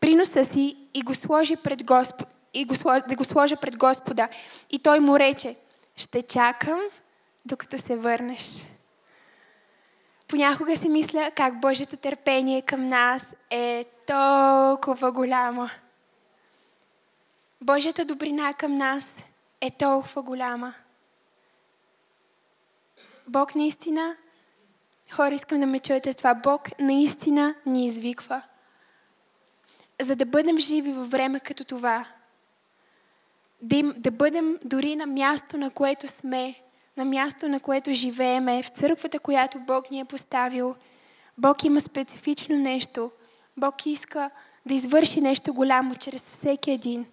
приноса 0.00 0.44
си 0.44 0.76
и 0.94 1.02
го 1.02 1.14
сложи 1.14 1.56
пред 1.56 1.84
Господ, 1.84 2.26
и 2.54 2.64
го, 2.64 2.74
да 3.08 3.16
го 3.16 3.24
сложа 3.24 3.56
пред 3.56 3.76
Господа. 3.76 4.28
И 4.70 4.78
той 4.78 5.00
му 5.00 5.18
рече, 5.18 5.56
ще 5.96 6.22
чакам, 6.22 6.80
докато 7.44 7.78
се 7.78 7.96
върнеш. 7.96 8.66
Понякога 10.28 10.76
си 10.76 10.88
мисля 10.88 11.30
как 11.36 11.60
Божието 11.60 11.96
търпение 11.96 12.62
към 12.62 12.88
нас 12.88 13.24
е 13.50 13.86
толкова 14.06 15.12
голямо. 15.12 15.68
Божията 17.60 18.04
добрина 18.04 18.54
към 18.54 18.74
нас 18.74 19.06
е 19.60 19.70
толкова 19.70 20.22
голяма. 20.22 20.74
Бог 23.28 23.54
наистина, 23.54 24.16
хора, 25.12 25.34
искам 25.34 25.60
да 25.60 25.66
ме 25.66 25.80
чуете 25.80 26.12
с 26.12 26.16
това, 26.16 26.34
Бог 26.34 26.80
наистина 26.80 27.54
ни 27.66 27.86
извиква. 27.86 28.42
За 30.02 30.16
да 30.16 30.26
бъдем 30.26 30.58
живи 30.58 30.92
във 30.92 31.10
време 31.10 31.40
като 31.40 31.64
това. 31.64 32.06
Да, 33.62 33.76
им, 33.76 33.94
да 33.96 34.10
бъдем 34.10 34.58
дори 34.64 34.96
на 34.96 35.06
място, 35.06 35.58
на 35.58 35.70
което 35.70 36.08
сме, 36.08 36.54
на 36.96 37.04
място, 37.04 37.48
на 37.48 37.60
което 37.60 37.92
живееме, 37.92 38.62
в 38.62 38.68
църквата, 38.68 39.18
която 39.18 39.58
Бог 39.60 39.90
ни 39.90 40.00
е 40.00 40.04
поставил. 40.04 40.74
Бог 41.38 41.64
има 41.64 41.80
специфично 41.80 42.56
нещо. 42.56 43.10
Бог 43.56 43.86
иска 43.86 44.30
да 44.66 44.74
извърши 44.74 45.20
нещо 45.20 45.54
голямо 45.54 45.96
чрез 45.96 46.22
всеки 46.22 46.70
един. 46.70 47.06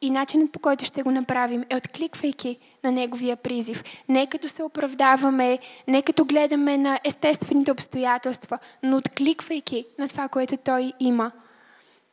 И 0.00 0.10
начинът 0.10 0.52
по 0.52 0.58
който 0.58 0.84
ще 0.84 1.02
го 1.02 1.10
направим 1.10 1.64
е 1.70 1.76
откликвайки 1.76 2.58
на 2.84 2.92
Неговия 2.92 3.36
призив. 3.36 3.84
Не 4.08 4.26
като 4.26 4.48
се 4.48 4.62
оправдаваме, 4.62 5.58
не 5.88 6.02
като 6.02 6.24
гледаме 6.24 6.78
на 6.78 7.00
естествените 7.04 7.72
обстоятелства, 7.72 8.58
но 8.82 8.96
откликвайки 8.96 9.86
на 9.98 10.08
това, 10.08 10.28
което 10.28 10.56
Той 10.56 10.92
има. 11.00 11.32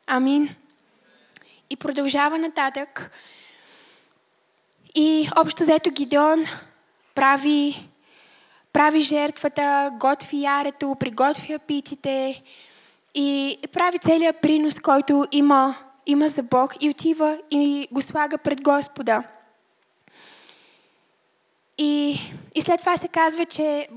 Амин. 0.08 0.56
И 1.69 1.75
продължава 1.75 2.38
нататък. 2.38 3.12
И 4.95 5.30
общо 5.38 5.63
взето 5.63 5.91
Гидеон 5.91 6.45
прави, 7.15 7.89
прави 8.73 9.02
жертвата, 9.02 9.91
готви 9.99 10.41
ярето, 10.41 10.95
приготвя 10.99 11.60
питите 11.60 12.43
и 13.15 13.58
прави 13.73 13.99
целият 13.99 14.41
принос, 14.41 14.80
който 14.80 15.25
има 15.32 15.75
има 16.10 16.30
за 16.30 16.43
Бог 16.43 16.84
и 16.84 16.89
отива 16.89 17.38
и 17.52 17.88
го 17.91 18.02
слага 18.02 18.38
пред 18.38 18.62
Господа. 18.62 19.23
И, 21.78 22.19
и 22.56 22.62
след 22.62 22.80
това 22.80 22.97
се 22.97 23.08
казва, 23.08 23.45
че 23.45 23.88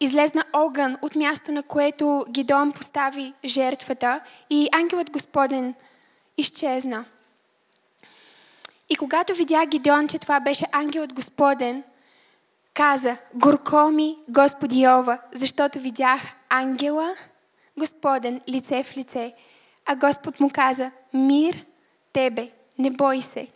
излезна 0.00 0.44
огън 0.52 0.96
от 1.02 1.14
място, 1.14 1.52
на 1.52 1.62
което 1.62 2.24
Гидон 2.30 2.72
постави 2.72 3.34
жертвата 3.44 4.20
и 4.50 4.68
ангелът 4.72 5.10
Господен 5.10 5.74
изчезна. 6.38 7.04
И 8.90 8.96
когато 8.96 9.34
видя 9.34 9.66
Гидеон, 9.66 10.08
че 10.08 10.18
това 10.18 10.40
беше 10.40 10.66
ангелът 10.72 11.14
Господен, 11.14 11.82
каза, 12.74 13.16
горко 13.34 13.90
ми, 13.90 14.16
Господи 14.28 14.82
Йова, 14.82 15.18
защото 15.32 15.78
видях 15.78 16.20
ангела 16.48 17.14
Господен 17.78 18.40
лице 18.48 18.82
в 18.82 18.96
лице. 18.96 19.34
А 19.86 19.96
Господ 19.96 20.40
му 20.40 20.50
каза, 20.54 20.90
мир 21.14 21.64
тебе, 22.12 22.50
не 22.78 22.90
бой 22.90 23.22
се, 23.22 23.46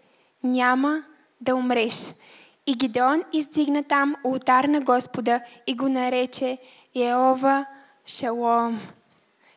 няма 0.42 1.02
да 1.40 1.56
умреш. 1.56 2.12
И 2.66 2.74
Гидеон 2.74 3.22
издигна 3.32 3.82
там 3.82 4.16
ултар 4.24 4.64
на 4.64 4.80
Господа 4.80 5.40
и 5.66 5.76
го 5.76 5.88
нарече 5.88 6.58
Еова 6.94 7.66
Шалом, 8.06 8.80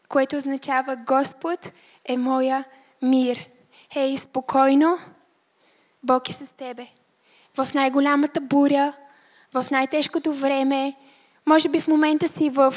което 0.09 0.35
означава 0.35 0.95
Господ 0.95 1.71
е 2.05 2.17
моя 2.17 2.63
мир. 3.01 3.49
Хей, 3.93 4.17
спокойно, 4.17 4.97
Бог 6.07 6.29
е 6.29 6.33
с 6.33 6.45
тебе. 6.57 6.87
В 7.57 7.73
най-голямата 7.73 8.41
буря, 8.41 8.93
в 9.53 9.65
най-тежкото 9.71 10.33
време, 10.33 10.93
може 11.45 11.69
би 11.69 11.81
в 11.81 11.87
момента 11.87 12.27
си 12.27 12.49
в 12.49 12.75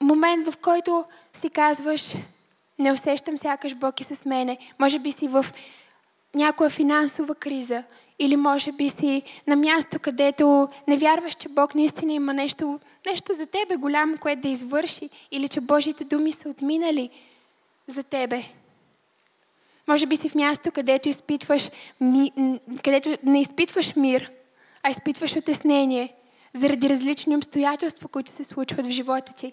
момент, 0.00 0.48
в 0.48 0.56
който 0.56 1.04
си 1.32 1.50
казваш, 1.50 2.14
не 2.78 2.92
усещам 2.92 3.38
сякаш 3.38 3.74
Бог 3.74 4.00
е 4.00 4.04
с 4.04 4.24
мене. 4.24 4.58
Може 4.78 4.98
би 4.98 5.12
си 5.12 5.28
в 5.28 5.46
някоя 6.34 6.70
финансова 6.70 7.34
криза 7.34 7.82
или 8.18 8.36
може 8.36 8.72
би 8.72 8.90
си 8.90 9.22
на 9.46 9.56
място, 9.56 9.98
където 9.98 10.68
не 10.88 10.96
вярваш, 10.96 11.34
че 11.34 11.48
Бог 11.48 11.74
наистина 11.74 12.12
има 12.12 12.34
нещо, 12.34 12.80
нещо 13.06 13.34
за 13.34 13.46
тебе 13.46 13.76
голямо, 13.76 14.18
което 14.18 14.42
да 14.42 14.48
извърши 14.48 15.10
или 15.30 15.48
че 15.48 15.60
Божите 15.60 16.04
думи 16.04 16.32
са 16.32 16.48
отминали 16.48 17.10
за 17.86 18.02
тебе. 18.02 18.44
Може 19.88 20.06
би 20.06 20.16
си 20.16 20.28
в 20.28 20.34
място, 20.34 20.72
където, 20.72 21.08
изпитваш, 21.08 21.70
където 22.84 23.16
не 23.22 23.40
изпитваш 23.40 23.96
мир, 23.96 24.32
а 24.82 24.90
изпитваш 24.90 25.36
отеснение 25.36 26.14
заради 26.52 26.90
различни 26.90 27.36
обстоятелства, 27.36 28.08
които 28.08 28.30
се 28.30 28.44
случват 28.44 28.86
в 28.86 28.90
живота 28.90 29.32
ти. 29.32 29.52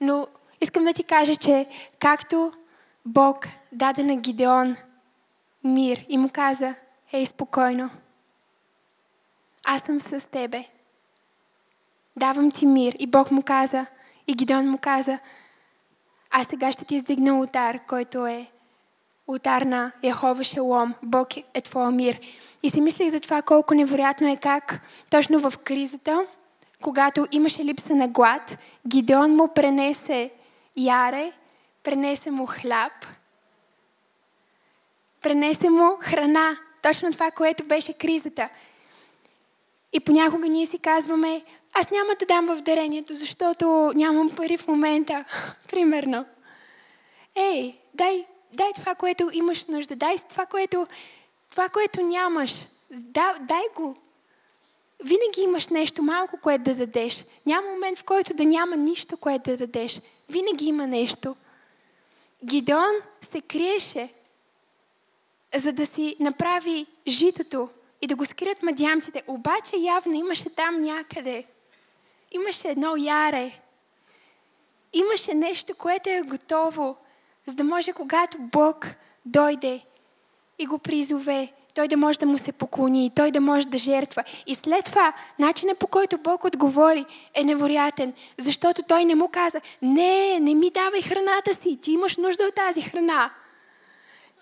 Но 0.00 0.26
Искам 0.60 0.84
да 0.84 0.92
ти 0.92 1.02
кажа, 1.02 1.36
че 1.36 1.66
както 1.98 2.52
Бог 3.06 3.48
даде 3.72 4.02
на 4.02 4.16
Гидеон 4.16 4.76
мир 5.64 6.06
и 6.08 6.18
му 6.18 6.30
каза, 6.32 6.74
ей, 7.12 7.26
спокойно, 7.26 7.90
аз 9.66 9.82
съм 9.82 10.00
с 10.00 10.20
тебе. 10.30 10.64
Давам 12.16 12.50
ти 12.50 12.66
мир. 12.66 12.96
И 12.98 13.06
Бог 13.06 13.30
му 13.30 13.42
каза, 13.42 13.86
и 14.26 14.34
Гидеон 14.34 14.70
му 14.70 14.78
каза, 14.78 15.18
аз 16.30 16.46
сега 16.46 16.72
ще 16.72 16.84
ти 16.84 16.94
издигна 16.94 17.38
ултар, 17.38 17.86
който 17.86 18.26
е 18.26 18.46
ултар 19.28 19.62
на 19.62 19.92
Яхова 20.02 20.44
Шелом. 20.44 20.94
Бог 21.02 21.36
е 21.36 21.60
твоя 21.60 21.90
мир. 21.90 22.20
И 22.62 22.70
си 22.70 22.80
мислих 22.80 23.10
за 23.10 23.20
това 23.20 23.42
колко 23.42 23.74
невероятно 23.74 24.28
е 24.28 24.36
как 24.36 24.80
точно 25.10 25.50
в 25.50 25.58
кризата, 25.58 26.26
когато 26.82 27.26
имаше 27.32 27.64
липса 27.64 27.94
на 27.94 28.08
глад, 28.08 28.58
Гидеон 28.86 29.36
му 29.36 29.48
пренесе 29.54 30.30
яре, 30.76 31.32
пренесе 31.82 32.30
му 32.30 32.46
хляб, 32.46 32.92
пренесе 35.22 35.70
му 35.70 35.96
храна. 36.00 36.56
Точно 36.82 37.12
това, 37.12 37.30
което 37.30 37.64
беше 37.64 37.92
кризата. 37.92 38.48
И 39.92 40.00
понякога 40.00 40.48
ние 40.48 40.66
си 40.66 40.78
казваме, 40.78 41.42
аз 41.74 41.90
няма 41.90 42.10
да 42.20 42.26
дам 42.26 42.46
в 42.46 42.60
дарението, 42.60 43.14
защото 43.14 43.92
нямам 43.94 44.30
пари 44.30 44.56
в 44.56 44.68
момента. 44.68 45.24
Примерно. 45.68 46.24
Ей, 47.34 47.78
дай, 47.94 48.26
дай 48.52 48.72
това, 48.72 48.94
което 48.94 49.30
имаш 49.32 49.66
нужда. 49.66 49.96
Дай 49.96 50.16
това, 50.28 50.46
което, 50.46 50.86
това, 51.50 51.68
което 51.68 52.02
нямаш. 52.02 52.66
Да, 52.90 53.38
дай 53.40 53.62
го. 53.76 53.96
Винаги 55.04 55.40
имаш 55.40 55.68
нещо 55.68 56.02
малко, 56.02 56.38
което 56.42 56.64
да 56.64 56.74
дадеш. 56.74 57.24
Няма 57.46 57.70
момент, 57.70 57.98
в 57.98 58.04
който 58.04 58.34
да 58.34 58.44
няма 58.44 58.76
нищо, 58.76 59.16
което 59.16 59.50
да 59.50 59.56
дадеш. 59.56 60.00
Винаги 60.28 60.66
има 60.66 60.86
нещо. 60.86 61.36
Гидеон 62.44 62.94
се 63.22 63.40
криеше, 63.40 64.12
за 65.56 65.72
да 65.72 65.86
си 65.86 66.16
направи 66.20 66.86
житото 67.08 67.68
и 68.02 68.06
да 68.06 68.16
го 68.16 68.24
скрият 68.24 68.62
мадямците. 68.62 69.22
Обаче 69.26 69.76
явно 69.76 70.14
имаше 70.14 70.54
там 70.54 70.82
някъде. 70.82 71.44
Имаше 72.30 72.68
едно 72.68 72.96
яре. 72.96 73.60
Имаше 74.92 75.34
нещо, 75.34 75.74
което 75.74 76.10
е 76.10 76.20
готово, 76.20 76.96
за 77.48 77.54
да 77.54 77.64
може 77.64 77.92
когато 77.92 78.38
Бог 78.38 78.86
дойде 79.26 79.80
и 80.58 80.66
го 80.66 80.78
призове, 80.78 81.52
той 81.74 81.88
да 81.88 81.96
може 81.96 82.18
да 82.18 82.26
му 82.26 82.38
се 82.38 82.52
поклони, 82.52 83.12
той 83.16 83.30
да 83.30 83.40
може 83.40 83.68
да 83.68 83.78
жертва. 83.78 84.24
И 84.46 84.54
след 84.54 84.84
това, 84.84 85.12
начинът 85.38 85.78
по 85.78 85.86
който 85.86 86.18
Бог 86.18 86.44
отговори 86.44 87.04
е 87.34 87.44
невероятен, 87.44 88.12
защото 88.38 88.82
той 88.82 89.04
не 89.04 89.14
му 89.14 89.28
каза, 89.28 89.60
не, 89.82 90.40
не 90.40 90.54
ми 90.54 90.70
давай 90.70 91.02
храната 91.02 91.54
си, 91.54 91.78
ти 91.82 91.92
имаш 91.92 92.16
нужда 92.16 92.44
от 92.44 92.54
тази 92.54 92.82
храна. 92.82 93.30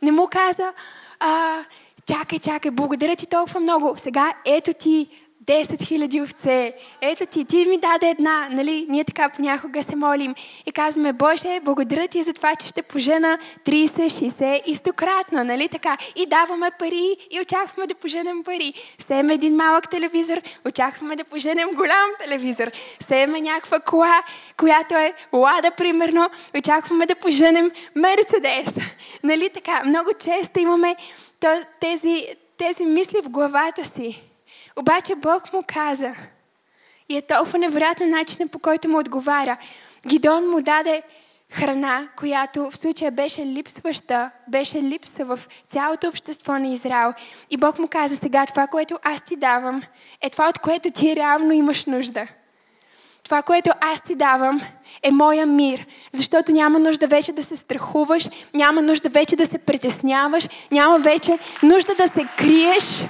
Не 0.03 0.13
му 0.13 0.29
каза, 0.31 0.73
а, 1.21 1.65
чакай, 2.07 2.39
чакай, 2.39 2.71
благодаря 2.71 3.17
ти 3.17 3.27
толкова 3.27 3.61
много, 3.61 3.97
сега 3.97 4.35
ето 4.45 4.73
ти 4.73 5.09
10 5.47 5.65
000 5.65 6.23
овце. 6.23 6.73
Ето 7.01 7.27
ти, 7.27 7.45
ти 7.45 7.67
ми 7.67 7.79
даде 7.79 8.09
една, 8.09 8.49
нали? 8.51 8.87
Ние 8.89 9.05
така 9.05 9.29
понякога 9.29 9.83
се 9.83 9.97
молим 9.97 10.35
и 10.67 10.73
казваме, 10.73 11.13
Боже, 11.13 11.61
благодаря 11.63 12.09
ти 12.09 12.23
за 12.23 12.33
това, 12.33 12.55
че 12.57 12.67
ще 12.67 12.83
пожена 12.83 13.39
30, 13.65 14.07
60 14.07 14.63
и 14.63 14.77
100 14.77 14.93
кратно, 14.93 15.45
нали 15.45 15.69
така? 15.69 15.97
И 16.17 16.27
даваме 16.27 16.71
пари 16.79 17.17
и 17.31 17.41
очакваме 17.41 17.87
да 17.87 17.95
поженем 17.95 18.45
пари. 18.45 18.73
Сеем 19.07 19.31
един 19.31 19.57
малък 19.57 19.91
телевизор, 19.91 20.41
очакваме 20.67 21.17
да 21.17 21.25
поженем 21.25 21.69
голям 21.75 22.11
телевизор. 22.25 22.71
Сеем 23.09 23.31
някаква 23.33 23.81
кола, 23.81 24.23
която 24.57 24.95
е 24.95 25.13
лада, 25.33 25.71
примерно, 25.71 26.31
очакваме 26.59 27.07
да 27.07 27.15
поженем 27.15 27.71
Мерцедес. 27.95 28.75
Нали 29.23 29.51
така? 29.55 29.83
Много 29.85 30.11
често 30.25 30.61
имаме 30.61 30.97
тези, 31.81 32.27
тези 32.59 32.85
мисли 32.85 33.21
в 33.25 33.29
главата 33.29 33.85
си. 33.85 34.23
Обаче 34.79 35.15
Бог 35.15 35.53
му 35.53 35.63
каза, 35.67 36.15
и 37.09 37.17
е 37.17 37.23
толкова 37.23 37.59
невероятно 37.59 38.07
начинът 38.07 38.53
по 38.53 38.59
който 38.59 38.89
му 38.89 38.99
отговаря. 38.99 39.57
Гидон 40.07 40.51
му 40.51 40.63
даде 40.63 41.03
храна, 41.51 42.09
която 42.17 42.71
в 42.71 42.77
случая 42.77 43.11
беше 43.11 43.47
липсваща, 43.47 44.31
беше 44.49 44.83
липса 44.83 45.25
в 45.25 45.41
цялото 45.69 46.09
общество 46.09 46.53
на 46.53 46.69
Израел. 46.69 47.15
И 47.51 47.57
Бог 47.57 47.79
му 47.79 47.89
каза 47.89 48.17
сега, 48.17 48.47
това, 48.47 48.67
което 48.67 48.99
аз 49.03 49.21
ти 49.21 49.37
давам, 49.37 49.83
е 50.21 50.31
това, 50.31 50.49
от 50.49 50.59
което 50.59 50.91
ти 50.91 51.17
реално 51.17 51.53
имаш 51.53 51.85
нужда. 51.85 52.27
Това, 53.23 53.43
което 53.43 53.71
аз 53.81 54.01
ти 54.01 54.15
давам, 54.15 54.61
е 55.03 55.11
моя 55.11 55.47
мир, 55.47 55.87
защото 56.13 56.53
няма 56.53 56.79
нужда 56.79 57.07
вече 57.07 57.33
да 57.33 57.43
се 57.43 57.57
страхуваш, 57.57 58.29
няма 58.55 58.83
нужда 58.83 59.09
вече 59.09 59.37
да 59.37 59.47
се 59.47 59.59
притесняваш, 59.59 60.49
няма 60.71 60.99
вече 60.99 61.39
нужда 61.63 61.95
да 61.95 62.09
се 62.09 62.29
криеш, 62.39 63.05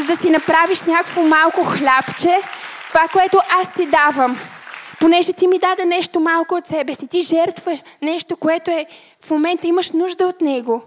за 0.00 0.06
да 0.06 0.16
си 0.16 0.30
направиш 0.30 0.82
някакво 0.82 1.22
малко 1.22 1.64
хлябче. 1.64 2.40
Това, 2.88 3.08
което 3.12 3.38
аз 3.60 3.72
ти 3.72 3.86
давам, 3.86 4.36
понеже 5.00 5.32
ти 5.32 5.46
ми 5.46 5.58
даде 5.58 5.84
нещо 5.84 6.20
малко 6.20 6.54
от 6.54 6.66
себе 6.66 6.94
си, 6.94 7.06
ти 7.06 7.22
жертваш 7.22 7.78
нещо, 8.02 8.36
което 8.36 8.70
е 8.70 8.86
в 9.24 9.30
момента 9.30 9.66
имаш 9.66 9.90
нужда 9.90 10.26
от 10.26 10.40
него. 10.40 10.82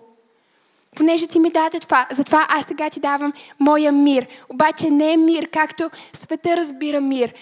Понеже 0.96 1.28
ти 1.28 1.40
ми 1.40 1.50
даде 1.50 1.80
това, 1.80 2.08
затова 2.12 2.46
аз 2.50 2.66
сега 2.68 2.90
ти 2.90 3.00
давам 3.00 3.34
моя 3.60 3.92
мир. 3.92 4.28
Обаче 4.50 4.90
не 4.90 5.14
е 5.14 5.18
мир, 5.18 5.50
както 5.50 5.90
света 6.14 6.58
разбира 6.58 7.02
мир. 7.02 7.34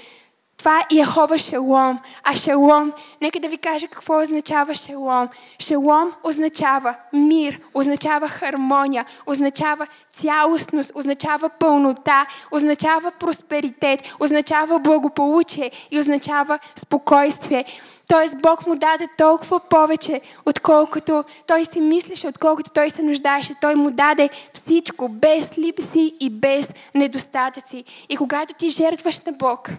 Това 0.65 0.79
е 0.79 0.95
Яхова 0.95 1.37
Шалом. 1.37 1.99
А 2.23 2.35
Шалом, 2.35 2.93
нека 3.21 3.39
да 3.39 3.49
ви 3.49 3.57
кажа 3.57 3.87
какво 3.87 4.21
означава 4.21 4.75
Шалом. 4.75 5.29
Шалом 5.59 6.11
означава 6.23 6.95
мир, 7.13 7.59
означава 7.73 8.27
хармония, 8.27 9.05
означава 9.25 9.87
цялостност, 10.11 10.91
означава 10.95 11.49
пълнота, 11.49 12.25
означава 12.51 13.11
просперитет, 13.11 14.13
означава 14.19 14.79
благополучие 14.79 15.71
и 15.91 15.99
означава 15.99 16.59
спокойствие. 16.75 17.65
Тоест 18.07 18.37
Бог 18.41 18.67
му 18.67 18.75
даде 18.75 19.07
толкова 19.17 19.59
повече, 19.59 20.21
отколкото 20.45 21.23
той 21.47 21.65
си 21.65 21.81
мислеше, 21.81 22.27
отколкото 22.27 22.71
той 22.73 22.89
се 22.89 23.03
нуждаеше. 23.03 23.55
Той 23.61 23.75
му 23.75 23.91
даде 23.91 24.29
всичко, 24.53 25.09
без 25.09 25.57
липси 25.57 26.13
и 26.19 26.29
без 26.29 26.69
недостатъци. 26.95 27.83
И 28.09 28.17
когато 28.17 28.53
ти 28.53 28.69
жертваш 28.69 29.19
на 29.19 29.31
Бог, 29.31 29.69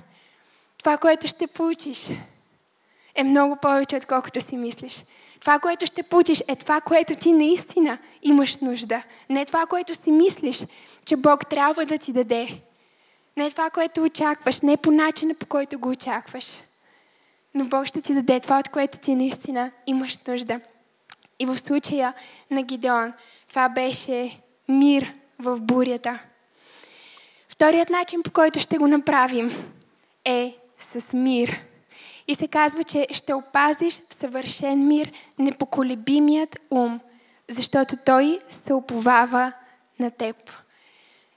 това, 0.87 0.99
което 0.99 1.29
ще 1.29 1.47
получиш, 1.47 2.09
е 3.15 3.25
много 3.25 3.57
повече, 3.57 3.97
отколкото 3.97 4.41
си 4.41 4.57
мислиш. 4.57 5.05
Това, 5.41 5.59
което 5.59 5.87
ще 5.87 6.03
получиш, 6.03 6.43
е 6.49 6.57
това, 6.57 6.81
което 6.81 7.15
ти 7.15 7.33
наистина 7.33 7.99
имаш 8.23 8.57
нужда. 8.57 9.03
Не 9.31 9.45
това, 9.45 9.67
което 9.67 9.95
си 9.95 10.11
мислиш, 10.11 10.65
че 11.05 11.17
Бог 11.17 11.49
трябва 11.49 11.87
да 11.87 11.99
ти 11.99 12.13
даде. 12.13 12.49
Не 13.37 13.51
това, 13.51 13.71
което 13.71 14.03
очакваш, 14.03 14.61
не 14.61 14.77
по 14.77 14.91
начина, 14.91 15.35
по 15.35 15.47
който 15.47 15.79
го 15.79 15.89
очакваш. 15.89 16.47
Но 17.55 17.65
Бог 17.65 17.87
ще 17.87 18.03
ти 18.03 18.15
даде 18.15 18.41
това, 18.41 18.59
от 18.59 18.69
което 18.69 18.99
ти 18.99 19.15
наистина 19.15 19.71
имаш 19.87 20.19
нужда. 20.29 20.61
И 21.39 21.47
в 21.47 21.59
случая 21.59 22.15
на 22.51 22.63
Гидеон, 22.63 23.13
това 23.49 23.69
беше 23.69 24.41
мир 24.69 25.15
в 25.39 25.61
бурята. 25.61 26.19
Вторият 27.49 27.91
начин, 27.91 28.23
по 28.23 28.31
който 28.31 28.61
ще 28.61 28.79
го 28.79 28.87
направим, 28.87 29.73
е 30.25 30.57
с 30.93 31.13
мир. 31.13 31.65
И 32.29 32.35
се 32.35 32.49
казва, 32.49 32.85
че 32.85 33.07
ще 33.11 33.35
опазиш 33.35 34.01
в 34.11 34.15
съвършен 34.15 34.87
мир 34.87 35.13
непоколебимият 35.39 36.59
ум, 36.71 37.01
защото 37.49 37.97
той 38.05 38.39
се 38.49 38.73
оповава 38.73 39.53
на 39.99 40.11
теб. 40.11 40.37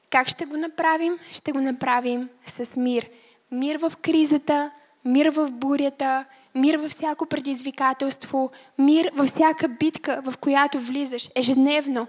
Как 0.09 0.27
ще 0.27 0.45
го 0.45 0.57
направим? 0.57 1.19
Ще 1.31 1.51
го 1.51 1.61
направим 1.61 2.29
с 2.47 2.75
мир. 2.75 3.09
Мир 3.51 3.77
в 3.77 3.93
кризата, 4.01 4.71
мир 5.05 5.29
в 5.29 5.51
бурята, 5.51 6.25
мир 6.55 6.77
във 6.77 6.91
всяко 6.91 7.25
предизвикателство, 7.25 8.51
мир 8.77 9.11
във 9.15 9.27
всяка 9.27 9.67
битка, 9.67 10.21
в 10.25 10.37
която 10.37 10.79
влизаш 10.79 11.29
ежедневно. 11.35 12.07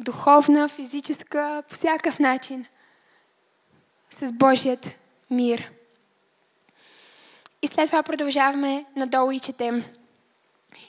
Духовна, 0.00 0.68
физическа, 0.68 1.62
по 1.68 1.74
всякакъв 1.74 2.18
начин. 2.18 2.66
С 4.10 4.32
Божият 4.32 4.98
мир. 5.30 5.70
И 7.62 7.66
след 7.66 7.86
това 7.86 8.02
продължаваме 8.02 8.84
надолу 8.96 9.30
и 9.30 9.40
четем. 9.40 9.84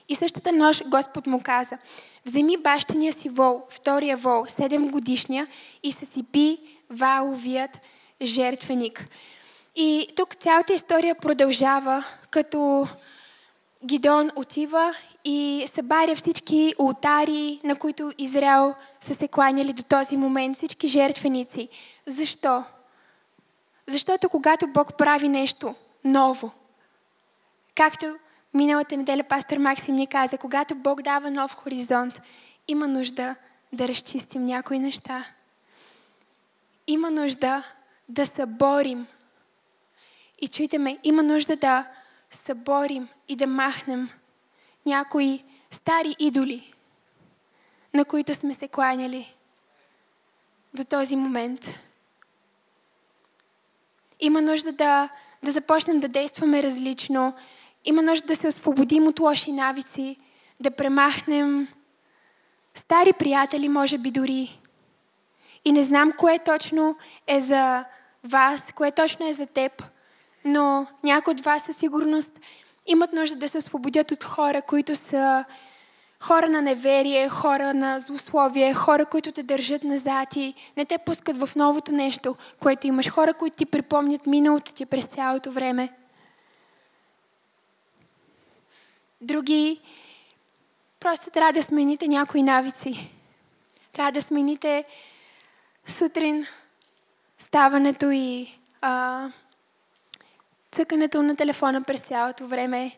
И 0.10 0.16
същата 0.16 0.52
нощ 0.52 0.84
Господ 0.88 1.28
му 1.28 1.42
каза, 1.44 1.78
вземи 2.26 2.58
бащиния 2.58 3.14
си 3.14 3.30
вол, 3.30 3.62
втория 3.70 4.18
вол, 4.18 4.46
7 4.46 4.90
годишния 4.92 5.48
и 5.84 5.92
съсипи 5.92 6.58
валовият 6.90 7.80
жертвеник. 8.22 9.08
И 9.76 10.08
тук 10.16 10.36
цялата 10.36 10.74
история 10.74 11.16
продължава, 11.16 12.04
като 12.30 12.88
Гидон 13.86 14.32
отива 14.36 14.94
и 15.26 15.68
събаря 15.76 16.16
всички 16.16 16.74
ултари, 16.80 17.60
на 17.64 17.76
които 17.76 18.12
Израел 18.18 18.76
са 19.00 19.16
се 19.16 19.28
кланяли 19.28 19.74
до 19.74 19.84
този 19.84 20.18
момент, 20.18 20.58
всички 20.58 20.88
жертвеници. 20.88 21.70
Защо? 22.08 22.64
Защото 23.88 24.30
когато 24.30 24.68
Бог 24.68 24.98
прави 24.98 25.30
нещо 25.30 25.76
ново, 26.04 26.52
както 27.76 28.18
миналата 28.54 28.98
неделя 28.98 29.24
пастор 29.24 29.58
Максим 29.58 29.96
ни 29.96 30.08
каза, 30.08 30.38
когато 30.38 30.76
Бог 30.76 31.02
дава 31.02 31.32
нов 31.32 31.56
хоризонт, 31.56 32.22
има 32.68 32.88
нужда 32.88 33.36
да 33.74 33.88
разчистим 33.88 34.46
някои 34.46 34.80
неща. 34.80 35.26
Има 36.88 37.12
нужда 37.12 37.64
да 38.10 38.26
съборим. 38.26 39.08
И 40.42 40.48
чуйте 40.48 40.78
ме, 40.78 40.98
има 41.04 41.24
нужда 41.24 41.56
да 41.56 41.86
съборим 42.32 43.08
и 43.28 43.36
да 43.36 43.48
махнем 43.48 44.10
някои 44.86 45.44
стари 45.72 46.16
идоли, 46.20 46.74
на 47.94 48.06
които 48.06 48.34
сме 48.34 48.54
се 48.54 48.68
кланяли 48.68 49.36
до 50.74 50.84
този 50.86 51.16
момент. 51.16 51.68
Има 54.20 54.42
нужда 54.42 54.72
да, 54.72 55.10
да 55.44 55.52
започнем 55.52 56.00
да 56.00 56.08
действаме 56.08 56.64
различно. 56.64 57.34
Има 57.86 58.02
нужда 58.02 58.28
да 58.28 58.36
се 58.36 58.48
освободим 58.48 59.08
от 59.08 59.20
лоши 59.20 59.52
навици, 59.52 60.18
да 60.60 60.72
премахнем 60.72 61.68
стари 62.76 63.14
приятели, 63.14 63.70
може 63.70 63.98
би 63.98 64.12
дори. 64.12 64.60
И 65.66 65.72
не 65.72 65.84
знам 65.84 66.12
кое 66.12 66.40
точно 66.40 66.96
е 67.28 67.40
за 67.40 67.86
вас, 68.24 68.64
кое 68.76 68.92
точно 68.92 69.28
е 69.28 69.34
за 69.34 69.46
теб, 69.46 69.84
но 70.46 70.88
някои 71.04 71.34
от 71.34 71.42
вас 71.42 71.64
със 71.64 71.78
сигурност 71.78 72.40
имат 72.88 73.14
нужда 73.14 73.36
да 73.36 73.48
се 73.48 73.58
освободят 73.58 74.12
от 74.12 74.24
хора, 74.24 74.62
които 74.62 74.96
са 74.96 75.46
хора 76.20 76.50
на 76.50 76.62
неверие, 76.62 77.30
хора 77.30 77.74
на 77.74 78.00
злословие, 78.00 78.74
хора, 78.74 79.06
които 79.06 79.32
те 79.32 79.44
държат 79.44 79.84
назад 79.84 80.36
и 80.36 80.54
не 80.78 80.86
те 80.86 80.98
пускат 80.98 81.40
в 81.40 81.56
новото 81.56 81.92
нещо, 81.92 82.36
което 82.60 82.88
имаш. 82.88 83.10
Хора, 83.10 83.34
които 83.34 83.58
ти 83.58 83.66
припомнят 83.66 84.28
миналото 84.28 84.74
ти 84.74 84.86
през 84.86 85.06
цялото 85.06 85.52
време. 85.52 85.90
Други 89.22 89.82
просто 91.00 91.30
трябва 91.30 91.54
да 91.54 91.64
смените 91.64 92.08
някои 92.08 92.44
навици. 92.44 93.12
Трябва 93.94 94.12
да 94.12 94.22
смените 94.22 94.84
сутрин 95.88 96.46
ставането 97.40 98.10
и 98.12 98.58
а, 98.82 99.28
цъкането 100.72 101.24
на 101.24 101.36
телефона 101.36 101.84
през 101.84 102.00
цялото 102.00 102.48
време. 102.48 102.98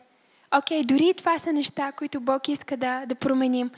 Окей, 0.58 0.82
okay, 0.82 0.86
дори 0.86 1.14
това 1.14 1.38
са 1.38 1.52
неща, 1.52 1.92
които 1.92 2.20
Бог 2.20 2.48
иска 2.48 2.76
да, 2.76 3.06
да 3.06 3.14
променим. 3.14 3.70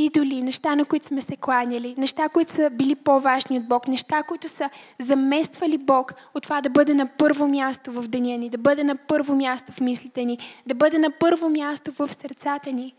Идоли, 0.00 0.42
неща, 0.42 0.74
на 0.74 0.84
които 0.84 1.06
сме 1.06 1.22
се 1.22 1.36
кланяли, 1.36 1.94
неща, 1.98 2.28
които 2.28 2.52
са 2.52 2.70
били 2.70 2.94
по-важни 2.94 3.58
от 3.58 3.68
Бог, 3.68 3.88
неща, 3.88 4.22
които 4.22 4.48
са 4.48 4.70
замествали 4.98 5.78
Бог 5.78 6.14
от 6.34 6.42
това 6.42 6.60
да 6.60 6.70
бъде 6.70 6.94
на 6.94 7.06
първо 7.06 7.46
място 7.46 7.92
в 7.92 8.08
деня 8.08 8.38
ни, 8.38 8.48
да 8.48 8.58
бъде 8.58 8.84
на 8.84 8.96
първо 8.96 9.34
място 9.34 9.72
в 9.72 9.80
мислите 9.80 10.24
ни, 10.24 10.38
да 10.66 10.74
бъде 10.74 10.98
на 10.98 11.10
първо 11.10 11.48
място 11.48 11.92
в 11.92 12.08
сърцата 12.12 12.72
ни. 12.72 12.94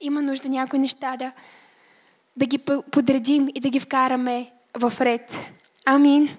Има 0.00 0.22
нужда 0.22 0.48
някои 0.48 0.78
неща 0.78 1.16
да, 1.16 1.32
да 2.36 2.46
ги 2.46 2.58
подредим 2.90 3.48
и 3.54 3.60
да 3.60 3.70
ги 3.70 3.80
вкараме 3.80 4.52
в 4.78 4.92
ред. 5.00 5.34
Амин. 5.84 6.36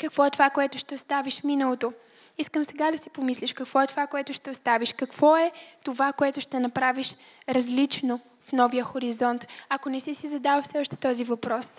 Какво 0.00 0.26
е 0.26 0.30
това, 0.30 0.50
което 0.50 0.78
ще 0.78 0.94
оставиш 0.94 1.42
миналото? 1.44 1.92
Искам 2.38 2.64
сега 2.64 2.90
да 2.90 2.98
си 2.98 3.10
помислиш 3.10 3.52
какво 3.52 3.80
е 3.80 3.86
това, 3.86 4.06
което 4.06 4.32
ще 4.32 4.50
оставиш. 4.50 4.92
Какво 4.92 5.36
е 5.36 5.52
това, 5.84 6.12
което 6.12 6.40
ще 6.40 6.60
направиш 6.60 7.14
различно 7.48 8.20
новия 8.52 8.84
хоризонт, 8.84 9.46
ако 9.68 9.88
не 9.88 10.00
си 10.00 10.14
си 10.14 10.28
задал 10.28 10.62
все 10.62 10.78
още 10.78 10.96
този 10.96 11.24
въпрос. 11.24 11.70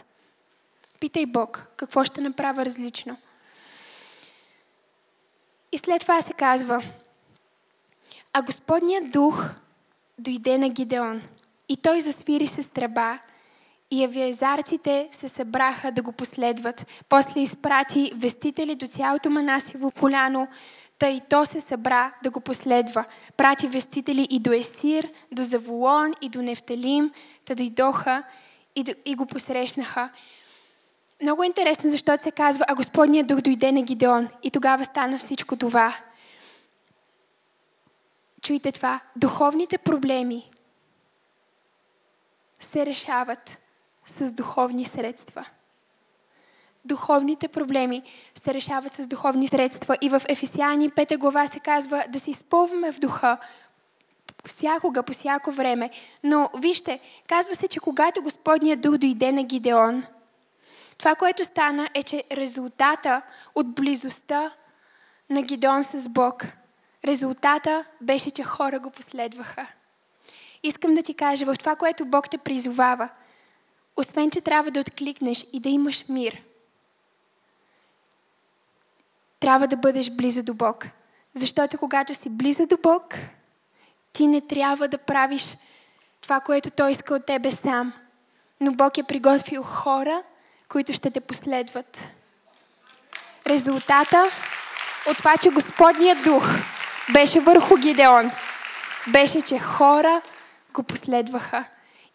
Питай 1.00 1.26
Бог, 1.26 1.68
какво 1.78 2.04
ще 2.04 2.22
направя 2.22 2.66
различно. 2.66 3.18
И 5.72 5.78
след 5.78 6.02
това 6.02 6.22
се 6.22 6.34
казва, 6.34 6.84
а 8.34 8.42
Господният 8.42 9.12
дух 9.12 9.50
дойде 10.20 10.58
на 10.58 10.70
Гидеон 10.70 11.22
и 11.70 11.78
той 11.78 12.02
засвири 12.02 12.48
с 12.48 12.70
тръба 12.70 13.20
и 13.92 14.04
авиазарците 14.04 15.10
се 15.12 15.30
събраха 15.30 15.92
да 15.92 16.02
го 16.02 16.12
последват. 16.12 16.88
После 17.10 17.40
изпрати 17.40 18.12
вестители 18.16 18.76
до 18.76 18.88
цялото 18.88 19.30
Манасиво 19.30 19.92
коляно, 19.92 20.48
Тъй 21.02 21.22
то 21.30 21.46
се 21.46 21.62
събра 21.62 22.14
да 22.24 22.30
го 22.30 22.42
последва. 22.42 23.06
Прати 23.38 23.68
вестители 23.68 24.28
и 24.30 24.40
до 24.40 24.52
Есир, 24.52 25.12
до 25.32 25.44
Заволон 25.44 26.14
и 26.22 26.30
до 26.30 26.42
Нефталим, 26.42 27.12
та 27.46 27.56
дойдоха 27.56 28.24
и, 28.76 28.96
и 29.06 29.16
го 29.16 29.26
посрещнаха. 29.26 30.10
Много 31.22 31.44
е 31.44 31.46
интересно, 31.46 31.92
защото 31.92 32.24
се 32.24 32.32
казва, 32.32 32.66
а 32.68 32.76
Господният 32.76 33.28
дух 33.28 33.42
дойде 33.42 33.72
на 33.72 33.82
Гидеон 33.82 34.30
и 34.44 34.52
тогава 34.52 34.84
стана 34.84 35.18
всичко 35.18 35.56
това. 35.56 35.98
Чуйте 38.42 38.72
това. 38.72 39.00
Духовните 39.16 39.78
проблеми 39.78 40.50
се 42.60 42.86
решават 42.86 43.58
с 44.06 44.32
духовни 44.32 44.86
средства. 44.86 45.46
Духовните 46.86 47.48
проблеми 47.48 48.04
се 48.36 48.54
решават 48.54 48.94
с 48.94 49.08
духовни 49.08 49.48
средства. 49.48 49.98
И 50.02 50.10
в 50.10 50.22
Ефесяни 50.30 50.90
5 50.90 51.18
глава 51.18 51.48
се 51.48 51.60
казва 51.60 52.04
да 52.10 52.20
се 52.20 52.32
изпълваме 52.32 52.92
в 52.92 53.00
духа 53.00 53.38
всякога, 54.46 55.04
по 55.04 55.14
всяко 55.14 55.52
време. 55.52 55.90
Но 56.24 56.50
вижте, 56.58 57.00
казва 57.28 57.56
се, 57.56 57.68
че 57.68 57.80
когато 57.80 58.22
Господният 58.22 58.82
дух 58.82 58.98
дойде 58.98 59.32
на 59.32 59.44
Гидеон, 59.44 60.04
това, 60.98 61.16
което 61.16 61.44
стана 61.44 61.90
е, 61.94 62.04
че 62.04 62.24
резултата 62.32 63.22
от 63.56 63.76
близостта 63.76 64.52
на 65.30 65.42
Гидеон 65.42 65.84
с 65.84 66.10
Бог, 66.10 66.46
резултата 67.06 67.86
беше, 68.02 68.32
че 68.32 68.44
хора 68.44 68.80
го 68.80 68.92
последваха. 68.92 69.68
Искам 70.64 70.94
да 70.94 71.04
ти 71.04 71.14
кажа, 71.14 71.46
в 71.46 71.56
това, 71.60 71.76
което 71.76 72.06
Бог 72.06 72.30
те 72.30 72.38
призовава, 72.38 73.10
освен, 73.98 74.32
че 74.32 74.42
трябва 74.42 74.72
да 74.72 74.80
откликнеш 74.80 75.46
и 75.54 75.60
да 75.60 75.70
имаш 75.70 76.06
мир, 76.10 76.42
трябва 79.42 79.68
да 79.68 79.78
бъдеш 79.78 80.10
близо 80.10 80.44
до 80.44 80.54
Бог. 80.54 80.86
Защото 81.34 81.78
когато 81.78 82.14
си 82.14 82.30
близо 82.30 82.66
до 82.66 82.78
Бог, 82.84 83.16
ти 84.14 84.28
не 84.28 84.42
трябва 84.42 84.88
да 84.88 84.98
правиш 84.98 85.58
това, 86.22 86.40
което 86.40 86.70
Той 86.70 86.92
иска 86.92 87.14
от 87.14 87.26
тебе 87.26 87.52
сам. 87.52 87.94
Но 88.60 88.72
Бог 88.72 88.98
е 88.98 89.04
приготвил 89.04 89.64
хора, 89.64 90.24
които 90.70 90.94
ще 90.94 91.12
те 91.12 91.22
последват. 91.22 91.98
Резултата 93.48 94.32
от 95.10 95.18
това, 95.18 95.38
че 95.38 95.50
Господният 95.50 96.24
дух 96.24 96.44
беше 97.14 97.40
върху 97.40 97.76
Гидеон, 97.76 98.32
беше, 99.08 99.42
че 99.42 99.60
хора 99.60 100.22
го 100.74 100.84
последваха. 100.84 101.66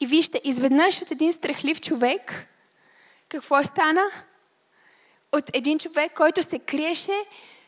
И 0.01 0.07
вижте, 0.07 0.41
изведнъж 0.45 1.03
от 1.03 1.11
един 1.11 1.33
страхлив 1.33 1.81
човек, 1.81 2.47
какво 3.29 3.62
стана? 3.64 4.03
От 5.37 5.51
един 5.57 5.78
човек, 5.78 6.12
който 6.16 6.43
се 6.43 6.59
криеше, 6.59 7.24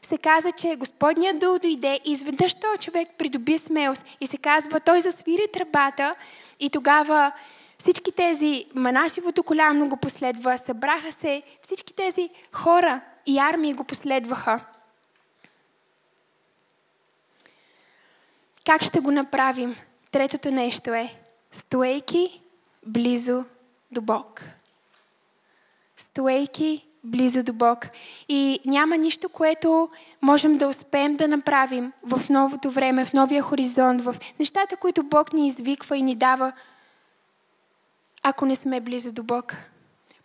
се 0.08 0.18
каза, 0.18 0.52
че 0.52 0.76
Господният 0.76 1.38
дух 1.38 1.58
дойде 1.58 2.00
и 2.04 2.12
изведнъж 2.12 2.54
този 2.54 2.78
човек 2.78 3.08
придоби 3.18 3.58
смелост 3.58 4.04
и 4.20 4.26
се 4.26 4.36
казва, 4.36 4.80
той 4.80 5.00
засвири 5.00 5.46
тръбата 5.52 6.14
и 6.60 6.70
тогава 6.70 7.32
всички 7.78 8.12
тези, 8.12 8.66
Манасивото 8.74 9.42
коляно 9.42 9.88
го 9.88 9.96
последва, 9.96 10.56
събраха 10.56 11.12
се, 11.12 11.42
всички 11.62 11.92
тези 11.92 12.30
хора 12.52 13.00
и 13.26 13.38
армии 13.38 13.74
го 13.74 13.84
последваха. 13.84 14.60
Как 18.66 18.82
ще 18.82 19.00
го 19.00 19.10
направим? 19.10 19.76
Третото 20.10 20.50
нещо 20.50 20.94
е, 20.94 21.14
стоейки 21.52 22.40
близо 22.86 23.44
до 23.90 24.00
Бог. 24.00 24.42
Стоейки 25.96 26.87
близо 27.04 27.42
до 27.42 27.52
Бог. 27.52 27.86
И 28.28 28.60
няма 28.64 28.96
нищо, 28.96 29.28
което 29.28 29.88
можем 30.22 30.58
да 30.58 30.68
успеем 30.68 31.16
да 31.16 31.28
направим 31.28 31.92
в 32.02 32.28
новото 32.30 32.70
време, 32.70 33.04
в 33.04 33.12
новия 33.12 33.42
хоризонт, 33.42 34.02
в 34.02 34.16
нещата, 34.40 34.76
които 34.76 35.02
Бог 35.02 35.32
ни 35.32 35.46
извиква 35.46 35.96
и 35.96 36.02
ни 36.02 36.14
дава, 36.14 36.52
ако 38.22 38.46
не 38.46 38.56
сме 38.56 38.80
близо 38.80 39.12
до 39.12 39.22
Бог. 39.22 39.56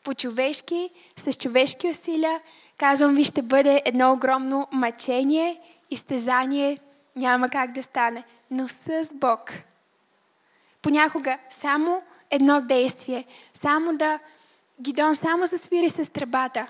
По-човешки, 0.04 0.90
с 1.18 1.34
човешки 1.34 1.88
усилия, 1.88 2.42
казвам 2.78 3.16
ви, 3.16 3.24
ще 3.24 3.42
бъде 3.42 3.82
едно 3.86 4.14
огромно 4.14 4.68
мъчение, 4.72 5.60
изтезание, 5.92 6.78
няма 7.16 7.50
как 7.50 7.72
да 7.72 7.84
стане. 7.84 8.24
Но 8.52 8.68
с 8.68 9.10
Бог. 9.14 9.52
Понякога 10.82 11.38
само 11.62 12.02
едно 12.30 12.62
действие, 12.62 13.26
само 13.54 13.98
да 13.98 14.20
Гидон 14.82 15.16
само 15.16 15.46
засвири 15.46 15.90
с 15.90 16.12
тръбата. 16.12 16.68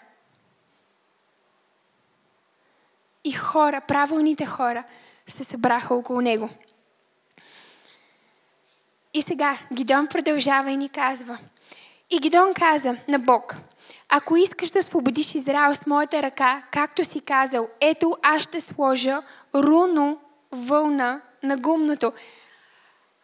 И 3.23 3.31
хора, 3.31 3.81
правилните 3.81 4.45
хора, 4.45 4.83
се 5.27 5.43
събраха 5.43 5.93
около 5.93 6.21
него. 6.21 6.49
И 9.13 9.21
сега 9.21 9.57
Гидон 9.73 10.07
продължава 10.07 10.71
и 10.71 10.77
ни 10.77 10.89
казва. 10.89 11.37
И 12.09 12.19
Гидон 12.19 12.53
каза 12.53 12.97
на 13.07 13.19
Бог, 13.19 13.55
ако 14.09 14.37
искаш 14.37 14.69
да 14.69 14.79
освободиш 14.79 15.35
Израел 15.35 15.75
с 15.75 15.85
моята 15.85 16.21
ръка, 16.21 16.63
както 16.71 17.03
си 17.03 17.21
казал, 17.21 17.67
ето 17.81 18.17
аз 18.21 18.41
ще 18.41 18.61
сложа 18.61 19.21
руно 19.55 20.19
вълна 20.51 21.21
на 21.43 21.57
гумното. 21.57 22.13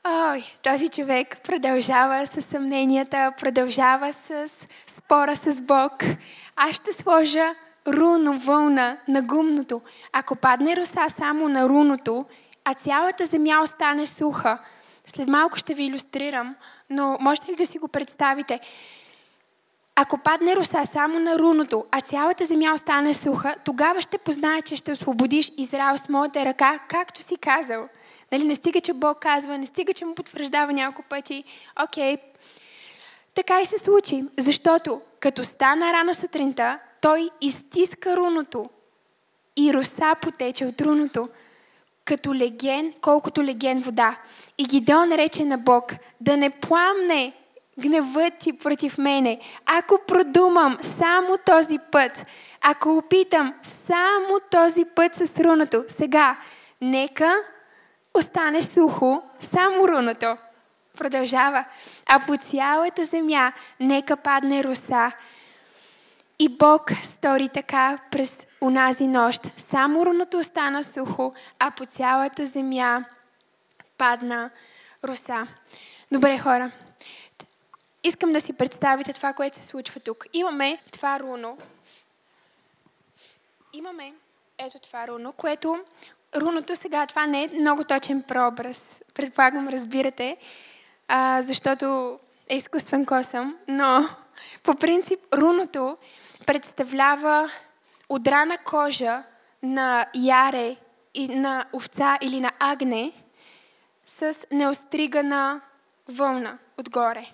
Ой, 0.07 0.43
този 0.63 0.89
човек 0.89 1.37
продължава 1.43 2.25
с 2.27 2.41
съмненията, 2.41 3.31
продължава 3.39 4.13
с 4.13 4.49
спора 4.87 5.35
с 5.35 5.61
Бог. 5.61 5.93
Аз 6.55 6.75
ще 6.75 6.93
сложа 6.93 7.55
руно 7.87 8.39
вълна 8.39 8.97
на 9.07 9.21
гумното. 9.21 9.81
Ако 10.13 10.35
падне 10.35 10.75
роса 10.75 11.05
само 11.17 11.49
на 11.49 11.69
руното, 11.69 12.25
а 12.65 12.73
цялата 12.73 13.25
земя 13.25 13.61
остане 13.63 14.05
суха, 14.05 14.57
след 15.05 15.27
малко 15.27 15.57
ще 15.57 15.73
ви 15.73 15.83
иллюстрирам, 15.83 16.55
но 16.89 17.17
можете 17.21 17.51
ли 17.51 17.55
да 17.55 17.65
си 17.65 17.79
го 17.79 17.87
представите? 17.87 18.59
Ако 19.95 20.17
падне 20.17 20.55
роса 20.55 20.85
само 20.93 21.19
на 21.19 21.39
руното, 21.39 21.85
а 21.91 22.01
цялата 22.01 22.45
земя 22.45 22.73
остане 22.73 23.13
суха, 23.13 23.55
тогава 23.65 24.01
ще 24.01 24.17
познае, 24.17 24.61
че 24.61 24.75
ще 24.75 24.91
освободиш 24.91 25.51
Израел 25.57 25.97
с 25.97 26.09
моята 26.09 26.45
ръка, 26.45 26.79
както 26.89 27.21
си 27.21 27.37
казал. 27.37 27.87
Нали, 28.31 28.43
не 28.43 28.55
стига, 28.55 28.81
че 28.81 28.93
Бог 28.93 29.19
казва, 29.19 29.57
не 29.57 29.65
стига, 29.65 29.93
че 29.93 30.05
му 30.05 30.15
потвърждава 30.15 30.73
няколко 30.73 31.09
пъти. 31.09 31.43
Окей, 31.83 32.17
така 33.33 33.61
и 33.61 33.65
се 33.65 33.77
случи, 33.77 34.23
защото 34.37 35.01
като 35.19 35.43
стана 35.43 35.93
рано 35.93 36.13
сутринта, 36.13 36.79
той 37.01 37.29
изтиска 37.41 38.17
руното 38.17 38.69
и 39.57 39.73
роса 39.73 40.15
потече 40.21 40.65
от 40.65 40.81
руното, 40.81 41.29
като 42.05 42.35
леген, 42.35 42.93
колкото 43.01 43.43
леген 43.43 43.79
вода. 43.79 44.17
И 44.57 44.63
Гидеон 44.63 45.11
рече 45.11 45.45
на 45.45 45.57
Бог, 45.57 45.93
да 46.21 46.37
не 46.37 46.49
пламне 46.49 47.33
гневът 47.79 48.33
ти 48.39 48.53
против 48.53 48.97
мене. 48.97 49.39
Ако 49.65 49.99
продумам 50.07 50.77
само 50.81 51.37
този 51.45 51.79
път, 51.91 52.25
ако 52.61 52.97
опитам 52.97 53.53
само 53.87 54.39
този 54.51 54.85
път 54.85 55.15
с 55.15 55.39
руното, 55.39 55.83
сега, 55.87 56.37
нека 56.81 57.35
остане 58.13 58.61
сухо 58.61 59.23
само 59.53 59.87
руното. 59.87 60.37
Продължава. 60.97 61.65
А 62.05 62.19
по 62.27 62.37
цялата 62.37 63.05
земя 63.05 63.53
нека 63.79 64.17
падне 64.17 64.63
роса. 64.63 65.11
И 66.39 66.49
Бог 66.49 66.91
стори 67.03 67.49
така 67.49 67.97
през 68.11 68.33
унази 68.61 69.07
нощ. 69.07 69.41
Само 69.57 70.05
руното 70.05 70.37
остана 70.37 70.83
сухо, 70.83 71.33
а 71.59 71.71
по 71.71 71.85
цялата 71.85 72.45
земя 72.45 73.05
падна 73.97 74.49
роса. 75.03 75.47
Добре, 76.11 76.37
хора. 76.37 76.71
Искам 78.03 78.31
да 78.31 78.41
си 78.41 78.53
представите 78.53 79.13
това, 79.13 79.33
което 79.33 79.57
се 79.57 79.65
случва 79.65 79.99
тук. 79.99 80.25
Имаме 80.33 80.81
това 80.91 81.19
руно. 81.19 81.57
Имаме 83.73 84.13
ето 84.57 84.79
това 84.79 85.07
руно, 85.07 85.33
което 85.33 85.83
руното 86.35 86.75
сега, 86.75 87.05
това 87.05 87.27
не 87.27 87.43
е 87.43 87.49
много 87.59 87.83
точен 87.83 88.23
прообраз. 88.23 88.81
Предполагам, 89.13 89.67
разбирате, 89.67 90.37
а, 91.07 91.41
защото 91.41 92.19
е 92.49 92.55
изкуствен 92.55 93.05
косъм, 93.05 93.57
но 93.67 94.09
по 94.63 94.75
принцип 94.75 95.19
руното 95.33 95.97
представлява 96.45 97.49
удрана 98.09 98.57
кожа 98.57 99.23
на 99.63 100.05
яре 100.15 100.75
и 101.13 101.27
на 101.27 101.65
овца 101.73 102.17
или 102.21 102.41
на 102.41 102.51
агне 102.59 103.11
с 104.05 104.37
неостригана 104.51 105.61
вълна 106.07 106.57
отгоре. 106.77 107.31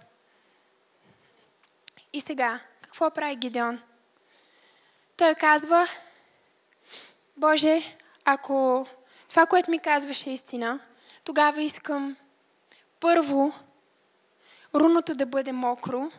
И 2.13 2.21
сега, 2.21 2.59
какво 2.81 3.11
прави 3.11 3.35
Гидеон? 3.35 3.81
Той 5.17 5.35
казва, 5.35 5.87
Боже, 7.37 7.97
ако 8.25 8.87
това, 9.29 9.45
което 9.45 9.71
ми 9.71 9.79
казваш 9.79 10.25
е 10.25 10.29
истина, 10.29 10.79
тогава 11.23 11.61
искам 11.61 12.15
първо 12.99 13.53
руното 14.75 15.13
да 15.13 15.25
бъде 15.25 15.51
мокро, 15.51 16.11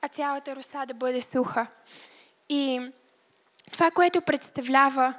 а 0.00 0.08
цялата 0.08 0.56
роса 0.56 0.86
да 0.86 0.94
бъде 0.94 1.20
суха. 1.20 1.66
И 2.48 2.92
това, 3.72 3.90
което 3.90 4.20
представлява 4.20 5.14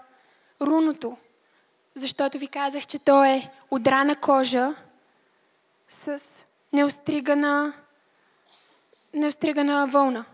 руното, 0.61 1.17
защото 1.95 2.39
ви 2.39 2.47
казах, 2.47 2.87
че 2.87 2.99
той 2.99 3.29
е 3.29 3.51
удрана 3.71 4.15
кожа 4.15 4.75
с 5.89 6.21
неостригана, 6.73 7.73
неостригана 9.13 9.87
вълна. 9.87 10.25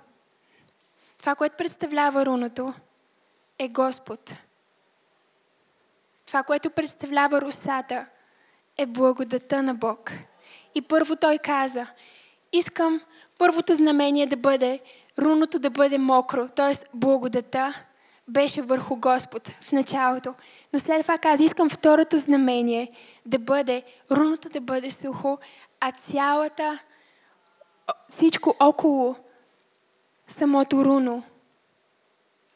Това, 1.18 1.36
което 1.36 1.58
представлява 1.58 2.26
руното, 2.26 2.74
е 3.60 3.68
Господ. 3.68 4.34
Това, 6.30 6.44
което 6.44 6.70
представлява 6.70 7.42
русата, 7.42 8.06
е 8.78 8.86
благодата 8.86 9.64
на 9.64 9.74
Бог. 9.74 10.12
И 10.76 10.82
първо 10.82 11.16
той 11.16 11.38
каза, 11.38 11.88
искам 12.54 13.02
първото 13.38 13.74
знамение 13.74 14.26
да 14.26 14.38
бъде, 14.38 14.80
руното 15.20 15.60
да 15.60 15.70
бъде 15.70 15.98
мокро, 15.98 16.48
т.е. 16.48 16.86
благодата 16.94 17.74
беше 18.28 18.62
върху 18.62 18.96
Господ 18.96 19.48
в 19.48 19.72
началото. 19.72 20.36
Но 20.74 20.80
след 20.80 21.02
това 21.02 21.18
каза, 21.18 21.44
искам 21.44 21.70
второто 21.70 22.18
знамение 22.18 22.92
да 23.26 23.40
бъде, 23.40 23.84
руното 24.12 24.50
да 24.50 24.62
бъде 24.62 24.92
сухо, 24.92 25.38
а 25.80 25.92
цялата, 25.92 26.80
всичко 28.10 28.56
около 28.60 29.16
самото 30.28 30.86
руно 30.86 31.24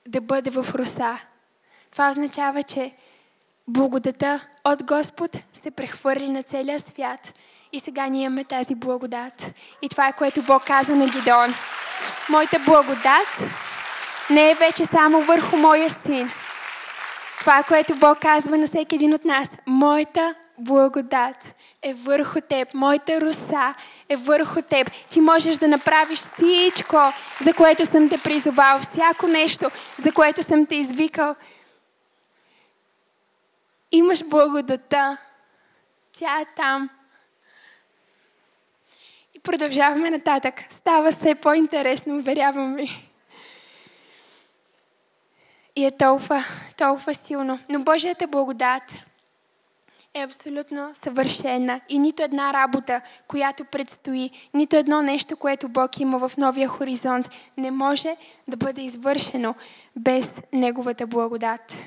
да 0.08 0.22
бъде 0.22 0.50
в 0.50 0.76
руса. 0.76 1.20
Това 1.92 2.10
означава, 2.10 2.64
че 2.64 2.96
благодата 3.68 4.40
от 4.66 4.84
Господ 4.84 5.38
се 5.54 5.72
прехвърли 5.72 6.30
на 6.30 6.44
целия 6.44 6.80
свят. 6.80 7.34
И 7.72 7.80
сега 7.80 8.08
ние 8.08 8.24
имаме 8.24 8.44
тази 8.44 8.76
благодат. 8.76 9.52
И 9.82 9.90
това 9.90 10.08
е 10.08 10.14
което 10.14 10.42
Бог 10.42 10.66
каза 10.66 10.96
на 10.96 11.08
Гидон. 11.08 11.54
Моята 12.30 12.60
благодат 12.66 13.40
не 14.30 14.52
е 14.52 14.56
вече 14.56 14.86
само 14.86 15.22
върху 15.22 15.58
моя 15.58 15.90
син. 15.90 16.30
Това, 17.40 17.60
е 17.60 17.64
което 17.64 17.96
Бог 17.96 18.20
казва 18.20 18.58
на 18.58 18.68
всеки 18.68 18.96
един 18.96 19.14
от 19.14 19.26
нас. 19.26 19.50
Моята 19.68 20.36
благодат 20.58 21.56
е 21.82 21.94
върху 21.94 22.42
теб. 22.42 22.74
Моята 22.74 23.22
руса 23.22 23.74
е 24.10 24.16
върху 24.16 24.62
теб. 24.62 24.92
Ти 25.10 25.22
можеш 25.22 25.58
да 25.58 25.68
направиш 25.68 26.20
всичко, 26.20 26.98
за 27.42 27.54
което 27.54 27.86
съм 27.86 28.10
те 28.10 28.18
призовал. 28.18 28.80
Всяко 28.80 29.28
нещо, 29.28 29.70
за 29.98 30.12
което 30.12 30.44
съм 30.44 30.66
те 30.66 30.76
извикал. 30.76 31.36
Имаш 33.94 34.24
благодата. 34.24 35.18
Тя 36.12 36.42
е 36.42 36.46
там. 36.56 36.90
И 39.34 39.40
продължаваме 39.40 40.10
нататък. 40.10 40.54
Става 40.70 41.12
все 41.12 41.36
по-интересно, 41.36 42.18
уверявам 42.18 42.76
ви. 42.76 43.10
И 45.76 45.86
е 45.86 45.92
толкова, 45.92 46.46
толкова 46.78 47.14
силно. 47.14 47.60
Но 47.70 47.80
Божията 47.84 48.28
благодат 48.28 48.94
е 50.14 50.22
абсолютно 50.22 50.92
съвършена. 50.94 51.82
И 51.90 52.00
нито 52.00 52.24
една 52.24 52.54
работа, 52.54 53.02
която 53.28 53.66
предстои, 53.66 54.32
нито 54.54 54.76
едно 54.76 55.02
нещо, 55.02 55.38
което 55.38 55.70
Бог 55.70 56.00
има 56.00 56.30
в 56.30 56.38
новия 56.38 56.68
хоризонт, 56.68 57.30
не 57.58 57.72
може 57.72 58.16
да 58.48 58.58
бъде 58.58 58.82
извършено 58.82 59.56
без 59.96 60.32
Неговата 60.54 61.08
благодат. 61.08 61.78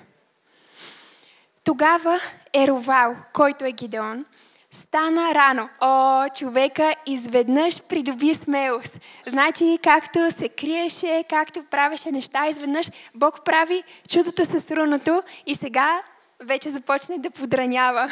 Тогава 1.66 2.20
Еровал, 2.54 3.16
който 3.32 3.64
е 3.64 3.72
Гидеон, 3.72 4.24
стана 4.70 5.34
рано. 5.34 5.68
О, 5.80 6.28
човека 6.28 6.94
изведнъж 7.06 7.82
придоби 7.82 8.34
смелост. 8.34 8.98
Значи, 9.26 9.78
както 9.82 10.30
се 10.30 10.48
криеше, 10.48 11.24
както 11.30 11.64
правеше 11.64 12.10
неща, 12.12 12.46
изведнъж 12.46 12.90
Бог 13.14 13.44
прави 13.44 13.82
чудото 14.08 14.44
с 14.44 14.70
руното 14.70 15.22
и 15.46 15.54
сега 15.54 16.02
вече 16.42 16.70
започне 16.70 17.18
да 17.18 17.30
подранява. 17.30 18.10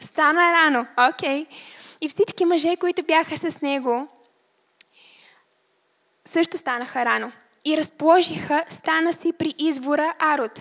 Стана 0.00 0.52
рано, 0.52 0.86
окей. 1.08 1.44
Okay. 1.44 1.46
И 2.00 2.08
всички 2.08 2.44
мъже, 2.44 2.76
които 2.76 3.02
бяха 3.02 3.36
с 3.36 3.60
него, 3.62 4.08
също 6.24 6.58
станаха 6.58 7.04
рано. 7.04 7.32
И 7.64 7.76
разположиха 7.76 8.64
стана 8.70 9.12
си 9.12 9.32
при 9.38 9.54
извора 9.58 10.14
Арот. 10.18 10.60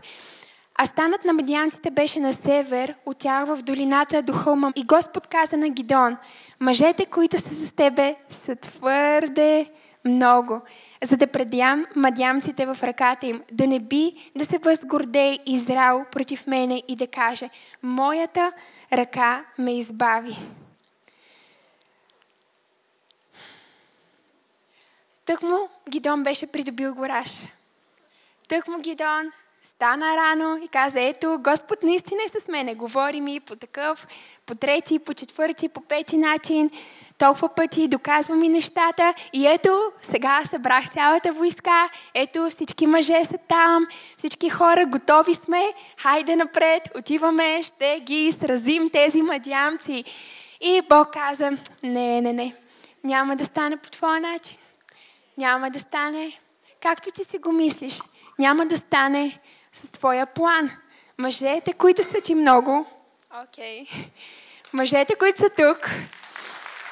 А 0.76 0.86
станът 0.86 1.26
на 1.26 1.34
медианците 1.34 1.92
беше 1.92 2.20
на 2.20 2.34
север, 2.34 2.96
от 3.06 3.18
тях 3.18 3.46
в 3.46 3.62
долината 3.62 4.22
до 4.22 4.34
хълма. 4.34 4.72
И 4.76 4.84
Господ 4.84 5.28
каза 5.28 5.58
на 5.58 5.70
Гидон, 5.70 6.18
мъжете, 6.60 7.06
които 7.06 7.38
са 7.38 7.66
с 7.66 7.72
тебе, 7.72 8.16
са 8.46 8.56
твърде 8.56 9.70
много, 10.06 10.62
за 11.04 11.18
да 11.18 11.28
предям 11.28 11.86
мадямците 11.96 12.66
в 12.66 12.78
ръката 12.84 13.28
им, 13.28 13.44
да 13.52 13.68
не 13.68 13.80
би 13.80 14.32
да 14.36 14.46
се 14.46 14.58
възгордее 14.58 15.40
Израел 15.46 16.06
против 16.12 16.48
мене 16.48 16.84
и 16.88 16.96
да 16.96 17.08
каже, 17.08 17.50
моята 17.84 18.52
ръка 18.94 19.46
ме 19.58 19.78
избави. 19.78 20.38
Тък 25.26 25.42
му 25.44 25.58
Гидон 25.90 26.24
беше 26.24 26.52
придобил 26.52 26.96
гораш. 26.96 27.30
Тък 28.48 28.68
му 28.68 28.80
Гидон 28.80 29.32
стана 29.64 30.16
рано 30.18 30.60
и 30.64 30.68
каза, 30.68 31.02
ето, 31.02 31.38
Господ 31.40 31.84
наистина 31.84 32.22
е 32.24 32.40
с 32.40 32.48
мене. 32.48 32.76
Говори 32.76 33.22
ми 33.22 33.40
по 33.40 33.56
такъв, 33.56 34.08
по 34.46 34.56
трети, 34.56 35.00
по 35.00 35.14
четвърти, 35.14 35.70
по 35.70 35.82
пети 35.82 36.18
начин. 36.18 36.70
Толкова 37.18 37.50
пъти 37.50 37.88
доказва 37.88 38.36
ми 38.36 38.50
нещата. 38.50 39.14
И 39.34 39.48
ето, 39.48 39.92
сега 40.02 40.42
събрах 40.50 40.90
цялата 40.94 41.34
войска. 41.34 41.90
Ето, 42.14 42.50
всички 42.50 42.88
мъже 42.88 43.26
са 43.26 43.38
там. 43.48 43.88
Всички 44.18 44.50
хора, 44.50 44.86
готови 44.86 45.34
сме. 45.34 45.74
Хайде 45.98 46.36
напред, 46.36 46.90
отиваме, 46.98 47.64
ще 47.64 48.00
ги 48.00 48.32
сразим 48.32 48.90
тези 48.90 49.22
мадямци. 49.22 50.04
И 50.62 50.82
Бог 50.90 51.14
каза, 51.14 51.52
не, 51.84 52.22
не, 52.22 52.34
не. 52.34 52.56
Няма 53.04 53.36
да 53.36 53.46
стане 53.46 53.78
по 53.78 53.90
твоя 53.90 54.20
начин. 54.20 54.58
Няма 55.38 55.70
да 55.70 55.80
стане 55.80 56.40
както 56.84 57.12
ти 57.12 57.24
си 57.24 57.38
го 57.38 57.52
мислиш. 57.52 58.02
Няма 58.40 58.66
да 58.66 58.78
стане 58.78 59.40
с 59.74 59.88
твоя 59.92 60.26
план. 60.26 60.72
Мъжете, 61.18 61.74
които 61.74 62.04
са 62.04 62.22
ти 62.24 62.36
много, 62.36 62.86
окей, 63.44 63.86
okay. 63.86 64.08
мъжете, 64.74 65.16
които 65.16 65.40
са 65.40 65.50
тук, 65.50 65.90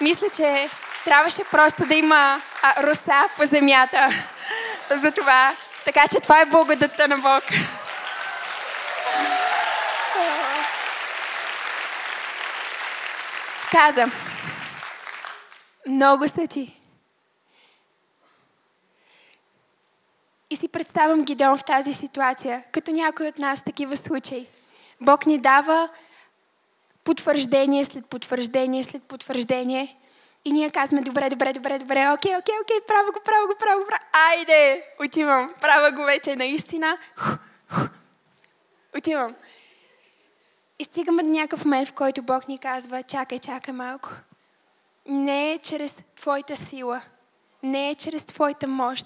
мисля, 0.01 0.29
че 0.29 0.69
трябваше 1.05 1.43
просто 1.43 1.85
да 1.85 1.95
има 1.95 2.41
а, 2.61 2.83
роса 2.83 3.29
по 3.37 3.45
земята 3.45 4.07
за 4.89 5.11
това. 5.11 5.55
Така 5.85 6.07
че 6.11 6.19
това 6.19 6.41
е 6.41 6.45
благодата 6.45 7.07
на 7.07 7.17
Бог. 7.17 7.43
Каза, 13.71 14.05
много 15.87 16.27
са 16.27 16.47
ти. 16.47 16.80
И 20.51 20.55
си 20.55 20.67
представям 20.67 21.23
Гидеон 21.23 21.57
в 21.57 21.63
тази 21.63 21.93
ситуация, 21.93 22.63
като 22.71 22.91
някой 22.91 23.27
от 23.27 23.39
нас 23.39 23.63
такива 23.63 23.97
случаи. 23.97 24.47
Бог 25.01 25.25
ни 25.25 25.37
дава 25.37 25.89
потвърждение 27.03 27.85
след 27.85 28.05
потвърждение 28.05 28.83
след 28.83 29.03
потвърждение. 29.03 29.97
И 30.45 30.51
ние 30.51 30.69
казваме, 30.69 31.01
добре, 31.01 31.29
добре, 31.29 31.53
добре, 31.53 31.79
добре, 31.79 32.11
окей, 32.13 32.37
окей, 32.37 32.55
окей, 32.61 32.77
право 32.87 33.11
го, 33.11 33.19
право 33.25 33.47
го, 33.47 33.53
право 33.59 33.79
го, 33.79 33.87
право. 33.87 34.03
Айде, 34.29 34.83
отивам, 35.05 35.53
права 35.61 35.91
го 35.91 36.03
вече 36.03 36.35
наистина. 36.35 36.97
Отивам. 38.97 39.35
И 40.79 40.83
стигаме 40.83 41.23
до 41.23 41.29
някакъв 41.29 41.65
момент, 41.65 41.87
в 41.87 41.93
който 41.93 42.21
Бог 42.21 42.47
ни 42.47 42.57
казва, 42.57 43.03
чакай, 43.03 43.39
чакай 43.39 43.73
малко. 43.73 44.09
Не 45.05 45.51
е 45.51 45.57
чрез 45.57 45.95
твоята 46.15 46.55
сила, 46.55 47.01
не 47.63 47.89
е 47.89 47.95
чрез 47.95 48.25
твоята 48.25 48.67
мощ, 48.67 49.05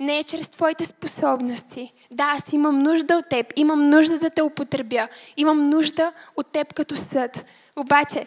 не 0.00 0.18
е 0.18 0.24
чрез 0.24 0.48
твоите 0.48 0.84
способности. 0.84 1.92
Да, 2.10 2.24
аз 2.24 2.42
имам 2.52 2.82
нужда 2.82 3.16
от 3.16 3.28
теб, 3.28 3.52
имам 3.56 3.90
нужда 3.90 4.18
да 4.18 4.30
те 4.30 4.42
употребя, 4.42 5.08
имам 5.36 5.70
нужда 5.70 6.12
от 6.36 6.46
теб 6.46 6.74
като 6.74 6.96
съд. 6.96 7.44
Обаче, 7.76 8.26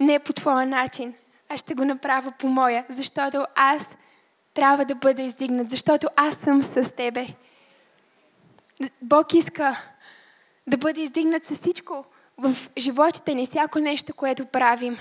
не 0.00 0.14
е 0.14 0.18
по 0.18 0.32
твоя 0.32 0.66
начин. 0.66 1.14
Аз 1.48 1.60
ще 1.60 1.74
го 1.74 1.84
направя 1.84 2.32
по 2.38 2.46
моя, 2.46 2.84
защото 2.88 3.46
аз 3.54 3.86
трябва 4.54 4.84
да 4.84 4.94
бъда 4.94 5.22
издигнат, 5.22 5.70
защото 5.70 6.06
аз 6.16 6.34
съм 6.34 6.62
с 6.62 6.90
тебе. 6.96 7.26
Бог 9.02 9.34
иска 9.34 9.76
да 10.66 10.76
бъде 10.76 11.00
издигнат 11.00 11.44
с 11.44 11.56
всичко 11.56 12.04
в 12.38 12.54
животите 12.78 13.34
ни, 13.34 13.46
всяко 13.46 13.78
нещо, 13.78 14.14
което 14.14 14.46
правим. 14.46 14.96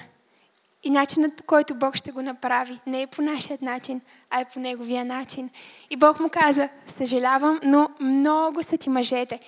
И 0.84 0.90
начинът 0.90 1.36
по 1.36 1.44
който 1.44 1.76
Бог 1.76 1.96
ще 1.96 2.12
го 2.12 2.22
направи 2.22 2.80
не 2.88 3.02
е 3.02 3.08
по 3.08 3.22
нашия 3.22 3.58
начин, 3.62 4.02
а 4.30 4.40
е 4.40 4.46
по 4.46 4.60
Неговия 4.60 5.06
начин. 5.06 5.50
И 5.90 5.98
Бог 5.98 6.20
му 6.20 6.30
каза, 6.30 6.70
съжалявам, 6.98 7.60
но 7.64 7.90
много 8.00 8.64
са 8.64 8.78
ти 8.78 8.90
мъжете. 8.90 9.40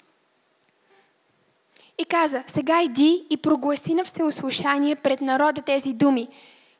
И 1.98 2.06
каза, 2.06 2.44
сега 2.48 2.82
иди 2.82 3.26
и 3.30 3.38
прогласи 3.38 3.94
на 3.94 4.04
всеослушание 4.04 4.96
пред 4.96 5.22
народа 5.22 5.62
тези 5.62 5.94
думи. 5.94 6.28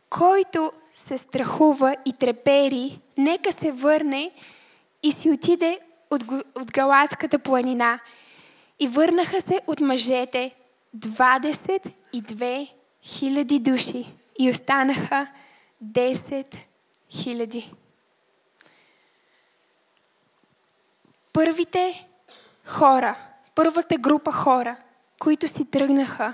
Който 0.10 0.72
се 0.96 1.18
страхува 1.18 1.96
и 2.06 2.14
трепери, 2.14 3.00
нека 3.18 3.52
се 3.52 3.72
върне 3.72 4.32
и 5.04 5.12
си 5.12 5.30
отиде 5.30 5.80
от, 6.12 6.24
от 6.56 6.72
Галатската 6.72 7.40
планина. 7.40 8.00
И 8.80 8.88
върнаха 8.88 9.42
се 9.42 9.62
от 9.68 9.80
мъжете 9.80 10.56
22 10.98 12.70
хиляди 13.04 13.60
души 13.60 14.06
и 14.40 14.50
останаха 14.50 15.28
10 15.84 16.58
хиляди. 17.10 17.74
Първите 21.34 22.08
хора, 22.66 23.18
първата 23.56 23.98
група 23.98 24.32
хора, 24.32 24.78
които 25.20 25.48
си 25.48 25.66
тръгнаха 25.66 26.34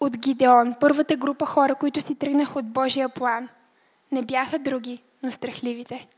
от 0.00 0.16
Гидеон, 0.16 0.74
първата 0.80 1.16
група 1.16 1.46
хора, 1.46 1.74
които 1.74 2.00
си 2.00 2.14
тръгнаха 2.14 2.58
от 2.58 2.66
Божия 2.66 3.08
план, 3.08 3.48
не 4.12 4.22
бяха 4.22 4.58
други, 4.58 5.02
но 5.22 5.30
страхливите. 5.30 6.08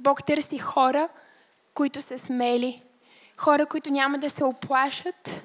Бог 0.00 0.24
търси 0.24 0.58
хора, 0.58 1.08
които 1.74 2.00
са 2.00 2.18
смели, 2.18 2.82
хора, 3.36 3.66
които 3.66 3.90
няма 3.90 4.18
да 4.18 4.30
се 4.30 4.44
оплашат 4.44 5.42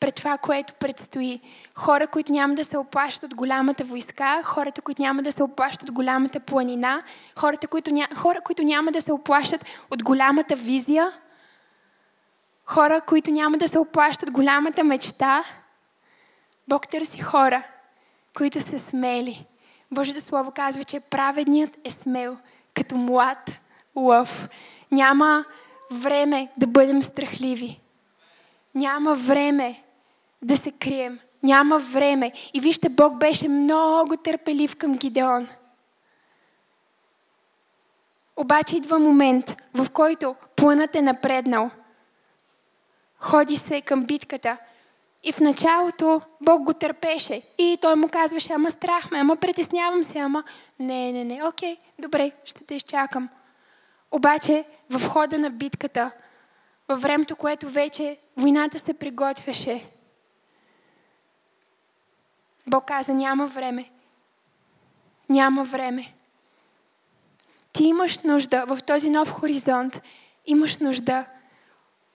пред 0.00 0.14
това, 0.14 0.38
което 0.38 0.74
предстои. 0.74 1.40
Хора, 1.74 2.06
които 2.06 2.32
няма 2.32 2.54
да 2.54 2.64
се 2.64 2.78
оплашат 2.78 3.22
от 3.22 3.34
голямата 3.34 3.84
войска, 3.84 4.42
хората, 4.44 4.82
които 4.82 5.02
няма 5.02 5.22
да 5.22 5.32
се 5.32 5.42
оплашат 5.42 5.82
от 5.82 5.90
голямата 5.92 6.40
планина, 6.40 7.02
хората, 7.36 7.66
които 7.68 7.90
ня... 7.90 8.08
хора, 8.14 8.40
които 8.40 8.62
няма 8.62 8.92
да 8.92 9.00
се 9.00 9.12
оплашат 9.12 9.64
от 9.90 10.02
голямата 10.02 10.56
визия, 10.56 11.12
хора, 12.64 13.00
които 13.00 13.30
няма 13.30 13.58
да 13.58 13.68
се 13.68 13.78
оплашат 13.78 14.22
от 14.22 14.30
голямата 14.30 14.84
мечта. 14.84 15.44
Бог 16.68 16.88
търси 16.88 17.20
хора, 17.20 17.62
които 18.36 18.60
са 18.60 18.78
смели. 18.78 19.46
Божието 19.90 20.20
Слово 20.20 20.50
казва, 20.50 20.84
че 20.84 21.00
праведният 21.00 21.78
е 21.84 21.90
смел, 21.90 22.36
като 22.74 22.96
млад 22.96 23.50
лъв. 23.96 24.48
Няма 24.92 25.44
време 25.90 26.48
да 26.56 26.66
бъдем 26.66 27.02
страхливи. 27.02 27.80
Няма 28.74 29.14
време 29.14 29.82
да 30.42 30.56
се 30.56 30.72
крием. 30.72 31.18
Няма 31.42 31.78
време. 31.78 32.32
И 32.54 32.60
вижте, 32.60 32.88
Бог 32.88 33.18
беше 33.18 33.48
много 33.48 34.16
търпелив 34.16 34.76
към 34.76 34.94
Гидеон. 34.96 35.48
Обаче 38.36 38.76
идва 38.76 38.98
момент, 38.98 39.62
в 39.74 39.90
който 39.90 40.34
планът 40.56 40.96
е 40.96 41.02
напреднал. 41.02 41.70
Ходи 43.18 43.56
се 43.56 43.80
към 43.80 44.04
битката. 44.04 44.56
И 45.22 45.32
в 45.32 45.40
началото 45.40 46.20
Бог 46.40 46.62
го 46.62 46.74
търпеше. 46.74 47.42
И 47.58 47.78
той 47.80 47.96
му 47.96 48.08
казваше, 48.08 48.52
ама 48.52 48.70
страх 48.70 49.10
ме, 49.10 49.18
ама 49.18 49.36
притеснявам 49.36 50.04
се, 50.04 50.18
ама 50.18 50.44
не, 50.78 51.12
не, 51.12 51.24
не, 51.24 51.44
окей, 51.44 51.76
добре, 51.98 52.32
ще 52.44 52.64
те 52.64 52.74
изчакам. 52.74 53.28
Обаче 54.10 54.64
в 54.90 55.08
хода 55.08 55.38
на 55.38 55.50
битката, 55.50 56.10
във 56.88 57.02
времето, 57.02 57.36
което 57.36 57.68
вече 57.68 58.18
войната 58.36 58.78
се 58.78 58.94
приготвяше, 58.94 59.90
Бог 62.70 62.84
каза, 62.84 63.14
няма 63.14 63.46
време. 63.46 63.90
Няма 65.28 65.64
време. 65.64 66.14
Ти 67.72 67.84
имаш 67.84 68.18
нужда 68.18 68.64
в 68.66 68.78
този 68.86 69.10
нов 69.10 69.30
хоризонт, 69.30 70.00
имаш 70.46 70.78
нужда 70.78 71.24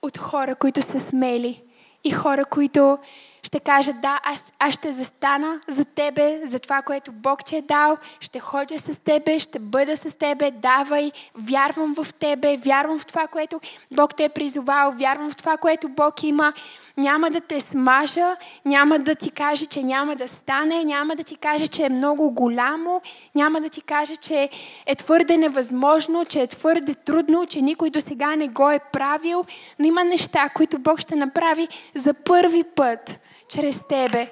от 0.01 0.17
хора, 0.17 0.55
които 0.55 0.81
са 0.81 0.99
смели 0.99 1.63
и 2.03 2.11
хора, 2.11 2.45
които 2.45 2.97
ще 3.45 3.59
кажат, 3.59 4.01
да, 4.01 4.19
аз, 4.23 4.53
аз 4.59 4.73
ще 4.73 4.91
застана 4.91 5.59
за 5.67 5.85
тебе, 5.85 6.41
за 6.45 6.59
това, 6.59 6.81
което 6.81 7.11
Бог 7.11 7.45
ти 7.45 7.55
е 7.55 7.61
дал, 7.61 7.97
ще 8.19 8.39
ходя 8.39 8.79
с 8.79 8.99
тебе, 9.03 9.39
ще 9.39 9.59
бъда 9.59 9.97
с 9.97 10.17
тебе, 10.17 10.51
давай, 10.51 11.11
вярвам 11.35 11.95
в 11.95 12.13
тебе, 12.13 12.57
вярвам 12.57 12.99
в 12.99 13.05
това, 13.05 13.27
което 13.27 13.59
Бог 13.91 14.15
те 14.15 14.23
е 14.23 14.29
призовал, 14.29 14.91
вярвам 14.91 15.29
в 15.29 15.35
това, 15.35 15.57
което 15.57 15.89
Бог 15.89 16.23
има. 16.23 16.53
Няма 16.97 17.29
да 17.29 17.41
те 17.41 17.59
смажа, 17.59 18.35
няма 18.65 18.99
да 18.99 19.15
ти 19.15 19.31
каже, 19.31 19.65
че 19.65 19.83
няма 19.83 20.15
да 20.15 20.27
стане, 20.27 20.83
няма 20.83 21.15
да 21.15 21.23
ти 21.23 21.35
каже, 21.35 21.67
че 21.67 21.83
е 21.83 21.89
много 21.89 22.31
голямо, 22.31 23.01
няма 23.35 23.61
да 23.61 23.69
ти 23.69 23.81
каже, 23.81 24.15
че 24.15 24.49
е 24.85 24.95
твърде 24.95 25.37
невъзможно, 25.37 26.25
че 26.25 26.41
е 26.41 26.47
твърде 26.47 26.93
трудно, 26.93 27.45
че 27.45 27.61
никой 27.61 27.89
до 27.89 28.01
сега 28.01 28.35
не 28.35 28.47
го 28.47 28.71
е 28.71 28.79
правил, 28.79 29.45
но 29.79 29.85
има 29.85 30.03
неща, 30.03 30.49
които 30.49 30.79
Бог 30.79 30.99
ще 30.99 31.15
направи 31.15 31.67
за 31.95 32.13
първи 32.13 32.63
път 32.63 33.19
чрез 33.49 33.81
тебе. 33.89 34.29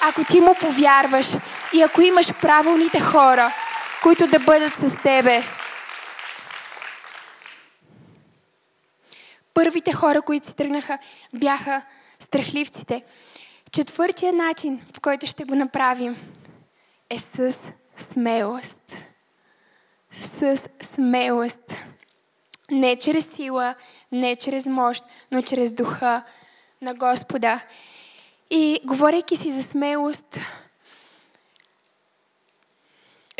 Ако 0.00 0.24
ти 0.24 0.40
му 0.40 0.54
повярваш 0.60 1.26
и 1.72 1.82
ако 1.82 2.00
имаш 2.00 2.26
правилните 2.40 3.00
хора, 3.00 3.52
които 4.02 4.26
да 4.26 4.38
бъдат 4.38 4.72
с 4.72 4.96
тебе. 5.02 5.42
Първите 9.54 9.92
хора, 9.92 10.22
които 10.22 10.46
си 10.46 10.54
тръгнаха, 10.54 10.98
бяха 11.34 11.82
страхливците. 12.20 13.02
Четвъртия 13.72 14.32
начин, 14.32 14.82
в 14.96 15.00
който 15.00 15.26
ще 15.26 15.44
го 15.44 15.54
направим, 15.54 16.16
е 17.10 17.18
с 17.18 17.58
смелост. 17.98 18.92
С 20.12 20.60
смелост. 20.94 21.74
Не 22.70 22.96
чрез 22.96 23.28
сила, 23.36 23.74
не 24.12 24.36
чрез 24.36 24.66
мощ, 24.66 25.04
но 25.30 25.42
чрез 25.42 25.72
духа 25.72 26.22
на 26.82 26.94
Господа. 26.94 27.60
И 28.50 28.80
говорейки 28.84 29.36
си 29.36 29.52
за 29.52 29.62
смелост, 29.62 30.38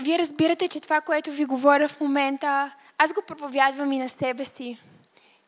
вие 0.02 0.18
разбирате, 0.18 0.68
че 0.68 0.80
това, 0.80 1.00
което 1.00 1.30
ви 1.30 1.44
говоря 1.44 1.88
в 1.88 2.00
момента, 2.00 2.74
аз 2.98 3.12
го 3.12 3.22
проповядвам 3.22 3.92
и 3.92 3.98
на 3.98 4.08
себе 4.08 4.44
си. 4.44 4.78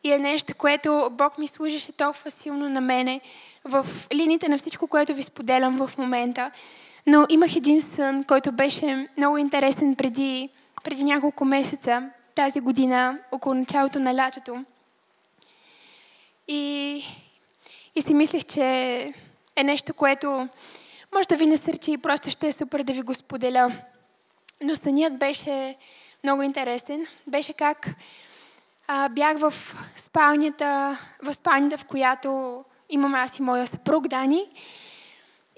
И 0.03 0.11
е 0.11 0.19
нещо, 0.19 0.55
което 0.57 1.09
Бог 1.11 1.37
ми 1.37 1.47
служеше 1.47 1.91
толкова 1.91 2.31
силно 2.31 2.69
на 2.69 2.81
мене 2.81 3.21
в 3.65 3.87
линиите 4.13 4.49
на 4.49 4.57
всичко, 4.57 4.87
което 4.87 5.13
ви 5.13 5.23
споделям 5.23 5.87
в 5.87 5.97
момента. 5.97 6.51
Но 7.07 7.25
имах 7.29 7.55
един 7.55 7.81
сън, 7.81 8.23
който 8.23 8.51
беше 8.51 9.07
много 9.17 9.37
интересен 9.37 9.95
преди, 9.95 10.49
преди 10.83 11.03
няколко 11.03 11.45
месеца, 11.45 12.09
тази 12.35 12.59
година, 12.59 13.19
около 13.31 13.55
началото 13.55 13.99
на 13.99 14.15
лятото. 14.15 14.65
И 16.47 17.03
и 17.95 18.01
си 18.01 18.13
мислех, 18.13 18.43
че 18.45 18.63
е 19.55 19.63
нещо, 19.63 19.93
което 19.93 20.47
може 21.15 21.27
да 21.27 21.35
ви 21.35 21.45
насърчи 21.45 21.91
и 21.91 21.97
просто 21.97 22.29
ще 22.29 22.47
е 22.47 22.51
супер 22.51 22.83
да 22.83 22.93
ви 22.93 23.01
го 23.01 23.13
споделя. 23.13 23.71
Но 24.63 24.75
сънят 24.75 25.17
беше 25.17 25.75
много 26.23 26.41
интересен. 26.41 27.07
Беше 27.27 27.53
как 27.53 27.89
а, 28.87 29.09
бях 29.09 29.37
в 29.37 29.53
спалнята, 29.95 30.97
в 31.23 31.33
спалнята, 31.33 31.77
в 31.77 31.85
която 31.85 32.63
имам 32.89 33.15
аз 33.15 33.39
и 33.39 33.41
моя 33.41 33.67
съпруг 33.67 34.07
Дани. 34.07 34.49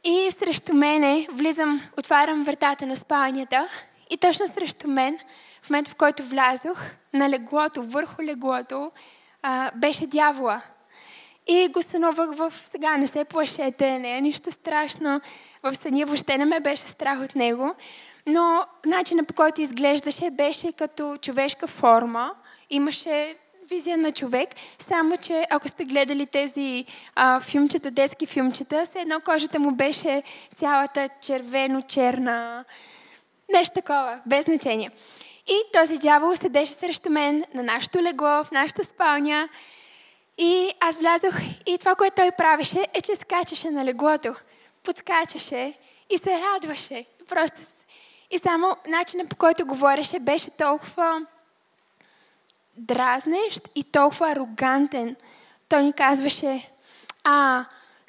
И 0.03 0.29
срещу 0.39 0.73
мене 0.73 1.27
влизам, 1.31 1.81
отварям 1.97 2.43
вратата 2.43 2.85
на 2.85 2.95
спалнята 2.95 3.67
и 4.09 4.17
точно 4.17 4.47
срещу 4.47 4.87
мен, 4.87 5.19
в 5.61 5.69
момента 5.69 5.91
в 5.91 5.95
който 5.95 6.23
влязох, 6.23 6.81
на 7.13 7.29
леглото, 7.29 7.83
върху 7.83 8.23
леглото, 8.23 8.91
а, 9.41 9.71
беше 9.75 10.07
дявола. 10.07 10.61
И 11.47 11.67
го 11.67 11.81
сънувах 11.81 12.29
в 12.35 12.53
сега, 12.71 12.97
не 12.97 13.07
се 13.07 13.25
плашете, 13.25 13.99
не 13.99 14.17
е 14.17 14.21
нищо 14.21 14.51
страшно. 14.51 15.21
В 15.63 15.75
съня 15.75 16.05
въобще 16.05 16.37
не 16.37 16.45
ме 16.45 16.59
беше 16.59 16.87
страх 16.87 17.19
от 17.21 17.35
него. 17.35 17.75
Но 18.27 18.65
начинът 18.85 19.27
по 19.27 19.33
който 19.33 19.61
изглеждаше 19.61 20.29
беше 20.29 20.71
като 20.71 21.17
човешка 21.17 21.67
форма. 21.67 22.31
Имаше 22.69 23.35
визия 23.69 23.97
на 23.97 24.11
човек, 24.11 24.49
само 24.89 25.17
че 25.17 25.45
ако 25.49 25.67
сте 25.67 25.85
гледали 25.85 26.25
тези 26.25 26.85
а, 27.15 27.39
филмчета, 27.39 27.91
детски 27.91 28.25
филмчета, 28.25 28.85
все 28.89 28.99
едно 28.99 29.21
кожата 29.21 29.59
му 29.59 29.71
беше 29.71 30.23
цялата 30.55 31.09
червено-черна, 31.21 32.65
нещо 33.53 33.73
такова, 33.73 34.19
без 34.25 34.45
значение. 34.45 34.91
И 35.47 35.61
този 35.73 35.97
дявол 35.97 36.35
седеше 36.35 36.73
срещу 36.73 37.09
мен 37.09 37.43
на 37.53 37.63
нашото 37.63 38.01
легло, 38.01 38.43
в 38.43 38.51
нашата 38.51 38.83
спалня 38.83 39.49
и 40.37 40.73
аз 40.79 40.97
влязох 40.97 41.35
и 41.65 41.77
това, 41.77 41.95
което 41.95 42.15
той 42.15 42.31
правеше, 42.31 42.87
е, 42.93 43.01
че 43.01 43.15
скачаше 43.15 43.69
на 43.69 43.85
леглото. 43.85 44.35
Подскачаше 44.83 45.73
и 46.09 46.17
се 46.17 46.41
радваше. 46.41 47.05
Просто... 47.29 47.61
И 48.31 48.39
само 48.39 48.77
начинът 48.87 49.29
по 49.29 49.35
който 49.35 49.65
говореше 49.65 50.19
беше 50.19 50.49
толкова 50.49 51.25
дразнещ 52.77 53.69
и 53.75 53.83
толкова 53.83 54.31
арогантен. 54.31 55.15
Той 55.69 55.83
ни 55.83 55.93
казваше, 55.93 56.69
а, 57.23 57.65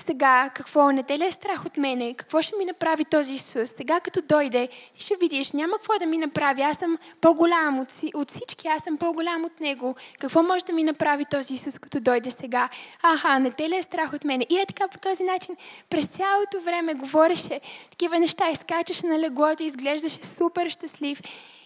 сега 0.06 0.50
какво, 0.54 0.90
не 0.90 1.02
те 1.02 1.18
ли 1.18 1.24
е 1.24 1.32
страх 1.32 1.66
от 1.66 1.76
мене? 1.76 2.14
Какво 2.14 2.42
ще 2.42 2.56
ми 2.56 2.64
направи 2.64 3.04
този 3.04 3.32
Исус? 3.34 3.70
Сега 3.76 4.00
като 4.00 4.20
дойде, 4.28 4.68
ти 4.68 5.04
ще 5.04 5.16
видиш, 5.16 5.52
няма 5.52 5.72
какво 5.72 5.98
да 5.98 6.06
ми 6.06 6.18
направи. 6.18 6.62
Аз 6.62 6.76
съм 6.76 6.98
по-голям 7.20 7.80
от, 7.80 7.88
от 8.14 8.30
всички, 8.30 8.68
аз 8.68 8.82
съм 8.82 8.96
по-голям 8.96 9.44
от 9.44 9.60
Него. 9.60 9.96
Какво 10.20 10.42
може 10.42 10.64
да 10.64 10.72
ми 10.72 10.82
направи 10.82 11.24
този 11.24 11.54
Исус, 11.54 11.78
като 11.78 12.00
дойде 12.00 12.30
сега? 12.30 12.68
Аха, 13.02 13.38
не 13.38 13.50
те 13.50 13.68
ли 13.68 13.76
е 13.76 13.82
страх 13.82 14.12
от 14.12 14.24
мене? 14.24 14.46
И 14.50 14.58
е 14.58 14.66
така 14.66 14.88
по 14.88 14.98
този 14.98 15.22
начин, 15.22 15.56
през 15.90 16.06
цялото 16.06 16.60
време 16.60 16.94
говореше 16.94 17.60
такива 17.90 18.18
неща, 18.18 18.50
изкачаше 18.50 19.06
на 19.06 19.18
леглото, 19.18 19.62
изглеждаше 19.62 20.26
супер 20.26 20.68
щастлив. 20.68 21.20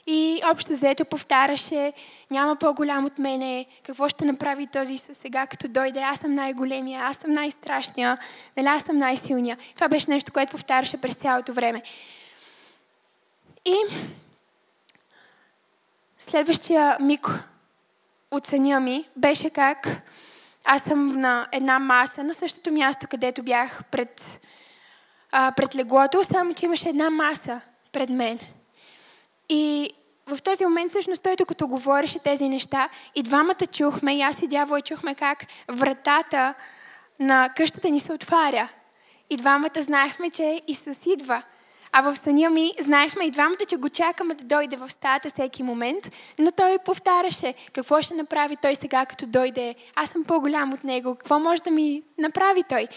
И 0.06 0.40
общо 0.52 0.72
взето 0.72 1.04
повтаряше, 1.04 1.92
няма 2.30 2.56
по-голям 2.56 3.04
от 3.04 3.18
мене, 3.18 3.66
какво 3.86 4.08
ще 4.08 4.24
направи 4.24 4.66
този 4.66 4.94
Исус 4.94 5.18
сега, 5.18 5.46
като 5.46 5.68
дойде, 5.68 6.00
аз 6.00 6.18
съм 6.18 6.34
най-големия, 6.34 7.00
аз 7.00 7.16
съм 7.16 7.32
най-страшния, 7.32 8.18
нали, 8.56 8.66
аз 8.66 8.82
съм 8.82 8.96
най-силния. 8.96 9.58
Това 9.74 9.88
беше 9.88 10.10
нещо, 10.10 10.32
което 10.32 10.52
повтаряше 10.52 10.96
през 11.00 11.14
цялото 11.14 11.52
време. 11.52 11.82
И 13.64 13.76
следващия 16.18 16.96
миг 17.00 17.28
от 18.30 18.46
съня 18.46 18.80
ми 18.80 19.08
беше 19.16 19.50
как 19.50 20.02
аз 20.64 20.82
съм 20.82 21.20
на 21.20 21.48
една 21.52 21.78
маса, 21.78 22.24
на 22.24 22.34
същото 22.34 22.72
място, 22.72 23.06
където 23.10 23.42
бях 23.42 23.84
пред, 23.90 24.40
а, 25.32 25.52
пред 25.56 25.74
леглото, 25.74 26.24
само 26.24 26.54
че 26.54 26.64
имаше 26.64 26.88
една 26.88 27.10
маса 27.10 27.60
пред 27.92 28.10
мен. 28.10 28.38
И 29.48 29.90
в 30.26 30.42
този 30.42 30.64
момент 30.64 30.90
всъщност 30.90 31.22
той 31.22 31.36
докато 31.36 31.68
говореше 31.68 32.18
тези 32.18 32.48
неща 32.48 32.88
и 33.14 33.22
двамата 33.22 33.66
чухме, 33.72 34.16
и 34.16 34.22
аз 34.22 34.42
и 34.42 34.46
дявола 34.46 34.80
чухме 34.80 35.14
как 35.14 35.46
вратата 35.68 36.54
на 37.20 37.48
къщата 37.56 37.90
ни 37.90 38.00
се 38.00 38.12
отваря. 38.12 38.68
И 39.30 39.36
двамата 39.36 39.82
знаехме, 39.82 40.30
че 40.30 40.62
Исус 40.68 41.06
идва. 41.06 41.42
А 41.92 42.02
в 42.02 42.16
съня 42.16 42.50
ми 42.50 42.72
знаехме 42.80 43.24
и 43.24 43.30
двамата, 43.30 43.64
че 43.68 43.76
го 43.76 43.88
чакаме 43.88 44.34
да 44.34 44.44
дойде 44.44 44.76
в 44.76 44.90
стаята 44.90 45.28
всеки 45.30 45.62
момент, 45.62 46.12
но 46.38 46.50
той 46.50 46.78
повтаряше 46.84 47.54
какво 47.72 48.02
ще 48.02 48.14
направи 48.14 48.56
той 48.56 48.74
сега, 48.74 49.06
като 49.06 49.26
дойде. 49.26 49.74
Аз 49.94 50.10
съм 50.10 50.24
по-голям 50.24 50.72
от 50.72 50.84
него. 50.84 51.14
Какво 51.14 51.38
може 51.38 51.62
да 51.62 51.70
ми 51.70 52.02
направи 52.18 52.62
той? 52.68 52.88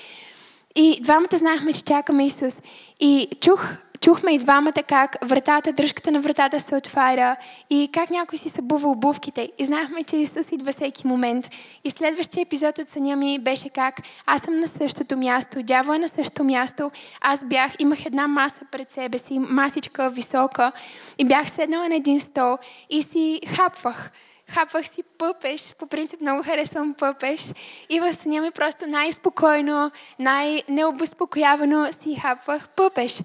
И 0.75 0.99
двамата 1.01 1.37
знаехме, 1.37 1.73
че 1.73 1.83
чакаме 1.83 2.25
Исус. 2.25 2.61
И 2.99 3.27
чух 3.41 3.77
чухме 4.03 4.33
и 4.33 4.37
двамата 4.37 4.83
как 4.87 5.17
вратата, 5.25 5.73
дръжката 5.73 6.11
на 6.11 6.21
вратата 6.21 6.59
се 6.59 6.75
отваря 6.75 7.35
и 7.69 7.89
как 7.93 8.09
някой 8.09 8.37
си 8.37 8.49
събува 8.49 8.89
обувките. 8.89 9.51
И 9.57 9.65
знаехме, 9.65 10.03
че 10.03 10.17
Исус 10.17 10.51
идва 10.51 10.71
всеки 10.71 11.07
момент. 11.07 11.49
И 11.83 11.89
следващия 11.89 12.41
епизод 12.41 12.77
от 12.77 12.89
съня 12.89 13.15
ми 13.15 13.39
беше 13.39 13.69
как 13.69 14.01
аз 14.25 14.41
съм 14.41 14.59
на 14.59 14.67
същото 14.67 15.17
място, 15.17 15.63
дявол 15.63 15.93
е 15.93 15.97
на 15.97 16.07
същото 16.07 16.43
място. 16.43 16.91
Аз 17.21 17.43
бях, 17.43 17.71
имах 17.79 18.05
една 18.05 18.27
маса 18.27 18.61
пред 18.71 18.91
себе 18.91 19.17
си, 19.17 19.39
масичка 19.39 20.09
висока 20.09 20.71
и 21.17 21.25
бях 21.25 21.51
седнала 21.51 21.89
на 21.89 21.95
един 21.95 22.19
стол 22.19 22.57
и 22.89 23.01
си 23.01 23.39
хапвах 23.47 24.11
хапвах 24.49 24.87
си 24.87 25.03
пъпеш. 25.03 25.73
По 25.79 25.87
принцип 25.87 26.21
много 26.21 26.43
харесвам 26.43 26.93
пъпеш. 26.93 27.53
И 27.89 27.99
в 27.99 28.13
съня 28.13 28.41
ми 28.41 28.51
просто 28.51 28.87
най-спокойно, 28.87 29.91
най-необезпокоявано 30.19 31.91
си 32.01 32.15
хапвах 32.21 32.69
пъпеш. 32.69 33.21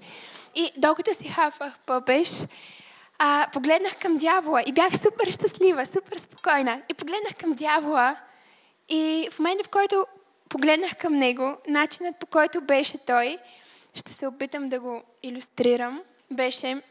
И 0.55 0.71
докато 0.77 1.13
си 1.13 1.29
хафах 1.29 1.79
пъпеш, 1.79 2.29
а, 3.19 3.47
погледнах 3.53 3.95
към 3.95 4.17
дявола 4.17 4.63
и 4.65 4.71
бях 4.71 4.93
супер 4.93 5.31
щастлива, 5.31 5.85
супер 5.85 6.17
спокойна. 6.17 6.81
И 6.89 6.93
погледнах 6.93 7.35
към 7.39 7.53
дявола 7.53 8.15
и 8.89 9.27
в 9.31 9.39
момента, 9.39 9.63
в 9.63 9.69
който 9.69 10.05
погледнах 10.49 10.95
към 10.95 11.13
него, 11.13 11.57
начинът 11.67 12.19
по 12.19 12.25
който 12.25 12.61
беше 12.61 12.97
той, 12.97 13.37
ще 13.93 14.13
се 14.13 14.27
опитам 14.27 14.69
да 14.69 14.79
го 14.79 15.03
иллюстрирам, 15.23 16.01
беше 16.31 16.81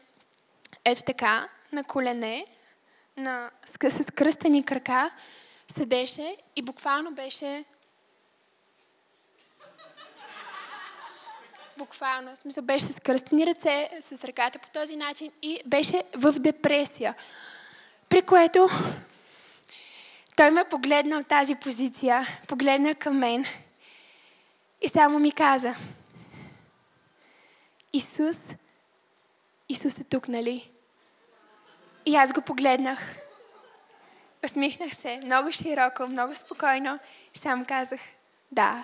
ето 0.85 1.01
така, 1.01 1.47
на 1.71 1.83
колене, 1.83 2.45
на, 3.19 3.51
с, 3.65 4.03
с 4.03 4.11
кръстени 4.11 4.63
крака, 4.63 5.11
седеше 5.67 6.37
и 6.55 6.61
буквално 6.61 7.11
беше 7.11 7.65
буквално, 11.77 12.35
смисъл 12.35 12.63
беше 12.63 12.85
с 12.85 12.99
кръстни 12.99 13.45
ръце, 13.45 13.89
с 14.01 14.23
ръката 14.23 14.59
по 14.59 14.69
този 14.69 14.95
начин 14.95 15.31
и 15.41 15.61
беше 15.65 16.03
в 16.15 16.31
депресия. 16.31 17.15
При 18.09 18.21
което 18.21 18.67
той 20.35 20.51
ме 20.51 20.63
погледна 20.63 21.17
от 21.17 21.27
тази 21.27 21.55
позиция, 21.55 22.27
погледна 22.47 22.95
към 22.95 23.17
мен 23.17 23.45
и 24.81 24.87
само 24.87 25.19
ми 25.19 25.31
каза, 25.31 25.75
Исус, 27.93 28.37
Исус 29.69 29.97
е 29.97 30.03
тук, 30.03 30.27
нали? 30.27 30.69
И 32.05 32.15
аз 32.15 32.33
го 32.33 32.41
погледнах. 32.41 33.15
Усмихнах 34.45 34.93
се 35.01 35.19
много 35.23 35.51
широко, 35.51 36.07
много 36.07 36.35
спокойно 36.35 36.99
и 37.35 37.39
само 37.39 37.65
казах, 37.65 37.99
да. 38.51 38.83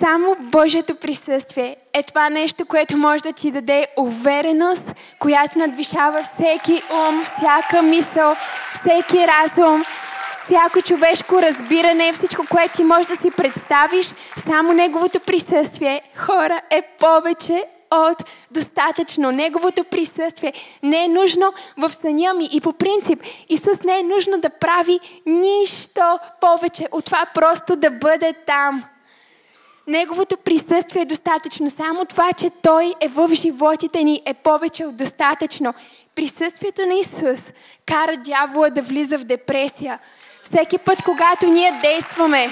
Само 0.00 0.36
Божието 0.40 0.94
присъствие 0.94 1.76
е 1.92 2.02
това 2.02 2.30
нещо, 2.30 2.66
което 2.66 2.96
може 2.96 3.22
да 3.22 3.32
ти 3.32 3.50
даде 3.50 3.86
увереност, 3.96 4.82
която 5.18 5.58
надвишава 5.58 6.22
всеки 6.22 6.82
ум, 6.92 7.22
всяка 7.24 7.82
мисъл, 7.82 8.36
всеки 8.74 9.26
разум, 9.26 9.84
всяко 10.44 10.82
човешко 10.82 11.42
разбиране, 11.42 12.12
всичко, 12.12 12.46
което 12.50 12.76
ти 12.76 12.84
можеш 12.84 13.06
да 13.06 13.16
си 13.16 13.30
представиш, 13.30 14.14
само 14.46 14.72
Неговото 14.72 15.20
присъствие, 15.20 16.02
хора, 16.16 16.60
е 16.70 16.82
повече 16.82 17.64
от 17.90 18.24
достатъчно. 18.50 19.30
Неговото 19.30 19.84
присъствие 19.84 20.52
не 20.82 21.04
е 21.04 21.08
нужно 21.08 21.52
в 21.76 21.90
съня 22.02 22.34
ми. 22.34 22.48
И 22.52 22.60
по 22.60 22.72
принцип, 22.72 23.22
Исус 23.48 23.82
не 23.84 23.98
е 23.98 24.02
нужно 24.02 24.40
да 24.40 24.50
прави 24.50 25.00
нищо 25.26 26.18
повече 26.40 26.88
от 26.92 27.04
това 27.04 27.26
просто 27.34 27.76
да 27.76 27.90
бъде 27.90 28.32
там. 28.46 28.84
Неговото 29.86 30.36
присъствие 30.36 31.02
е 31.02 31.06
достатъчно. 31.06 31.70
Само 31.70 32.04
това, 32.04 32.32
че 32.32 32.50
Той 32.62 32.94
е 33.00 33.08
в 33.08 33.28
животите 33.32 34.04
ни 34.04 34.22
е 34.26 34.34
повече 34.34 34.84
от 34.84 34.96
достатъчно. 34.96 35.74
Присъствието 36.14 36.86
на 36.86 36.94
Исус 36.94 37.40
кара 37.86 38.16
дявола 38.16 38.70
да 38.70 38.82
влиза 38.82 39.18
в 39.18 39.24
депресия. 39.24 39.98
Всеки 40.54 40.78
път, 40.78 41.02
когато 41.02 41.46
ние 41.46 41.72
действаме, 41.82 42.48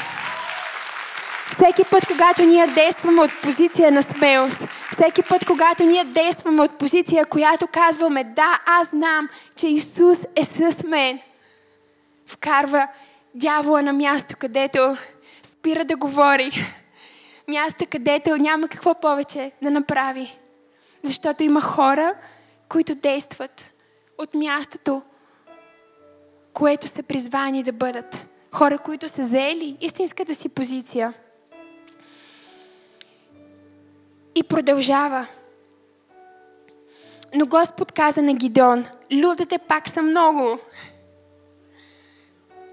всеки 1.51 1.85
път, 1.91 2.07
когато 2.07 2.43
ние 2.43 2.67
действаме 2.67 3.23
от 3.23 3.31
позиция 3.43 3.93
на 3.93 4.03
смелост, 4.03 4.59
всеки 4.93 5.23
път, 5.23 5.45
когато 5.45 5.83
ние 5.83 6.05
действаме 6.05 6.63
от 6.63 6.79
позиция, 6.79 7.27
която 7.27 7.67
казваме, 7.67 8.25
да, 8.25 8.61
аз 8.67 8.89
знам, 8.89 9.29
че 9.57 9.67
Исус 9.67 10.19
е 10.37 10.45
с 10.45 10.83
мен, 10.85 11.21
вкарва 12.27 12.89
дявола 13.35 13.83
на 13.83 13.93
място, 13.93 14.35
където 14.39 14.97
спира 15.43 15.85
да 15.85 15.97
говори, 15.97 16.51
място, 17.49 17.85
където 17.91 18.37
няма 18.37 18.69
какво 18.69 18.95
повече 18.95 19.53
да 19.63 19.71
направи. 19.71 20.39
Защото 21.03 21.43
има 21.43 21.61
хора, 21.61 22.15
които 22.69 22.95
действат 22.95 23.65
от 24.19 24.35
мястото, 24.35 25.03
което 26.59 26.87
са 26.87 27.03
призвани 27.03 27.63
да 27.63 27.73
бъдат. 27.73 28.27
Хора, 28.53 28.79
които 28.79 29.09
са 29.09 29.25
заели 29.25 29.77
истинската 29.81 30.35
си 30.35 30.49
позиция. 30.49 31.15
И 34.35 34.43
продължава. 34.43 35.27
Но 37.35 37.47
Господ 37.47 37.93
каза 37.93 38.23
на 38.23 38.35
Гидон, 38.35 38.85
людите 39.13 39.59
пак 39.59 39.89
са 39.89 40.03
много. 40.03 40.59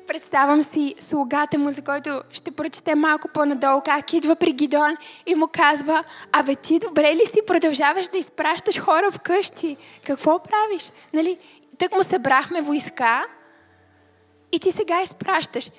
Представям 0.08 0.64
си 0.64 0.96
слугата 1.00 1.58
му, 1.58 1.72
за 1.72 1.82
който 1.82 2.22
ще 2.32 2.52
прочете 2.52 2.96
малко 2.96 3.28
по-надолу, 3.28 3.82
как 3.86 4.14
идва 4.14 4.36
при 4.36 4.52
Гидон 4.52 4.98
и 5.26 5.36
му 5.36 5.48
казва, 5.48 6.04
абе 6.32 6.56
ти 6.56 6.80
добре 6.80 7.16
ли 7.16 7.26
си 7.26 7.40
продължаваш 7.48 8.08
да 8.08 8.18
изпращаш 8.18 8.80
хора 8.80 9.12
вкъщи? 9.12 9.78
Какво 10.06 10.40
правиш? 10.40 10.92
Нали? 11.14 11.38
Тък 11.78 11.96
му 11.96 12.04
събрахме 12.04 12.62
войска 12.62 13.26
и 14.56 14.60
ти 14.60 14.72
сега 14.72 15.02
изпращаш. 15.02 15.70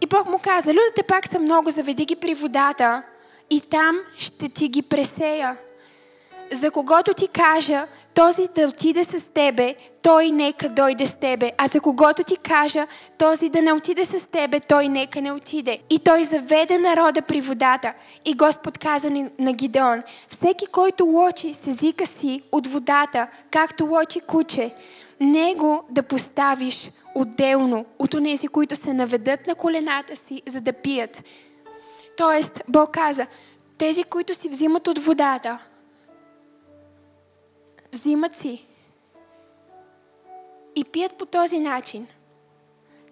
И 0.00 0.06
Бог 0.06 0.28
му 0.28 0.38
каза, 0.42 0.70
людите 0.70 1.02
пак 1.08 1.28
са 1.28 1.38
много, 1.38 1.70
заведи 1.70 2.04
ги 2.04 2.16
при 2.16 2.34
водата 2.34 3.02
и 3.50 3.60
там 3.60 4.00
ще 4.16 4.48
ти 4.48 4.68
ги 4.68 4.82
пресея. 4.82 5.56
за 6.52 6.70
когото 6.70 7.14
ти 7.14 7.28
кажа, 7.28 7.86
този 8.14 8.48
да 8.54 8.68
отиде 8.68 9.04
с 9.04 9.26
тебе, 9.34 9.74
той 10.02 10.30
нека 10.30 10.68
дойде 10.68 11.06
с 11.06 11.12
тебе. 11.12 11.52
А 11.58 11.68
за 11.68 11.80
когото 11.80 12.24
ти 12.24 12.36
кажа, 12.36 12.86
този 13.18 13.48
да 13.48 13.62
не 13.62 13.72
отиде 13.72 14.04
с 14.04 14.26
тебе, 14.32 14.60
той 14.60 14.88
нека 14.88 15.20
не 15.20 15.32
отиде. 15.32 15.78
И 15.90 15.98
той 15.98 16.24
заведе 16.24 16.78
народа 16.78 17.22
при 17.22 17.40
водата. 17.40 17.92
И 18.24 18.34
Господ 18.34 18.78
каза 18.78 19.10
на 19.38 19.52
Гидеон, 19.52 20.02
всеки, 20.28 20.66
който 20.66 21.04
лочи 21.04 21.54
с 21.54 21.66
езика 21.66 22.06
си 22.06 22.42
от 22.52 22.66
водата, 22.66 23.26
както 23.50 23.86
лочи 23.86 24.20
куче, 24.20 24.74
него 25.20 25.84
да 25.90 26.02
поставиш 26.02 26.90
отделно 27.14 27.86
от 27.98 28.14
онези, 28.14 28.48
които 28.48 28.76
се 28.76 28.92
наведат 28.92 29.46
на 29.46 29.54
колената 29.54 30.16
си, 30.16 30.42
за 30.46 30.60
да 30.60 30.72
пият. 30.72 31.22
Тоест, 32.16 32.60
Бог 32.68 32.90
каза, 32.90 33.26
тези, 33.78 34.04
които 34.04 34.34
си 34.34 34.48
взимат 34.48 34.88
от 34.88 34.98
водата, 34.98 35.58
взимат 37.92 38.34
си 38.34 38.66
и 40.76 40.84
пият 40.84 41.12
по 41.12 41.26
този 41.26 41.58
начин. 41.58 42.06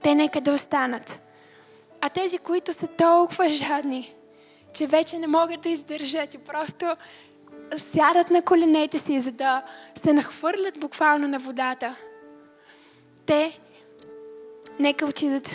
Те 0.02 0.14
нека 0.14 0.40
да 0.40 0.52
останат. 0.52 1.20
А 2.00 2.08
тези, 2.08 2.38
които 2.38 2.72
са 2.72 2.86
толкова 2.86 3.48
жадни, 3.48 4.14
че 4.72 4.86
вече 4.86 5.18
не 5.18 5.26
могат 5.26 5.60
да 5.60 5.68
издържат 5.68 6.34
и 6.34 6.38
просто 6.38 6.96
сядат 7.92 8.30
на 8.30 8.42
коленете 8.42 8.98
си, 8.98 9.20
за 9.20 9.32
да 9.32 9.62
се 10.02 10.12
нахвърлят 10.12 10.80
буквално 10.80 11.28
на 11.28 11.38
водата, 11.38 11.96
те 13.26 13.60
нека 14.80 15.06
отидат. 15.06 15.50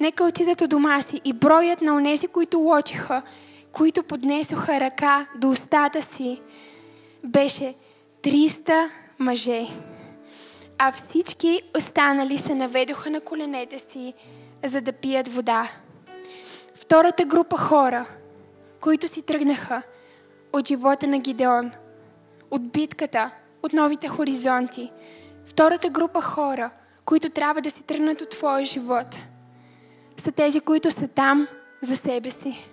Нека 0.00 0.24
отидат 0.24 0.60
от 0.60 0.70
дома 0.70 1.02
си 1.02 1.20
и 1.24 1.32
броят 1.32 1.82
на 1.82 1.94
онези, 1.94 2.26
които 2.26 2.58
лочиха, 2.58 3.22
които 3.72 4.02
поднесоха 4.02 4.80
ръка 4.80 5.26
до 5.34 5.48
устата 5.48 6.02
си, 6.02 6.40
беше 7.24 7.74
300 8.22 8.88
мъже. 9.18 9.66
А 10.78 10.92
всички 10.92 11.62
останали 11.76 12.38
се 12.38 12.54
наведоха 12.54 13.10
на 13.10 13.20
коленете 13.20 13.78
си, 13.78 14.14
за 14.64 14.80
да 14.80 14.92
пият 14.92 15.28
вода. 15.28 15.68
Втората 16.74 17.24
група 17.24 17.56
хора, 17.56 18.06
които 18.80 19.08
си 19.08 19.22
тръгнаха 19.22 19.82
от 20.52 20.68
живота 20.68 21.06
на 21.06 21.18
Гидеон, 21.18 21.70
от 22.50 22.72
битката, 22.72 23.30
от 23.62 23.72
новите 23.72 24.08
хоризонти. 24.08 24.92
Втората 25.46 25.90
група 25.90 26.20
хора, 26.20 26.70
които 27.10 27.30
трябва 27.30 27.60
да 27.60 27.70
си 27.70 27.82
тръгнат 27.82 28.20
от 28.20 28.30
твоя 28.30 28.64
живот, 28.64 29.06
са 30.16 30.32
тези, 30.32 30.60
които 30.60 30.90
са 30.90 31.08
там 31.08 31.48
за 31.82 31.96
себе 31.96 32.30
си. 32.30 32.68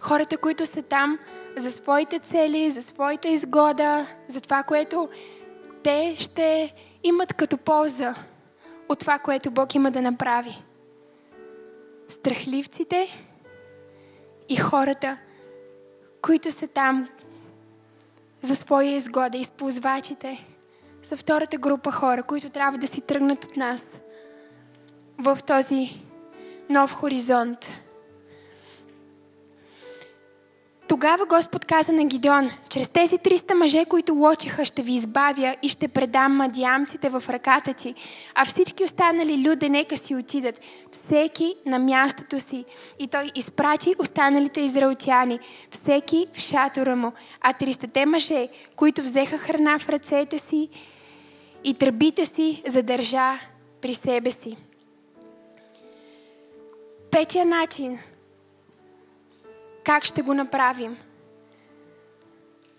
Хората, 0.00 0.38
които 0.38 0.66
са 0.66 0.82
там 0.82 1.18
за 1.56 1.70
своите 1.70 2.18
цели, 2.18 2.70
за 2.70 2.82
своята 2.82 3.28
изгода, 3.28 4.06
за 4.28 4.40
това, 4.40 4.62
което 4.62 5.08
те 5.82 6.16
ще 6.18 6.74
имат 7.02 7.34
като 7.34 7.58
полза 7.58 8.14
от 8.88 8.98
това, 8.98 9.18
което 9.18 9.50
Бог 9.50 9.74
има 9.74 9.90
да 9.90 10.02
направи. 10.02 10.62
Страхливците 12.08 13.08
и 14.48 14.56
хората, 14.56 15.18
които 16.22 16.52
са 16.52 16.66
там 16.66 17.08
за 18.42 18.56
своя 18.56 18.96
изгода, 18.96 19.38
използвачите, 19.38 20.46
са 21.06 21.16
втората 21.16 21.58
група 21.58 21.92
хора, 21.92 22.22
които 22.22 22.50
трябва 22.50 22.78
да 22.78 22.86
си 22.86 23.00
тръгнат 23.00 23.44
от 23.44 23.56
нас 23.56 23.84
в 25.18 25.38
този 25.46 26.02
нов 26.70 26.92
хоризонт. 26.92 27.70
Тогава 30.88 31.26
Господ 31.26 31.64
каза 31.64 31.92
на 31.92 32.04
Гидеон, 32.04 32.50
чрез 32.68 32.88
тези 32.88 33.18
300 33.18 33.54
мъже, 33.54 33.84
които 33.84 34.14
лочиха, 34.14 34.64
ще 34.64 34.82
ви 34.82 34.92
избавя 34.92 35.56
и 35.62 35.68
ще 35.68 35.88
предам 35.88 36.36
мадиамците 36.36 37.08
в 37.08 37.24
ръката 37.28 37.74
ти, 37.74 37.94
а 38.34 38.44
всички 38.44 38.84
останали 38.84 39.48
люди 39.48 39.68
нека 39.68 39.96
си 39.96 40.14
отидат, 40.14 40.60
всеки 40.92 41.54
на 41.66 41.78
мястото 41.78 42.40
си. 42.40 42.64
И 42.98 43.08
той 43.08 43.30
изпрати 43.34 43.94
останалите 43.98 44.60
израелтяни, 44.60 45.38
всеки 45.70 46.26
в 46.32 46.38
шатора 46.38 46.96
му, 46.96 47.12
а 47.40 47.52
300 47.52 48.04
мъже, 48.04 48.48
които 48.76 49.02
взеха 49.02 49.38
храна 49.38 49.78
в 49.78 49.88
ръцете 49.88 50.38
си 50.38 50.68
и 51.64 51.74
тръбите 51.74 52.26
си 52.26 52.62
задържа 52.66 53.32
при 53.80 53.94
себе 53.94 54.30
си. 54.30 54.56
Петия 57.10 57.46
начин– 57.46 57.98
как 59.84 60.04
ще 60.04 60.22
го 60.22 60.34
направим? 60.34 60.96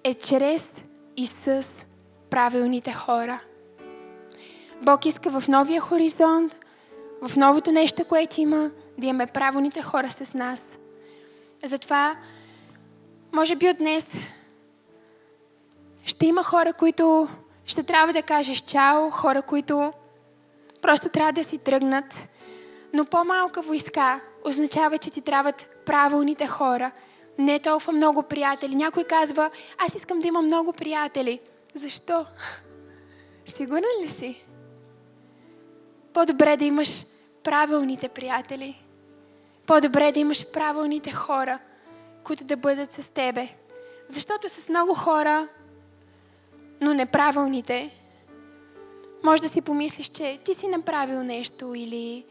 Е 0.03 0.13
чрез 0.13 0.67
и 1.17 1.27
с 1.27 1.65
правилните 2.29 2.93
хора. 2.93 3.39
Бог 4.81 5.05
иска 5.05 5.39
в 5.39 5.47
новия 5.47 5.81
хоризонт, 5.81 6.55
в 7.21 7.36
новото 7.36 7.71
нещо, 7.71 8.05
което 8.05 8.41
има, 8.41 8.71
да 8.97 9.07
имаме 9.07 9.27
правилните 9.27 9.81
хора 9.81 10.09
с 10.09 10.33
нас. 10.33 10.61
Затова, 11.63 12.15
може 13.33 13.55
би 13.55 13.69
от 13.69 13.77
днес 13.77 14.07
ще 16.05 16.25
има 16.25 16.43
хора, 16.43 16.73
които 16.73 17.27
ще 17.66 17.84
трябва 17.84 18.13
да 18.13 18.22
кажеш 18.22 18.57
чао, 18.61 19.09
хора, 19.11 19.41
които 19.41 19.93
просто 20.82 21.09
трябва 21.09 21.32
да 21.34 21.43
си 21.43 21.57
тръгнат. 21.57 22.16
Но 22.93 23.05
по-малка 23.05 23.61
войска 23.61 24.22
означава, 24.45 24.97
че 24.97 25.09
ти 25.09 25.22
трябват 25.22 25.70
правилните 25.86 26.47
хора. 26.47 26.91
Не 27.38 27.59
толкова 27.59 27.93
много 27.93 28.24
приятели. 28.24 28.76
Някой 28.76 29.03
казва, 29.03 29.49
аз 29.78 29.95
искам 29.95 30.20
да 30.20 30.28
имам 30.28 30.45
много 30.45 30.74
приятели. 30.74 31.39
Защо? 31.74 32.26
Сигурен 33.45 34.03
ли 34.03 34.09
си? 34.09 34.45
По-добре 36.13 36.57
да 36.57 36.66
имаш 36.66 37.05
правилните 37.43 38.07
приятели. 38.07 38.84
По-добре 39.68 40.11
да 40.11 40.20
имаш 40.20 40.51
правилните 40.51 41.11
хора, 41.11 41.59
които 42.24 42.43
да 42.43 42.57
бъдат 42.57 42.91
с 42.91 43.07
тебе. 43.07 43.47
Защото 44.09 44.49
с 44.49 44.70
много 44.70 44.93
хора, 44.93 45.47
но 46.86 46.93
неправилните, 46.93 47.89
може 49.23 49.41
да 49.41 49.49
си 49.49 49.61
помислиш, 49.61 50.07
че 50.07 50.39
ти 50.43 50.53
си 50.53 50.67
направил 50.67 51.23
нещо 51.23 51.73
или 51.75 52.25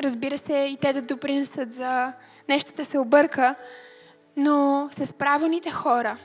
разбира 0.00 0.38
се, 0.38 0.54
и 0.54 0.76
те 0.80 0.92
да 0.92 1.02
допринесат 1.02 1.74
за 1.74 2.12
нещо 2.48 2.72
да 2.76 2.84
се 2.84 2.98
обърка, 2.98 3.54
но 4.36 4.88
с 4.92 5.12
правилните 5.12 5.70
хора 5.70 6.16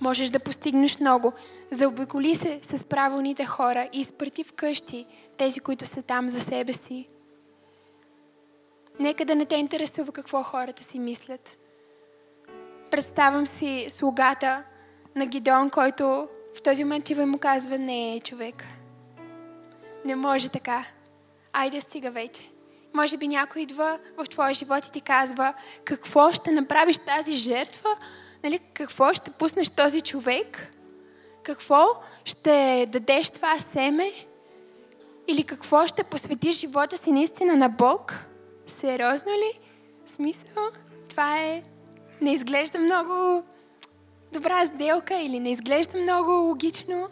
можеш 0.00 0.30
да 0.30 0.40
постигнеш 0.40 1.00
много. 1.00 1.32
Заобиколи 1.70 2.36
се 2.36 2.60
с 2.62 2.84
правилните 2.84 3.44
хора 3.44 3.88
и 3.92 4.00
изпрати 4.00 4.44
вкъщи 4.44 5.06
тези, 5.36 5.60
които 5.60 5.86
са 5.86 6.02
там 6.02 6.28
за 6.28 6.40
себе 6.40 6.72
си. 6.72 7.08
Нека 9.00 9.24
да 9.24 9.34
не 9.34 9.46
те 9.46 9.56
интересува 9.56 10.12
какво 10.12 10.42
хората 10.42 10.82
си 10.82 10.98
мислят. 10.98 11.56
Представям 12.94 13.46
си 13.46 13.86
слугата 13.90 14.62
на 15.16 15.26
Гидон, 15.26 15.70
който 15.70 16.28
в 16.56 16.62
този 16.62 16.84
момент 16.84 17.04
ти 17.04 17.14
му 17.14 17.38
казва, 17.38 17.78
не, 17.78 18.20
човек. 18.24 18.64
Не 20.04 20.16
може 20.16 20.48
така. 20.48 20.84
Айде 21.52 21.80
стига 21.80 22.10
вече. 22.10 22.50
Може 22.94 23.16
би 23.16 23.28
някой 23.28 23.62
идва 23.62 23.98
в 24.16 24.24
твоя 24.24 24.54
живот 24.54 24.86
и 24.86 24.92
ти 24.92 25.00
казва 25.00 25.54
какво 25.84 26.32
ще 26.32 26.50
направиш 26.50 26.98
тази 26.98 27.32
жертва, 27.32 27.96
нали, 28.44 28.58
какво 28.74 29.14
ще 29.14 29.30
пуснеш 29.30 29.70
този 29.70 30.00
човек, 30.00 30.72
какво 31.42 31.86
ще 32.24 32.86
дадеш 32.88 33.30
това 33.30 33.58
семе 33.58 34.12
или 35.28 35.44
какво 35.44 35.86
ще 35.86 36.04
посветиш 36.04 36.58
живота 36.58 36.96
си 36.96 37.12
наистина 37.12 37.56
на 37.56 37.68
Бог. 37.68 38.26
Сериозно 38.80 39.32
ли? 39.32 39.60
Смисъл? 40.16 40.70
Това 41.08 41.38
е... 41.38 41.62
Не 42.24 42.32
изглежда 42.32 42.78
много 42.78 43.42
добра 44.32 44.66
сделка 44.66 45.14
или 45.14 45.40
не 45.40 45.50
изглежда 45.50 45.98
много 45.98 46.30
логично. 46.30 47.08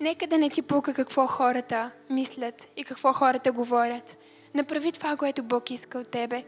Нека 0.00 0.26
да 0.26 0.38
не 0.38 0.50
ти 0.50 0.62
пука 0.62 0.94
какво 0.94 1.26
хората 1.26 1.90
мислят 2.10 2.68
и 2.76 2.84
какво 2.84 3.12
хората 3.12 3.52
говорят. 3.52 4.16
Направи 4.54 4.92
това, 4.92 5.16
което 5.16 5.42
Бог 5.42 5.70
иска 5.70 5.98
от 5.98 6.08
тебе. 6.08 6.44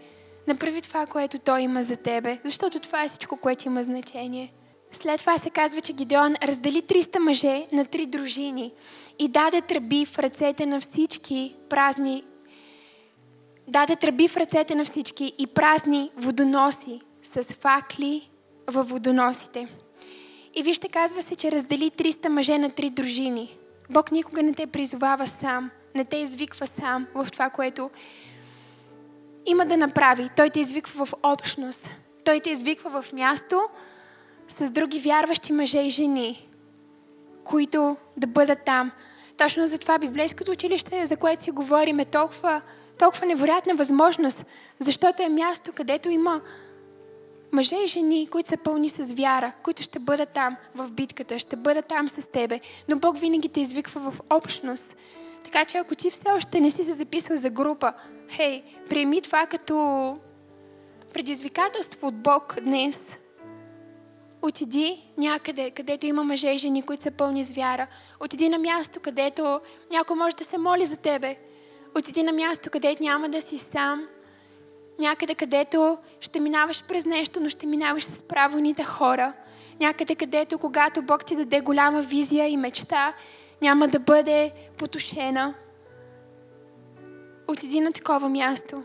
Направи 0.49 0.83
това, 0.83 1.07
което 1.07 1.39
Той 1.39 1.61
има 1.61 1.83
за 1.83 1.97
тебе, 1.97 2.39
защото 2.45 2.81
това 2.81 3.05
е 3.05 3.09
всичко, 3.09 3.37
което 3.37 3.67
има 3.67 3.85
значение. 3.85 4.53
След 4.91 5.21
това 5.21 5.39
се 5.39 5.51
казва, 5.51 5.81
че 5.81 5.93
Гидеон 5.93 6.35
раздели 6.43 6.83
300 6.83 7.19
мъже 7.19 7.67
на 7.73 7.85
три 7.85 8.07
дружини 8.07 8.73
и 9.19 9.29
даде 9.29 9.61
тръби 9.61 10.07
в 10.07 10.19
ръцете 10.19 10.67
на 10.67 10.81
всички 10.81 11.55
празни 11.69 12.25
даде 13.69 13.97
тръби 13.97 14.29
в 14.29 14.37
ръцете 14.37 14.75
на 14.75 14.85
всички 14.85 15.33
и 15.39 15.47
празни 15.47 16.11
водоноси 16.17 17.01
с 17.23 17.43
факли 17.43 18.31
във 18.67 18.89
водоносите. 18.89 19.69
И 20.55 20.63
вижте, 20.63 20.89
казва 20.89 21.23
се, 21.23 21.35
че 21.35 21.53
раздели 21.53 21.91
300 21.91 22.29
мъже 22.29 22.59
на 22.59 22.71
три 22.71 22.91
дружини. 22.91 23.57
Бог 23.91 24.13
никога 24.13 24.43
не 24.43 24.55
те 24.55 24.67
призовава 24.67 25.27
сам, 25.27 25.71
не 25.95 26.05
те 26.05 26.17
извиква 26.17 26.67
сам 26.67 27.07
в 27.15 27.29
това, 27.33 27.51
което 27.51 27.91
има 29.47 29.67
да 29.67 29.77
направи. 29.77 30.31
Той 30.37 30.51
те 30.51 30.61
извиква 30.61 31.07
в 31.07 31.13
общност. 31.23 31.91
Той 32.25 32.41
те 32.41 32.51
извиква 32.51 33.03
в 33.03 33.13
място 33.13 33.61
с 34.49 34.71
други 34.71 35.01
вярващи 35.01 35.53
мъже 35.53 35.79
и 35.79 35.91
жени, 35.91 36.49
които 37.45 37.97
да 38.17 38.27
бъдат 38.27 38.65
там. 38.65 38.93
Точно 39.37 39.67
за 39.67 39.79
това 39.79 39.99
библейското 39.99 40.53
училище, 40.53 41.07
за 41.07 41.17
което 41.17 41.43
си 41.43 41.51
говорим, 41.51 42.01
е 42.01 42.05
толкова, 42.05 42.63
толкова 42.99 43.27
невероятна 43.27 43.75
възможност, 43.75 44.45
защото 44.79 45.23
е 45.23 45.29
място, 45.29 45.73
където 45.75 46.11
има 46.11 46.41
мъже 47.53 47.77
и 47.77 47.87
жени, 47.87 48.29
които 48.31 48.49
са 48.49 48.57
пълни 48.57 48.89
с 48.89 49.13
вяра, 49.13 49.53
които 49.63 49.83
ще 49.83 49.99
бъдат 49.99 50.29
там 50.29 50.57
в 50.75 50.91
битката, 50.91 51.39
ще 51.39 51.57
бъдат 51.57 51.87
там 51.87 52.09
с 52.09 52.27
тебе. 52.33 52.61
Но 52.89 52.99
Бог 52.99 53.19
винаги 53.19 53.49
те 53.49 53.61
извиква 53.61 54.11
в 54.11 54.21
общност. 54.31 54.97
Така 55.45 55.65
че 55.65 55.79
ако 55.79 55.95
ти 55.95 56.11
все 56.11 56.29
още 56.37 56.61
не 56.61 56.71
си 56.71 56.85
се 56.85 56.93
записал 56.93 57.37
за 57.37 57.51
група, 57.51 57.93
хей, 58.31 58.63
приеми 58.89 59.23
това 59.23 59.47
като 59.47 60.19
предизвикателство 61.13 62.07
от 62.07 62.15
Бог 62.15 62.57
днес. 62.61 63.01
Отиди 64.43 65.13
някъде, 65.19 65.71
където 65.71 66.07
има 66.07 66.25
мъже 66.25 66.51
и 66.51 66.59
жени, 66.59 66.83
които 66.83 67.03
са 67.03 67.11
пълни 67.11 67.45
с 67.45 67.53
вяра. 67.53 67.87
Отиди 68.21 68.49
на 68.49 68.59
място, 68.59 69.01
където 69.01 69.61
някой 69.93 70.17
може 70.17 70.37
да 70.37 70.45
се 70.45 70.59
моли 70.59 70.87
за 70.87 70.97
тебе. 70.97 71.37
Отиди 71.99 72.23
на 72.23 72.33
място, 72.33 72.71
където 72.71 73.03
няма 73.03 73.29
да 73.29 73.41
си 73.41 73.59
сам. 73.59 74.09
Някъде, 74.99 75.35
където 75.35 75.99
ще 76.21 76.41
минаваш 76.41 76.85
през 76.89 77.05
нещо, 77.05 77.41
но 77.41 77.49
ще 77.49 77.67
минаваш 77.67 78.05
с 78.05 78.23
правилните 78.23 78.85
хора. 78.85 79.33
Някъде, 79.81 80.15
където, 80.15 80.59
когато 80.59 81.03
Бог 81.03 81.25
ти 81.25 81.37
даде 81.37 81.61
голяма 81.61 82.03
визия 82.03 82.49
и 82.49 82.57
мечта, 82.57 83.15
няма 83.63 83.89
да 83.89 83.99
бъде 83.99 84.53
потушена. 84.79 85.55
Отиди 87.49 87.81
на 87.81 87.93
такова 87.93 88.29
място. 88.29 88.83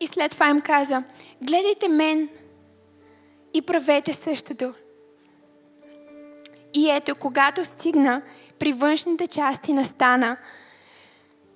И 0.00 0.06
след 0.06 0.32
това 0.32 0.48
им 0.48 0.60
каза, 0.60 1.02
гледайте 1.42 1.88
мен 1.88 2.28
и 3.54 3.62
правете 3.62 4.12
същото. 4.12 4.74
И 6.74 6.90
ето, 6.90 7.14
когато 7.14 7.64
стигна 7.64 8.22
при 8.58 8.72
външните 8.72 9.26
части 9.26 9.72
на 9.72 9.84
стана, 9.84 10.36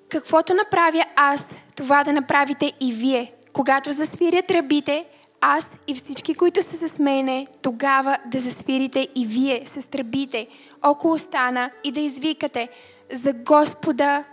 каквото 0.08 0.54
направя 0.54 1.04
аз, 1.16 1.46
това 1.76 2.04
да 2.04 2.12
направите 2.12 2.72
и 2.80 2.92
вие. 2.92 3.32
Когато 3.52 3.92
засвирят 3.92 4.46
тръбите, 4.46 5.04
аз 5.40 5.68
и 5.86 5.94
всички, 5.94 6.34
които 6.34 6.62
са 6.62 6.88
с 6.88 6.98
мене, 6.98 7.46
тогава 7.62 8.16
да 8.26 8.40
засвирите 8.40 9.08
и 9.14 9.26
вие 9.26 9.62
с 9.66 9.86
тръбите 9.86 10.46
около 10.82 11.18
стана 11.18 11.70
и 11.84 11.92
да 11.92 12.00
извикате 12.00 12.68
за 13.12 13.32
Господа 13.32 14.24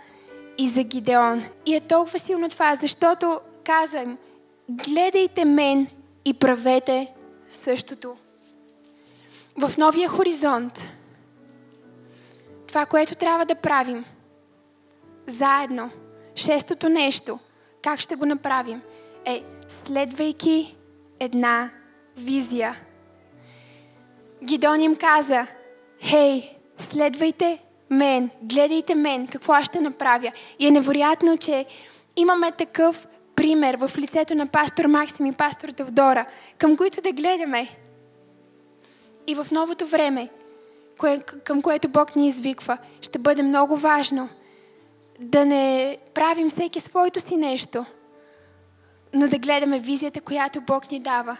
и 0.58 0.68
за 0.68 0.82
Гидеон. 0.82 1.42
И 1.66 1.74
е 1.74 1.80
толкова 1.80 2.18
силно 2.18 2.48
това, 2.48 2.74
защото 2.74 3.40
казвам, 3.64 4.18
гледайте 4.68 5.44
мен 5.44 5.86
и 6.24 6.34
правете 6.34 7.12
същото. 7.50 8.16
В 9.56 9.72
новия 9.78 10.08
хоризонт, 10.08 10.84
това, 12.66 12.86
което 12.86 13.14
трябва 13.14 13.44
да 13.44 13.54
правим, 13.54 14.04
заедно, 15.26 15.90
шестото 16.34 16.88
нещо, 16.88 17.38
как 17.82 18.00
ще 18.00 18.16
го 18.16 18.26
направим, 18.26 18.82
е 19.24 19.42
следвайки 19.68 20.76
една 21.20 21.70
визия. 22.16 22.76
Гидон 24.44 24.80
им 24.80 24.96
каза, 24.96 25.46
хей, 26.02 26.56
следвайте 26.78 27.58
мен, 27.90 28.30
гледайте 28.42 28.94
мен, 28.94 29.28
какво 29.28 29.52
аз 29.52 29.64
ще 29.64 29.80
направя. 29.80 30.32
И 30.58 30.66
е 30.66 30.70
невероятно, 30.70 31.36
че 31.36 31.66
имаме 32.16 32.52
такъв 32.52 33.06
пример 33.34 33.76
в 33.76 33.90
лицето 33.98 34.34
на 34.34 34.46
пастор 34.46 34.84
Максим 34.84 35.26
и 35.26 35.32
пастор 35.32 35.68
Теодора, 35.68 36.26
към 36.58 36.76
които 36.76 37.00
да 37.00 37.12
гледаме. 37.12 37.68
И 39.26 39.34
в 39.34 39.46
новото 39.52 39.86
време, 39.86 40.28
кое, 40.98 41.18
към 41.44 41.62
което 41.62 41.88
Бог 41.88 42.16
ни 42.16 42.28
извиква, 42.28 42.78
ще 43.00 43.18
бъде 43.18 43.42
много 43.42 43.76
важно 43.76 44.28
да 45.20 45.44
не 45.44 45.96
правим 46.14 46.50
всеки 46.50 46.80
своето 46.80 47.20
си 47.20 47.36
нещо, 47.36 47.84
но 49.14 49.28
да 49.28 49.38
гледаме 49.38 49.78
визията, 49.78 50.20
която 50.20 50.60
Бог 50.60 50.90
ни 50.90 51.00
дава. 51.00 51.36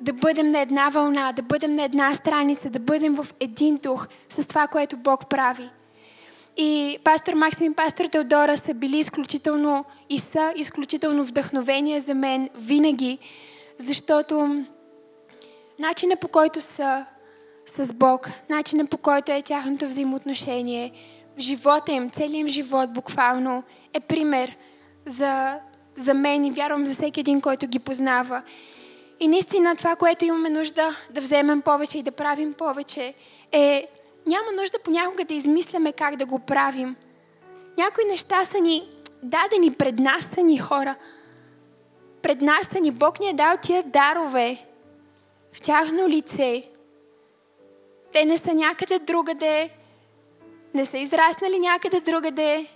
Да 0.00 0.12
бъдем 0.12 0.50
на 0.50 0.60
една 0.60 0.88
вълна, 0.88 1.32
да 1.32 1.42
бъдем 1.42 1.74
на 1.74 1.82
една 1.82 2.14
страница, 2.14 2.70
да 2.70 2.78
бъдем 2.78 3.14
в 3.14 3.26
един 3.40 3.76
дух 3.76 4.08
с 4.28 4.46
това, 4.46 4.66
което 4.66 4.96
Бог 4.96 5.28
прави. 5.28 5.70
И 6.56 6.98
пастор 7.04 7.32
Максим 7.32 7.72
и 7.72 7.74
пастор 7.74 8.04
Теодора 8.04 8.56
са 8.56 8.74
били 8.74 8.98
изключително 8.98 9.84
и 10.10 10.18
са 10.18 10.52
изключително 10.56 11.24
вдъхновения 11.24 12.00
за 12.00 12.14
мен 12.14 12.50
винаги, 12.54 13.18
защото 13.78 14.64
начинът 15.78 16.20
по 16.20 16.28
който 16.28 16.60
са 16.60 17.06
с 17.66 17.92
Бог, 17.92 18.28
начинът 18.50 18.90
по 18.90 18.98
който 18.98 19.32
е 19.32 19.42
тяхното 19.42 19.88
взаимоотношение, 19.88 20.92
живота 21.38 21.92
им, 21.92 22.10
целият 22.10 22.34
им 22.34 22.48
живот 22.48 22.92
буквално 22.92 23.62
е 23.94 24.00
пример 24.00 24.56
за, 25.06 25.58
за 25.96 26.14
мен 26.14 26.44
и 26.44 26.50
вярвам 26.50 26.86
за 26.86 26.94
всеки 26.94 27.20
един, 27.20 27.40
който 27.40 27.66
ги 27.66 27.78
познава. 27.78 28.42
И 29.20 29.28
наистина 29.28 29.76
това, 29.76 29.96
което 29.96 30.24
имаме 30.24 30.50
нужда 30.50 30.96
да 31.10 31.20
вземем 31.20 31.62
повече 31.62 31.98
и 31.98 32.02
да 32.02 32.12
правим 32.12 32.52
повече, 32.52 33.14
е 33.52 33.88
няма 34.26 34.52
нужда 34.56 34.78
понякога 34.84 35.24
да 35.24 35.34
измисляме 35.34 35.92
как 35.92 36.16
да 36.16 36.26
го 36.26 36.38
правим. 36.38 36.96
Някои 37.78 38.04
неща 38.04 38.44
са 38.44 38.58
ни 38.58 38.88
дадени 39.22 39.74
пред 39.74 39.98
нас 39.98 40.28
са 40.34 40.40
ни 40.40 40.58
хора. 40.58 40.94
Пред 42.22 42.40
нас 42.40 42.66
са 42.72 42.80
ни. 42.80 42.90
Бог 42.90 43.20
ни 43.20 43.28
е 43.28 43.32
дал 43.32 43.56
тия 43.62 43.82
дарове 43.82 44.66
в 45.56 45.60
тяхно 45.60 46.08
лице. 46.08 46.68
Те 48.12 48.24
не 48.24 48.38
са 48.38 48.54
някъде 48.54 48.98
другаде. 48.98 49.70
Не 50.74 50.84
са 50.84 50.98
израснали 50.98 51.58
някъде 51.58 52.00
другаде. 52.00 52.66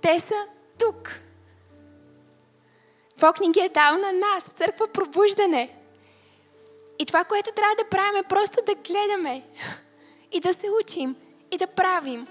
Те 0.00 0.18
са 0.18 0.46
тук. 0.78 1.20
Бог 3.18 3.40
ни 3.40 3.50
ги 3.50 3.60
е 3.60 3.68
дал 3.68 3.98
на 3.98 4.12
нас 4.12 4.44
в 4.44 4.52
църква 4.52 4.88
пробуждане. 4.88 5.76
И 6.98 7.06
това, 7.06 7.24
което 7.24 7.52
трябва 7.52 7.74
да 7.74 7.88
правим 7.88 8.20
е 8.20 8.28
просто 8.28 8.58
да 8.66 8.74
гледаме 8.74 9.42
и 10.32 10.40
да 10.40 10.52
се 10.52 10.70
учим 10.80 11.16
и 11.50 11.56
да 11.56 11.66
правим 11.66 12.26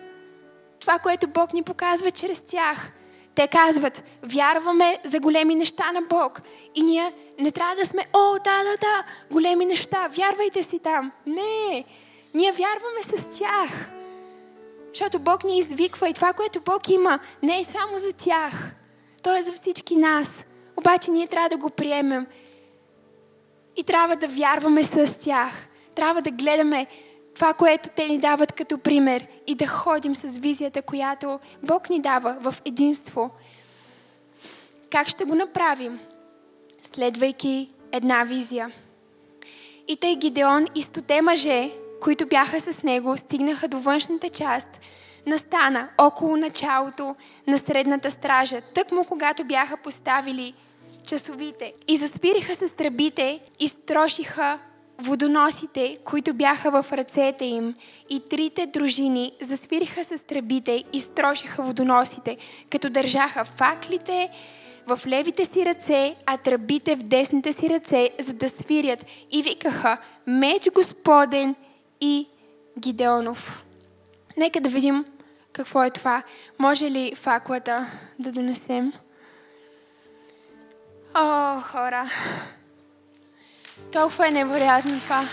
това, 0.80 0.99
което 0.99 1.27
Бог 1.27 1.53
ни 1.53 1.63
показва 1.63 2.11
чрез 2.11 2.41
тях. 2.41 2.91
Те 3.40 3.48
казват, 3.48 4.04
вярваме 4.24 4.98
за 5.04 5.20
големи 5.20 5.56
неща 5.56 5.92
на 5.92 6.02
Бог. 6.02 6.42
И 6.76 6.82
ние 6.82 7.14
не 7.40 7.52
трябва 7.52 7.76
да 7.76 7.86
сме, 7.86 8.06
о, 8.14 8.34
да, 8.34 8.64
да, 8.64 8.78
да, 8.82 9.04
големи 9.32 9.66
неща, 9.66 10.08
вярвайте 10.08 10.64
си 10.64 10.80
там. 10.80 11.12
Не, 11.26 11.86
ние 12.34 12.52
вярваме 12.52 13.04
с 13.04 13.38
тях. 13.38 13.90
Защото 14.94 15.20
Бог 15.20 15.44
ни 15.44 15.58
извиква 15.58 16.10
и 16.10 16.14
това, 16.14 16.34
което 16.34 16.62
Бог 16.62 16.90
има, 16.90 17.20
не 17.44 17.60
е 17.60 17.64
само 17.64 17.98
за 17.98 18.14
тях. 18.14 18.72
То 19.24 19.36
е 19.36 19.42
за 19.42 19.52
всички 19.52 19.96
нас. 19.96 20.32
Обаче 20.78 21.12
ние 21.12 21.28
трябва 21.28 21.50
да 21.50 21.58
го 21.58 21.70
приемем. 21.70 22.28
И 23.76 23.84
трябва 23.84 24.16
да 24.16 24.28
вярваме 24.28 24.84
с 24.84 25.14
тях. 25.14 25.68
Трябва 25.96 26.22
да 26.22 26.32
гледаме 26.32 26.88
това, 27.40 27.54
което 27.54 27.90
те 27.96 28.08
ни 28.08 28.18
дават 28.18 28.52
като 28.52 28.78
пример 28.78 29.28
и 29.48 29.56
да 29.56 29.68
ходим 29.68 30.16
с 30.16 30.38
визията, 30.38 30.82
която 30.82 31.40
Бог 31.64 31.90
ни 31.90 32.02
дава 32.02 32.38
в 32.42 32.56
единство. 32.66 33.30
Как 34.90 35.08
ще 35.08 35.26
го 35.26 35.36
направим? 35.36 36.00
Следвайки 36.96 37.70
една 37.92 38.24
визия. 38.24 38.72
И 39.88 39.98
тъй 39.98 40.16
Гидеон 40.16 40.66
и 40.76 40.82
стоте 40.82 41.22
мъже, 41.22 41.72
които 42.02 42.28
бяха 42.28 42.60
с 42.60 42.84
него, 42.84 43.18
стигнаха 43.18 43.68
до 43.68 43.80
външната 43.80 44.30
част 44.30 44.68
на 45.26 45.38
стана, 45.38 45.90
около 45.98 46.38
началото 46.38 47.16
на 47.48 47.58
средната 47.58 48.12
стража, 48.12 48.62
тъкмо 48.62 49.06
когато 49.06 49.44
бяха 49.44 49.78
поставили 49.78 50.54
часовите. 51.06 51.74
И 51.88 51.98
заспириха 51.98 52.56
с 52.56 52.72
тръбите 52.72 53.40
и 53.60 53.68
строшиха 53.68 54.60
водоносите, 55.00 55.97
които 56.06 56.34
бяха 56.34 56.84
в 56.84 56.93
ръцете 56.93 57.45
им. 57.45 57.76
И 58.10 58.20
трите 58.30 58.66
дружини 58.66 59.32
заспириха 59.41 60.04
с 60.04 60.24
тръбите 60.28 60.84
и 60.93 61.02
строшиха 61.02 61.64
водоносите, 61.64 62.38
като 62.70 62.89
държаха 62.89 63.45
факлите 63.45 64.30
в 64.88 65.00
левите 65.08 65.45
си 65.45 65.66
ръце, 65.66 66.16
а 66.26 66.38
тръбите 66.38 66.95
в 66.95 67.00
десните 67.00 67.54
си 67.54 67.70
ръце, 67.70 68.10
за 68.20 68.34
да 68.34 68.50
свирят. 68.50 69.06
И 69.32 69.43
викаха, 69.43 69.97
меч 70.28 70.68
Господен 70.74 71.56
и 72.02 72.28
Гидеонов. 72.80 73.64
Нека 74.38 74.62
да 74.62 74.70
видим 74.70 75.06
какво 75.54 75.84
е 75.84 75.89
това. 75.89 76.24
Може 76.60 76.91
ли 76.91 77.16
факлата 77.16 77.86
да 78.20 78.32
донесем? 78.32 78.93
О, 81.16 81.62
хора! 81.62 82.10
Толкова 83.91 84.27
е 84.27 84.32
невероятно 84.32 84.99
това. 84.99 85.25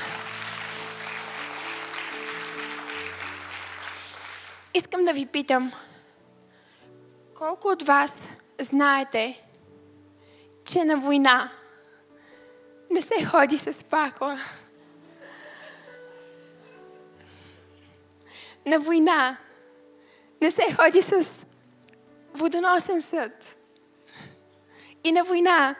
искам 4.76 5.05
да 5.05 5.12
ви 5.12 5.26
питам, 5.26 5.72
колко 7.34 7.68
от 7.68 7.82
вас 7.82 8.12
знаете, 8.61 9.42
че 10.64 10.84
на 10.84 10.97
война 10.97 11.51
не 12.90 13.03
се 13.03 13.24
ходи 13.24 13.59
с 13.59 13.84
пакла? 13.84 14.38
На 18.66 18.78
война 18.78 19.36
не 20.42 20.51
се 20.51 20.72
ходи 20.76 21.03
с 21.03 21.28
водоносен 22.34 23.03
съд. 23.03 23.57
И 25.05 25.12
на 25.12 25.24
война 25.24 25.74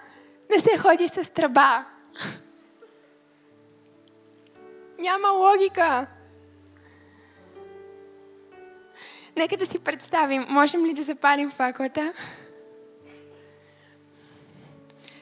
не 0.51 0.59
се 0.59 0.79
ходи 0.79 1.09
с 1.09 1.31
тръба. 1.31 1.85
Няма 4.99 5.29
логика. 5.29 6.07
Нека 9.37 9.57
да 9.57 9.67
си 9.67 9.79
представим, 9.79 10.47
можем 10.49 10.87
ли 10.87 10.95
да 10.95 11.03
запалим 11.03 11.51
факлата? 11.51 12.13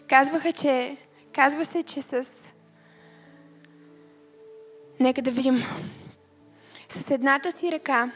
Казваха, 0.09 0.53
че, 0.53 0.97
казва 1.33 1.64
се, 1.64 1.83
че 1.83 2.03
с... 2.03 2.31
Нека 5.01 5.22
да 5.22 5.31
видим. 5.31 5.62
С 6.89 7.11
едната 7.11 7.53
си 7.53 7.72
ръка 7.72 8.11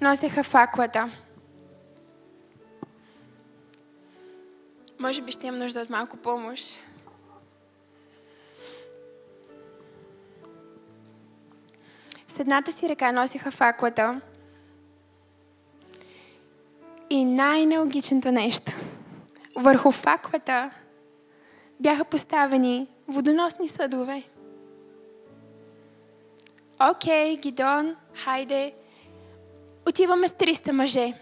носеха 0.00 0.44
факлата. 0.44 1.10
Може 4.98 5.22
би 5.22 5.32
ще 5.32 5.46
имам 5.46 5.60
нужда 5.60 5.80
от 5.80 5.90
малко 5.90 6.16
помощ. 6.16 6.78
С 12.36 12.40
едната 12.40 12.72
си 12.72 12.88
ръка 12.88 13.12
носиха 13.12 13.50
факлата. 13.50 14.20
И 17.10 17.24
най-нелогичното 17.24 18.32
нещо. 18.32 18.72
Върху 19.56 19.92
факлата 19.92 20.70
бяха 21.80 22.04
поставени 22.04 22.88
водоносни 23.08 23.68
съдове. 23.68 24.22
Окей, 26.90 27.36
Гидон, 27.36 27.96
хайде. 28.14 28.74
Отиваме 29.88 30.28
с 30.28 30.32
300 30.32 30.70
мъже. 30.70 31.14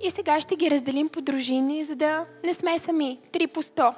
И 0.00 0.10
сега 0.10 0.40
ще 0.40 0.56
ги 0.56 0.70
разделим 0.70 1.08
по 1.08 1.20
дружини, 1.20 1.84
за 1.84 1.96
да 1.96 2.26
не 2.44 2.52
сме 2.52 2.78
сами. 2.78 3.20
Три 3.32 3.46
по 3.46 3.62
100. 3.62 3.94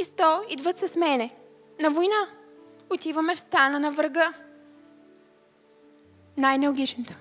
И 0.00 0.04
100 0.04 0.52
идват 0.52 0.78
с 0.78 0.96
мене. 0.96 1.30
На 1.80 1.90
война. 1.90 2.26
Отиваме 2.90 3.34
в 3.34 3.38
стана 3.38 3.80
на 3.80 3.90
врага. 3.90 4.32
Най-нелогичното. 6.36 7.14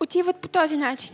Отиват 0.00 0.36
по 0.36 0.48
този 0.48 0.76
начин. 0.76 1.10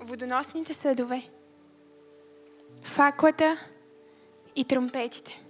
Водоносните 0.00 0.74
съдове, 0.74 1.22
факлата 2.82 3.56
и 4.56 4.64
тромпетите. 4.64 5.42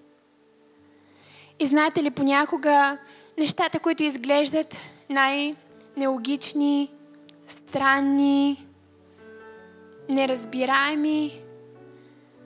И 1.61 1.67
знаете 1.67 2.03
ли, 2.03 2.11
понякога 2.11 2.99
нещата, 3.39 3.81
които 3.81 4.03
изглеждат 4.03 4.77
най-нелогични, 5.11 6.95
странни, 7.47 8.68
неразбираеми, 10.09 11.41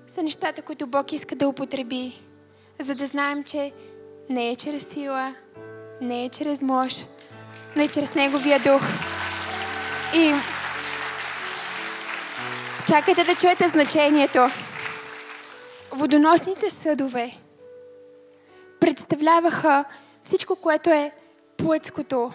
са 0.07 0.23
нещата, 0.23 0.63
които 0.63 0.87
Бог 0.87 1.13
иска 1.13 1.37
да 1.37 1.49
употреби, 1.49 2.23
за 2.81 2.95
да 2.95 3.07
знаем, 3.07 3.45
че 3.45 3.73
не 4.31 4.51
е 4.51 4.57
чрез 4.57 4.87
сила, 4.93 5.35
не 6.01 6.25
е 6.25 6.29
чрез 6.29 6.63
мощ, 6.63 7.07
но 7.77 7.83
и 7.83 7.89
чрез 7.89 8.15
Неговия 8.15 8.59
дух. 8.59 8.83
И 10.15 10.33
чакайте 12.87 13.25
да 13.25 13.35
чуете 13.35 13.69
значението. 13.69 14.47
Водоносните 15.93 16.71
съдове 16.71 17.33
представляваха 18.81 19.85
всичко, 20.25 20.57
което 20.57 20.91
е 20.91 21.13
плътското, 21.57 22.33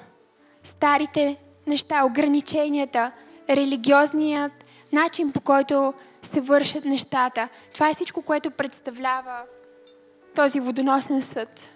старите 0.64 1.38
неща, 1.68 2.06
ограниченията, 2.06 3.12
религиозният 3.50 4.67
начин 4.94 5.32
по 5.32 5.42
който 5.42 5.94
се 6.24 6.42
вършат 6.42 6.86
нещата. 6.86 7.50
Това 7.74 7.90
е 7.90 7.94
всичко, 7.94 8.22
което 8.22 8.52
представлява 8.52 9.42
този 10.36 10.60
водоносен 10.60 11.22
съд. 11.22 11.70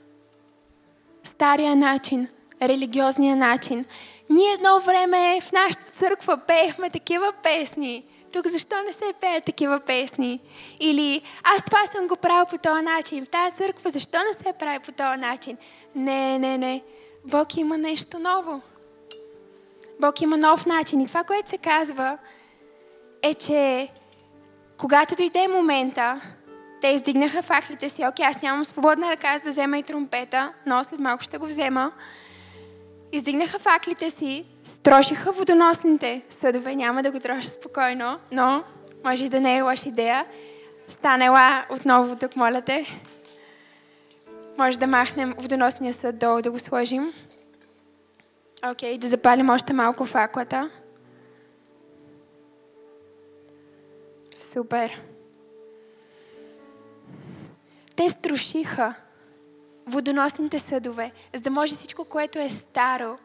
Стария 1.23 1.75
начин, 1.75 2.27
религиозния 2.61 3.35
начин. 3.35 3.85
Ние 4.29 4.53
едно 4.53 4.79
време 4.79 5.41
в 5.41 5.51
нашата 5.51 5.91
църква 5.99 6.37
пеехме 6.37 6.89
такива 6.89 7.33
песни. 7.43 8.05
Тук 8.33 8.47
защо 8.47 8.75
не 8.85 8.93
се 8.93 9.13
пеят 9.21 9.43
такива 9.45 9.79
песни? 9.79 10.39
Или 10.79 11.21
аз 11.43 11.63
това 11.63 11.85
съм 11.85 12.07
го 12.07 12.15
правил 12.15 12.45
по 12.45 12.57
този 12.57 12.81
начин. 12.81 13.25
В 13.25 13.29
тази 13.29 13.55
църква 13.55 13.89
защо 13.89 14.17
не 14.17 14.33
се 14.33 14.53
прави 14.53 14.79
по 14.79 14.91
този 14.91 15.19
начин? 15.19 15.57
Не, 15.95 16.39
не, 16.39 16.57
не. 16.57 16.83
Бог 17.25 17.57
има 17.57 17.77
нещо 17.77 18.19
ново. 18.19 18.61
Бог 19.99 20.21
има 20.21 20.37
нов 20.37 20.65
начин. 20.65 21.01
И 21.01 21.07
това, 21.07 21.23
което 21.23 21.49
се 21.49 21.57
казва, 21.57 22.17
е, 23.23 23.33
че 23.33 23.89
когато 24.77 25.15
дойде 25.15 25.47
момента, 25.47 26.21
те 26.81 26.87
издигнаха 26.87 27.41
факлите 27.41 27.89
си. 27.89 28.05
Окей, 28.09 28.25
аз 28.25 28.41
нямам 28.41 28.65
свободна 28.65 29.11
ръка 29.11 29.37
за 29.37 29.43
да 29.43 29.49
взема 29.49 29.77
и 29.77 29.83
тромпета, 29.83 30.53
но 30.65 30.83
след 30.83 30.99
малко 30.99 31.23
ще 31.23 31.37
го 31.37 31.45
взема. 31.45 31.91
Издигнаха 33.11 33.59
факлите 33.59 34.09
си, 34.09 34.45
строшиха 34.63 35.31
водоносните 35.31 36.21
съдове. 36.29 36.75
Няма 36.75 37.03
да 37.03 37.11
го 37.11 37.19
троша 37.19 37.49
спокойно, 37.49 38.19
но 38.31 38.63
може 39.05 39.25
и 39.25 39.29
да 39.29 39.39
не 39.39 39.57
е 39.57 39.61
лоша 39.61 39.89
идея. 39.89 40.25
Станела 40.87 41.65
отново 41.69 42.15
тук, 42.15 42.35
моля 42.35 42.61
те. 42.61 42.85
Може 44.57 44.79
да 44.79 44.87
махнем 44.87 45.33
водоносния 45.37 45.93
съд 45.93 46.19
долу 46.19 46.41
да 46.41 46.51
го 46.51 46.59
сложим. 46.59 47.13
Окей, 48.71 48.97
да 48.97 49.07
запалим 49.07 49.49
още 49.49 49.73
малко 49.73 50.05
факлата. 50.05 50.69
Супер. 54.53 55.01
Те 57.95 58.09
струшиха 58.09 58.93
водоносните 59.87 60.59
съдове, 60.59 61.11
за 61.33 61.41
да 61.41 61.49
може 61.49 61.75
всичко, 61.75 62.05
което 62.05 62.39
е 62.39 62.49
старо, 62.49 63.17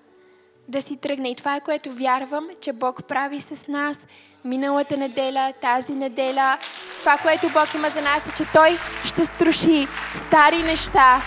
да 0.69 0.83
си 0.83 0.97
тръгне. 0.97 1.29
И 1.29 1.37
това 1.37 1.57
е 1.57 1.61
което 1.61 1.91
вярвам, 1.93 2.49
че 2.61 2.73
Бог 2.73 3.05
прави 3.05 3.41
с 3.41 3.69
нас 3.69 3.99
миналата 4.45 4.97
неделя, 4.97 5.53
тази 5.61 5.93
неделя. 5.93 6.59
Това, 6.99 7.17
което 7.23 7.49
Бог 7.49 7.75
има 7.75 7.89
за 7.89 8.03
нас 8.03 8.27
е, 8.27 8.37
че 8.37 8.45
Той 8.53 8.79
ще 9.05 9.25
струши 9.25 9.89
стари 10.27 10.63
неща, 10.63 11.23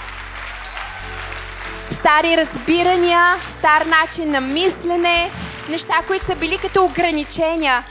стари 1.91 2.37
разбирания, 2.37 3.21
стар 3.57 3.85
начин 3.85 4.31
на 4.31 4.41
мислене, 4.41 5.31
неща, 5.69 6.03
които 6.07 6.25
са 6.25 6.35
били 6.35 6.57
като 6.57 6.85
ограничения. 6.85 7.83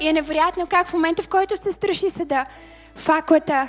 И 0.00 0.08
е 0.08 0.12
невероятно 0.12 0.66
как 0.66 0.88
в 0.88 0.92
момента, 0.92 1.22
в 1.22 1.28
който 1.28 1.56
се 1.56 1.72
страши 1.72 2.10
съда, 2.10 2.46
факлата 2.94 3.68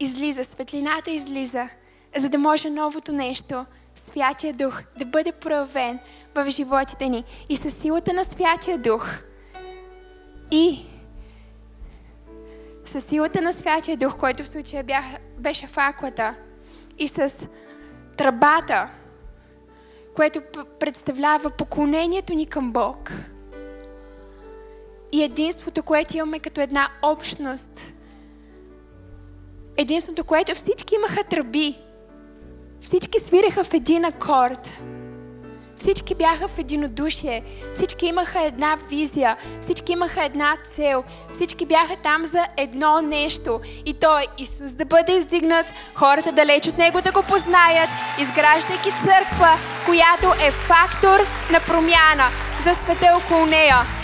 излиза, 0.00 0.44
светлината 0.44 1.10
излиза, 1.10 1.68
за 2.16 2.28
да 2.28 2.38
може 2.38 2.70
новото 2.70 3.12
нещо, 3.12 3.66
Святия 3.94 4.52
Дух, 4.52 4.82
да 4.98 5.04
бъде 5.04 5.32
проявен 5.32 5.98
в 6.34 6.50
животите 6.50 7.08
ни. 7.08 7.24
И 7.48 7.56
със 7.56 7.74
силата 7.74 8.12
на 8.12 8.24
Святия 8.24 8.78
Дух 8.78 9.18
и 10.50 10.86
със 12.84 13.04
силата 13.04 13.42
на 13.42 13.52
Святия 13.52 13.96
Дух, 13.96 14.16
който 14.16 14.42
в 14.42 14.48
случая 14.48 14.84
бях, 14.84 15.04
беше 15.38 15.66
факлата, 15.66 16.34
и 16.98 17.08
с 17.08 17.32
тръбата, 18.16 18.88
което 20.14 20.40
представлява 20.80 21.50
поклонението 21.50 22.34
ни 22.34 22.46
към 22.46 22.72
Бог– 22.72 23.12
и 25.12 25.22
единството, 25.22 25.82
което 25.82 26.16
имаме 26.16 26.38
като 26.38 26.60
една 26.60 26.88
общност. 27.02 27.80
Единството, 29.76 30.24
което 30.24 30.54
всички 30.54 30.94
имаха 30.94 31.24
тръби. 31.24 31.78
Всички 32.80 33.18
свиреха 33.20 33.64
в 33.64 33.74
един 33.74 34.04
акорд. 34.04 34.72
Всички 35.76 36.14
бяха 36.14 36.48
в 36.48 36.58
единодушие. 36.58 37.42
Всички 37.74 38.06
имаха 38.06 38.44
една 38.44 38.76
визия. 38.88 39.36
Всички 39.62 39.92
имаха 39.92 40.24
една 40.24 40.56
цел. 40.76 41.04
Всички 41.32 41.66
бяха 41.66 41.96
там 42.02 42.26
за 42.26 42.46
едно 42.56 43.00
нещо. 43.00 43.60
И 43.86 43.94
то 43.94 44.18
е 44.18 44.26
Исус 44.38 44.72
да 44.72 44.84
бъде 44.84 45.12
издигнат, 45.12 45.72
хората 45.94 46.32
далеч 46.32 46.66
от 46.66 46.78
Него 46.78 47.00
да 47.00 47.12
го 47.12 47.22
познаят, 47.22 47.90
изграждайки 48.20 48.90
църква, 48.90 49.58
която 49.84 50.26
е 50.46 50.50
фактор 50.50 51.18
на 51.52 51.60
промяна 51.60 52.28
за 52.64 52.74
света 52.74 53.06
около 53.16 53.46
нея. 53.46 53.95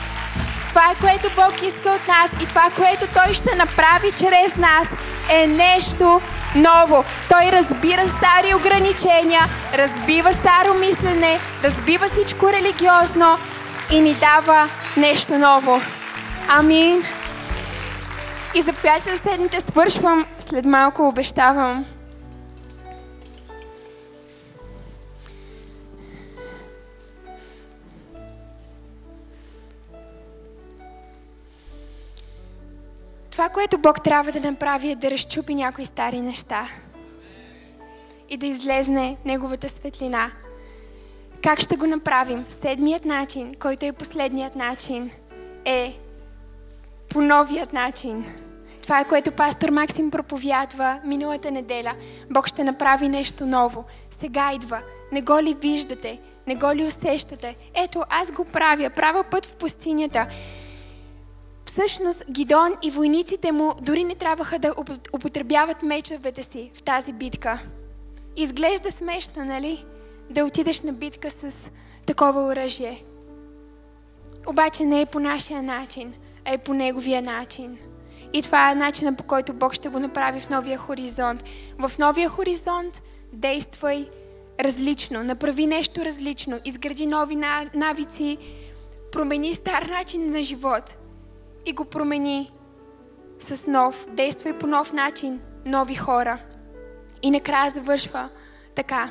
Това 0.73 0.91
е 0.91 1.01
което 1.01 1.29
Бог 1.37 1.63
иска 1.63 1.91
от 1.91 2.09
нас 2.09 2.31
и 2.43 2.47
това, 2.47 2.71
което 2.77 3.07
Той 3.15 3.35
ще 3.35 3.57
направи 3.57 4.13
чрез 4.19 4.57
нас 4.57 4.89
е 5.31 5.47
нещо 5.47 6.21
ново. 6.55 7.05
Той 7.29 7.53
разбира 7.53 8.09
стари 8.09 8.55
ограничения, 8.55 9.41
разбива 9.75 10.33
старо 10.33 10.75
мислене, 10.75 11.39
разбива 11.65 12.09
всичко 12.09 12.53
религиозно 12.53 13.39
и 13.91 14.01
ни 14.01 14.15
дава 14.15 14.69
нещо 14.97 15.39
ново. 15.39 15.81
Амин. 16.49 17.03
И 18.55 18.63
заповядайте 18.63 19.11
да 19.11 19.17
седнете, 19.17 19.61
свършвам, 19.61 20.27
след 20.49 20.65
малко 20.65 21.09
обещавам. 21.09 21.85
Това, 33.33 33.49
което 33.49 33.79
Бог 33.79 34.03
трябва 34.03 34.33
да 34.33 34.51
направи 34.51 34.91
е 34.91 34.97
да 34.97 35.11
разчупи 35.11 35.55
някои 35.55 35.85
стари 35.85 36.21
неща 36.21 36.69
и 38.29 38.37
да 38.37 38.47
излезне 38.47 39.17
Неговата 39.25 39.69
светлина. 39.69 40.31
Как 41.43 41.61
ще 41.61 41.77
го 41.77 41.87
направим? 41.87 42.45
Седмият 42.63 43.05
начин, 43.05 43.55
който 43.61 43.87
е 43.87 43.93
последният 43.93 44.57
начин, 44.57 45.11
е 45.65 45.99
по 47.09 47.21
новият 47.21 47.73
начин. 47.73 48.25
Това 48.83 49.01
е 49.01 49.09
което 49.09 49.33
пастор 49.33 49.69
Максим 49.69 50.11
проповядва 50.11 51.01
миналата 51.05 51.51
неделя. 51.51 51.95
Бог 52.31 52.49
ще 52.49 52.65
направи 52.65 53.09
нещо 53.09 53.47
ново. 53.47 53.85
Сега 54.21 54.53
идва. 54.55 54.83
Не 55.13 55.23
го 55.23 55.43
ли 55.43 55.55
виждате? 55.55 56.21
Не 56.47 56.55
го 56.55 56.75
ли 56.75 56.85
усещате? 56.85 57.57
Ето, 57.75 58.05
аз 58.11 58.33
го 58.33 58.45
правя. 58.45 58.91
Правя 58.91 59.25
път 59.25 59.47
в 59.47 59.55
пустинята. 59.55 60.27
Всъщност, 61.73 62.25
Гидон 62.31 62.75
и 62.83 62.91
войниците 62.91 63.53
му 63.53 63.75
дори 63.81 64.05
не 64.05 64.15
трябваха 64.15 64.59
да 64.59 64.75
употребяват 65.13 65.83
мечовете 65.83 66.43
си 66.43 66.71
в 66.75 66.83
тази 66.83 67.13
битка. 67.13 67.59
Изглежда 68.37 68.91
смешно, 68.91 69.45
нали? 69.45 69.85
Да 70.31 70.45
отидеш 70.45 70.81
на 70.81 70.93
битка 70.93 71.31
с 71.31 71.53
такова 72.07 72.43
оръжие. 72.45 73.03
Обаче 74.47 74.85
не 74.85 75.01
е 75.01 75.07
по 75.07 75.21
нашия 75.21 75.63
начин, 75.63 76.15
а 76.45 76.53
е 76.53 76.59
по 76.59 76.75
неговия 76.75 77.23
начин. 77.23 77.79
И 78.33 78.43
това 78.43 78.71
е 78.71 78.75
начинът 78.75 79.19
по 79.19 79.25
който 79.25 79.53
Бог 79.53 79.75
ще 79.75 79.89
го 79.89 79.99
направи 79.99 80.41
в 80.41 80.51
новия 80.51 80.79
хоризонт. 80.79 81.45
В 81.79 81.93
новия 81.99 82.29
хоризонт 82.29 83.03
действай 83.33 84.09
различно, 84.61 85.25
направи 85.25 85.67
нещо 85.67 86.05
различно, 86.05 86.61
изгради 86.65 87.07
нови 87.07 87.37
навици, 87.75 88.39
промени 89.13 89.55
стар 89.55 89.83
начин 89.83 90.31
на 90.31 90.43
живот 90.43 90.97
и 91.67 91.73
го 91.73 91.85
промени 91.85 92.53
с 93.41 93.67
нов. 93.67 94.07
Действай 94.11 94.59
по 94.59 94.67
нов 94.67 94.93
начин, 94.93 95.41
нови 95.67 95.95
хора. 95.95 96.39
И 97.23 97.31
накрая 97.31 97.71
завършва 97.71 98.29
така. 98.75 99.11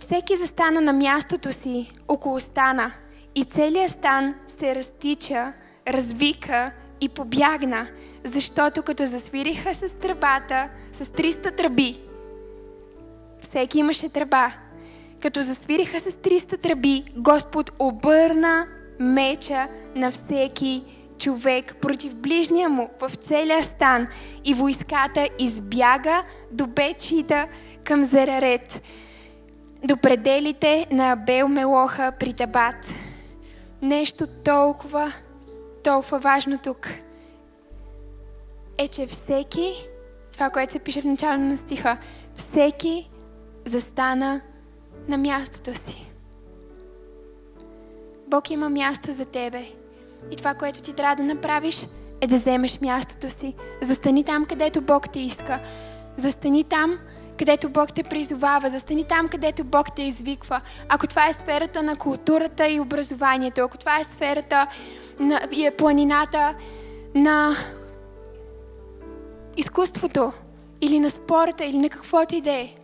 Всеки 0.00 0.36
застана 0.36 0.80
на 0.80 0.92
мястото 0.92 1.52
си 1.52 1.90
около 2.08 2.40
стана 2.40 2.92
и 3.34 3.44
целият 3.44 3.90
стан 3.90 4.34
се 4.58 4.74
разтича, 4.74 5.52
развика 5.88 6.72
и 7.00 7.08
побягна, 7.08 7.88
защото 8.24 8.82
като 8.82 9.04
засвириха 9.04 9.74
с 9.74 9.80
тръбата, 10.00 10.68
с 10.92 11.04
300 11.04 11.56
тръби, 11.56 12.00
всеки 13.40 13.78
имаше 13.78 14.08
тръба, 14.08 14.52
като 15.22 15.42
засвириха 15.42 16.00
с 16.00 16.04
300 16.04 16.60
тръби, 16.60 17.04
Господ 17.16 17.72
обърна 17.78 18.66
меча 19.00 19.68
на 19.96 20.10
всеки 20.10 20.84
човек 21.18 21.76
против 21.80 22.14
ближния 22.14 22.68
му 22.68 22.90
в 23.00 23.10
целия 23.14 23.62
стан 23.62 24.08
и 24.44 24.54
войската 24.54 25.28
избяга 25.38 26.22
до 26.50 26.66
Бечида 26.66 27.46
към 27.84 28.04
Зерарет, 28.04 28.82
до 29.84 29.96
пределите 29.96 30.86
на 30.90 31.12
Абел 31.12 31.48
Мелоха 31.48 32.12
при 32.20 32.32
Табат. 32.32 32.86
Нещо 33.82 34.26
толкова, 34.26 35.12
толкова 35.84 36.18
важно 36.18 36.58
тук 36.58 36.88
е, 38.78 38.88
че 38.88 39.06
всеки, 39.06 39.88
това, 40.32 40.50
което 40.50 40.72
се 40.72 40.78
пише 40.78 41.00
в 41.00 41.04
начало 41.04 41.38
на 41.38 41.56
стиха, 41.56 41.96
всеки 42.34 43.10
застана 43.64 44.40
на 45.08 45.18
мястото 45.18 45.74
си. 45.74 46.10
Бог 48.28 48.50
има 48.50 48.68
място 48.70 49.12
за 49.12 49.24
тебе. 49.24 49.64
И 50.30 50.36
това, 50.36 50.54
което 50.54 50.80
ти 50.80 50.92
трябва 50.92 51.16
да 51.16 51.22
направиш, 51.22 51.86
е 52.20 52.26
да 52.26 52.36
вземеш 52.36 52.80
мястото 52.80 53.30
си. 53.30 53.54
Застани 53.82 54.24
там, 54.24 54.46
където 54.46 54.80
Бог 54.80 55.12
те 55.12 55.20
иска. 55.20 55.60
Застани 56.16 56.64
там, 56.64 56.98
където 57.38 57.68
Бог 57.68 57.92
те 57.94 58.02
призовава. 58.02 58.70
Застани 58.70 59.04
там, 59.04 59.28
където 59.28 59.64
Бог 59.64 59.94
те 59.96 60.02
извиква. 60.02 60.60
Ако 60.88 61.06
това 61.06 61.28
е 61.28 61.32
сферата 61.32 61.82
на 61.82 61.96
културата 61.96 62.68
и 62.68 62.80
образованието, 62.80 63.60
ако 63.60 63.78
това 63.78 64.00
е 64.00 64.04
сферата 64.04 64.66
на, 65.18 65.40
и 65.52 65.66
е 65.66 65.70
планината 65.70 66.54
на 67.14 67.56
изкуството, 69.56 70.32
или 70.80 70.98
на 70.98 71.10
спорта, 71.10 71.64
или 71.64 71.78
на 71.78 71.88
каквото 71.88 72.34
и 72.34 72.40
да 72.40 72.52
е. 72.52 72.74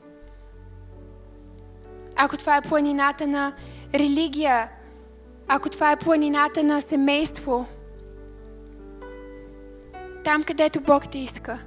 Ако 2.16 2.36
това 2.36 2.56
е 2.56 2.62
планината 2.62 3.26
на 3.26 3.52
религия, 3.94 4.68
ако 5.52 5.68
това 5.68 5.92
е 5.92 5.96
планината 5.96 6.62
на 6.62 6.80
семейство, 6.80 7.66
там 10.24 10.42
където 10.42 10.80
Бог 10.80 11.10
те 11.10 11.18
иска, 11.18 11.58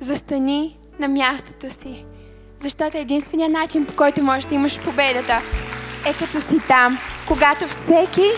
застани 0.00 0.78
на 0.98 1.08
мястото 1.08 1.70
си. 1.70 2.04
Защото 2.60 2.96
единственият 2.96 3.52
начин, 3.52 3.86
по 3.86 3.96
който 3.96 4.22
можеш 4.22 4.44
да 4.44 4.54
имаш 4.54 4.80
победата, 4.84 5.38
е 6.06 6.14
като 6.14 6.40
си 6.40 6.60
там, 6.68 6.98
когато 7.28 7.68
всеки 7.68 8.28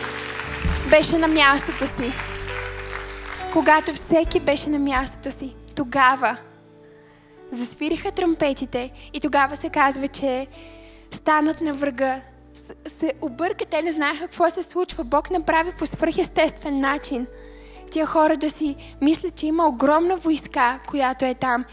беше 0.90 1.18
на 1.18 1.28
мястото 1.28 1.86
си. 1.86 2.12
Когато 3.52 3.94
всеки 3.94 4.40
беше 4.40 4.70
на 4.70 4.78
мястото 4.78 5.30
си, 5.30 5.54
тогава 5.76 6.36
засвириха 7.50 8.10
трампетите 8.10 8.90
и 9.12 9.20
тогава 9.20 9.56
се 9.56 9.68
казва, 9.68 10.08
че 10.08 10.46
станат 11.10 11.60
на 11.60 11.74
врага 11.74 12.20
се 12.98 13.12
обърка, 13.20 13.64
те 13.64 13.82
не 13.82 13.92
знаеха 13.92 14.24
какво 14.24 14.50
се 14.50 14.62
случва. 14.62 15.04
Бог 15.04 15.30
направи 15.30 15.72
по 15.78 15.86
свръхестествен 15.86 16.80
начин 16.80 17.26
тия 17.90 18.06
хора 18.06 18.36
да 18.36 18.50
си 18.50 18.76
мислят, 19.00 19.34
че 19.34 19.46
има 19.46 19.68
огромна 19.68 20.16
войска, 20.16 20.80
която 20.88 21.24
е 21.24 21.34
там. 21.34 21.64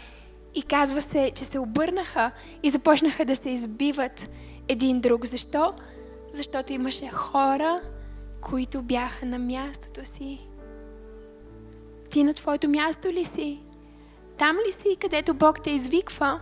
И 0.54 0.62
казва 0.62 1.00
се, 1.00 1.32
че 1.34 1.44
се 1.44 1.58
обърнаха 1.58 2.30
и 2.62 2.70
започнаха 2.70 3.24
да 3.24 3.36
се 3.36 3.50
избиват 3.50 4.28
един 4.68 5.00
друг. 5.00 5.26
Защо? 5.26 5.74
Защото 6.32 6.72
имаше 6.72 7.08
хора, 7.08 7.80
които 8.40 8.82
бяха 8.82 9.26
на 9.26 9.38
мястото 9.38 10.04
си. 10.04 10.40
Ти 12.10 12.24
на 12.24 12.34
твоето 12.34 12.68
място 12.68 13.08
ли 13.08 13.24
си? 13.24 13.60
Там 14.38 14.56
ли 14.68 14.72
си, 14.72 14.96
където 15.00 15.34
Бог 15.34 15.62
те 15.62 15.70
извиква? 15.70 16.40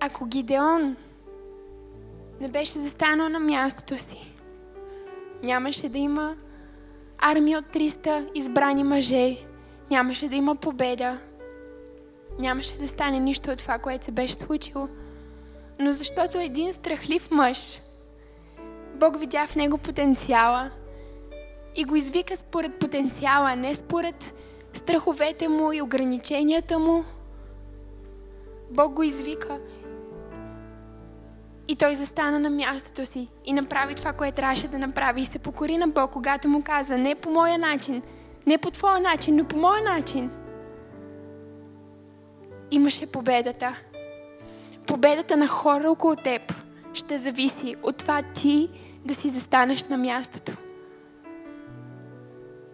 Ако 0.00 0.26
Гидеон 0.26 0.96
не 2.40 2.48
беше 2.48 2.78
застанал 2.78 3.28
на 3.28 3.40
мястото 3.40 3.98
си, 3.98 4.32
нямаше 5.44 5.88
да 5.88 5.98
има 5.98 6.36
армия 7.18 7.58
от 7.58 7.64
300 7.64 8.30
избрани 8.34 8.84
мъже, 8.84 9.36
нямаше 9.90 10.28
да 10.28 10.36
има 10.36 10.56
победа, 10.56 11.18
нямаше 12.38 12.78
да 12.78 12.88
стане 12.88 13.20
нищо 13.20 13.50
от 13.50 13.58
това, 13.58 13.78
което 13.78 14.04
се 14.04 14.10
беше 14.10 14.34
случило. 14.34 14.88
Но 15.78 15.92
защото 15.92 16.38
един 16.38 16.72
страхлив 16.72 17.30
мъж, 17.30 17.80
Бог 18.94 19.20
видя 19.20 19.46
в 19.46 19.56
него 19.56 19.78
потенциала 19.78 20.70
и 21.76 21.84
го 21.84 21.96
извика 21.96 22.36
според 22.36 22.78
потенциала, 22.78 23.56
не 23.56 23.74
според 23.74 24.34
страховете 24.72 25.48
му 25.48 25.72
и 25.72 25.82
ограниченията 25.82 26.78
му. 26.78 27.04
Бог 28.70 28.92
го 28.92 29.02
извика 29.02 29.58
и 31.68 31.76
той 31.76 31.94
застана 31.94 32.38
на 32.38 32.50
мястото 32.50 33.04
си 33.04 33.28
и 33.44 33.52
направи 33.52 33.94
това, 33.94 34.12
което 34.12 34.36
трябваше 34.36 34.68
да 34.68 34.78
направи 34.78 35.20
и 35.20 35.26
се 35.26 35.38
покори 35.38 35.76
на 35.76 35.88
Бог, 35.88 36.10
когато 36.10 36.48
му 36.48 36.62
каза, 36.62 36.98
не 36.98 37.14
по 37.14 37.30
моя 37.30 37.58
начин, 37.58 38.02
не 38.46 38.58
по 38.58 38.70
твоя 38.70 39.00
начин, 39.00 39.36
но 39.36 39.44
по 39.44 39.56
моя 39.56 39.82
начин. 39.82 40.30
Имаше 42.70 43.06
победата. 43.06 43.76
Победата 44.86 45.36
на 45.36 45.48
хора 45.48 45.90
около 45.90 46.16
теб 46.16 46.54
ще 46.94 47.18
зависи 47.18 47.76
от 47.82 47.96
това 47.96 48.22
ти 48.22 48.70
да 49.04 49.14
си 49.14 49.28
застанеш 49.28 49.84
на 49.84 49.98
мястото. 49.98 50.52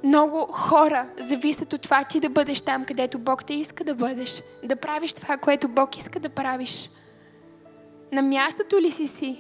Много 0.05 0.47
хора 0.53 1.07
зависят 1.19 1.73
от 1.73 1.83
това 1.83 2.05
ти 2.05 2.21
да 2.21 2.29
бъдеш 2.29 2.61
там, 2.61 2.85
където 2.85 3.19
Бог 3.19 3.45
те 3.45 3.55
иска 3.55 3.85
да 3.85 3.95
бъдеш. 3.95 4.43
Да 4.65 4.77
правиш 4.77 5.13
това, 5.13 5.37
което 5.37 5.69
Бог 5.69 5.97
иска 5.97 6.21
да 6.21 6.29
правиш. 6.29 6.91
На 8.15 8.23
мястото 8.23 8.81
ли 8.81 8.91
си 8.91 9.07
си? 9.07 9.39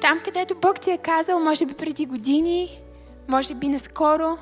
Там, 0.00 0.20
където 0.24 0.54
Бог 0.54 0.80
ти 0.80 0.90
е 0.90 0.98
казал, 0.98 1.40
може 1.40 1.66
би 1.66 1.74
преди 1.74 2.06
години, 2.06 2.80
може 3.28 3.54
би 3.54 3.68
наскоро. 3.68 4.38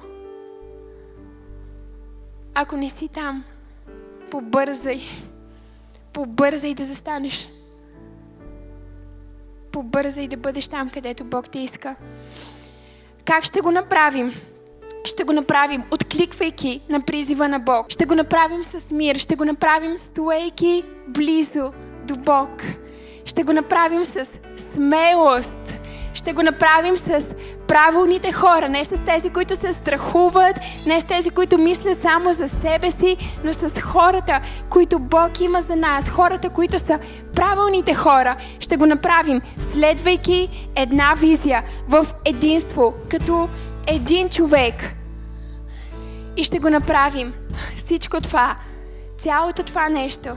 Ако 2.55 2.77
не 2.77 2.91
си 2.91 3.09
там, 3.09 3.45
побързай. 4.31 5.01
Побързай 6.13 6.75
да 6.75 6.85
застанеш. 6.85 7.49
Побързай 9.73 10.29
да 10.29 10.37
бъдеш 10.37 10.69
там, 10.69 10.91
където 10.91 11.25
Бог 11.25 11.49
те 11.49 11.59
иска. 11.59 11.97
Как 13.25 13.45
ще 13.45 13.61
го 13.61 13.71
направим? 13.71 14.33
Ще 15.05 15.25
го 15.25 15.33
направим 15.33 15.85
откликвайки 15.91 16.81
на 16.89 17.01
призива 17.01 17.49
на 17.49 17.59
Бог. 17.59 17.91
Ще 17.91 18.07
го 18.07 18.15
направим 18.15 18.65
с 18.65 18.91
мир. 18.91 19.17
Ще 19.17 19.37
го 19.37 19.45
направим 19.45 19.99
стоейки 19.99 20.85
близо 21.09 21.73
до 22.07 22.17
Бог. 22.17 22.63
Ще 23.25 23.43
го 23.43 23.53
направим 23.53 24.05
с 24.05 24.29
смелост. 24.75 25.79
Ще 26.15 26.33
го 26.33 26.43
направим 26.43 26.97
с 26.97 27.25
правилните 27.69 28.33
хора, 28.33 28.69
не 28.69 28.85
с 28.85 28.91
тези, 29.07 29.31
които 29.31 29.57
се 29.57 29.73
страхуват, 29.73 30.57
не 30.87 31.01
с 31.01 31.05
тези, 31.05 31.31
които 31.31 31.59
мислят 31.59 32.03
само 32.03 32.33
за 32.33 32.49
себе 32.49 32.91
си, 32.91 33.17
но 33.45 33.53
с 33.53 33.81
хората, 33.81 34.41
които 34.71 34.99
Бог 34.99 35.41
има 35.41 35.61
за 35.61 35.77
нас, 35.77 36.09
хората, 36.09 36.51
които 36.51 36.79
са 36.79 36.99
правилните 37.35 37.95
хора. 37.95 38.37
Ще 38.61 38.77
го 38.77 38.87
направим, 38.87 39.41
следвайки 39.73 40.71
една 40.77 41.15
визия 41.17 41.63
в 41.89 42.07
единство, 42.25 42.95
като 43.11 43.49
един 43.87 44.29
човек. 44.29 44.95
И 46.37 46.45
ще 46.45 46.59
го 46.59 46.71
направим. 46.71 47.35
Всичко 47.77 48.21
това, 48.21 48.57
цялото 49.19 49.63
това 49.63 49.89
нещо 49.89 50.31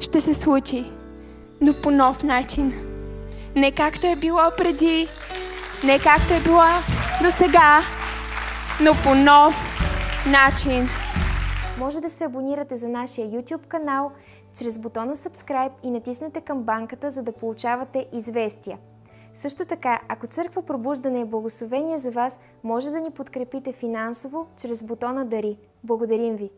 ще 0.00 0.20
се 0.20 0.34
случи, 0.34 0.92
но 1.60 1.74
по 1.82 1.90
нов 1.90 2.22
начин. 2.22 2.72
Не 3.56 3.72
както 3.72 4.06
е 4.06 4.16
било 4.16 4.42
преди, 4.56 5.06
не 5.84 5.98
както 5.98 6.34
е 6.34 6.40
било 6.40 6.66
до 7.22 7.30
сега, 7.30 7.80
но 8.80 8.92
по 9.04 9.14
нов 9.14 9.54
начин. 10.26 10.88
Може 11.78 12.00
да 12.00 12.10
се 12.10 12.24
абонирате 12.24 12.76
за 12.76 12.88
нашия 12.88 13.28
YouTube 13.28 13.66
канал 13.66 14.10
чрез 14.58 14.78
бутона 14.78 15.16
Subscribe 15.16 15.72
и 15.82 15.90
натиснете 15.90 16.40
камбанката, 16.40 17.10
за 17.10 17.22
да 17.22 17.32
получавате 17.32 18.06
известия. 18.12 18.78
Също 19.34 19.64
така, 19.64 20.00
ако 20.08 20.26
Църква 20.26 20.62
Пробуждане 20.62 21.20
е 21.20 21.24
благословение 21.24 21.98
за 21.98 22.10
вас, 22.10 22.40
може 22.64 22.90
да 22.90 23.00
ни 23.00 23.10
подкрепите 23.10 23.72
финансово 23.72 24.46
чрез 24.56 24.82
бутона 24.82 25.24
Дари. 25.24 25.56
Благодарим 25.84 26.36
ви! 26.36 26.50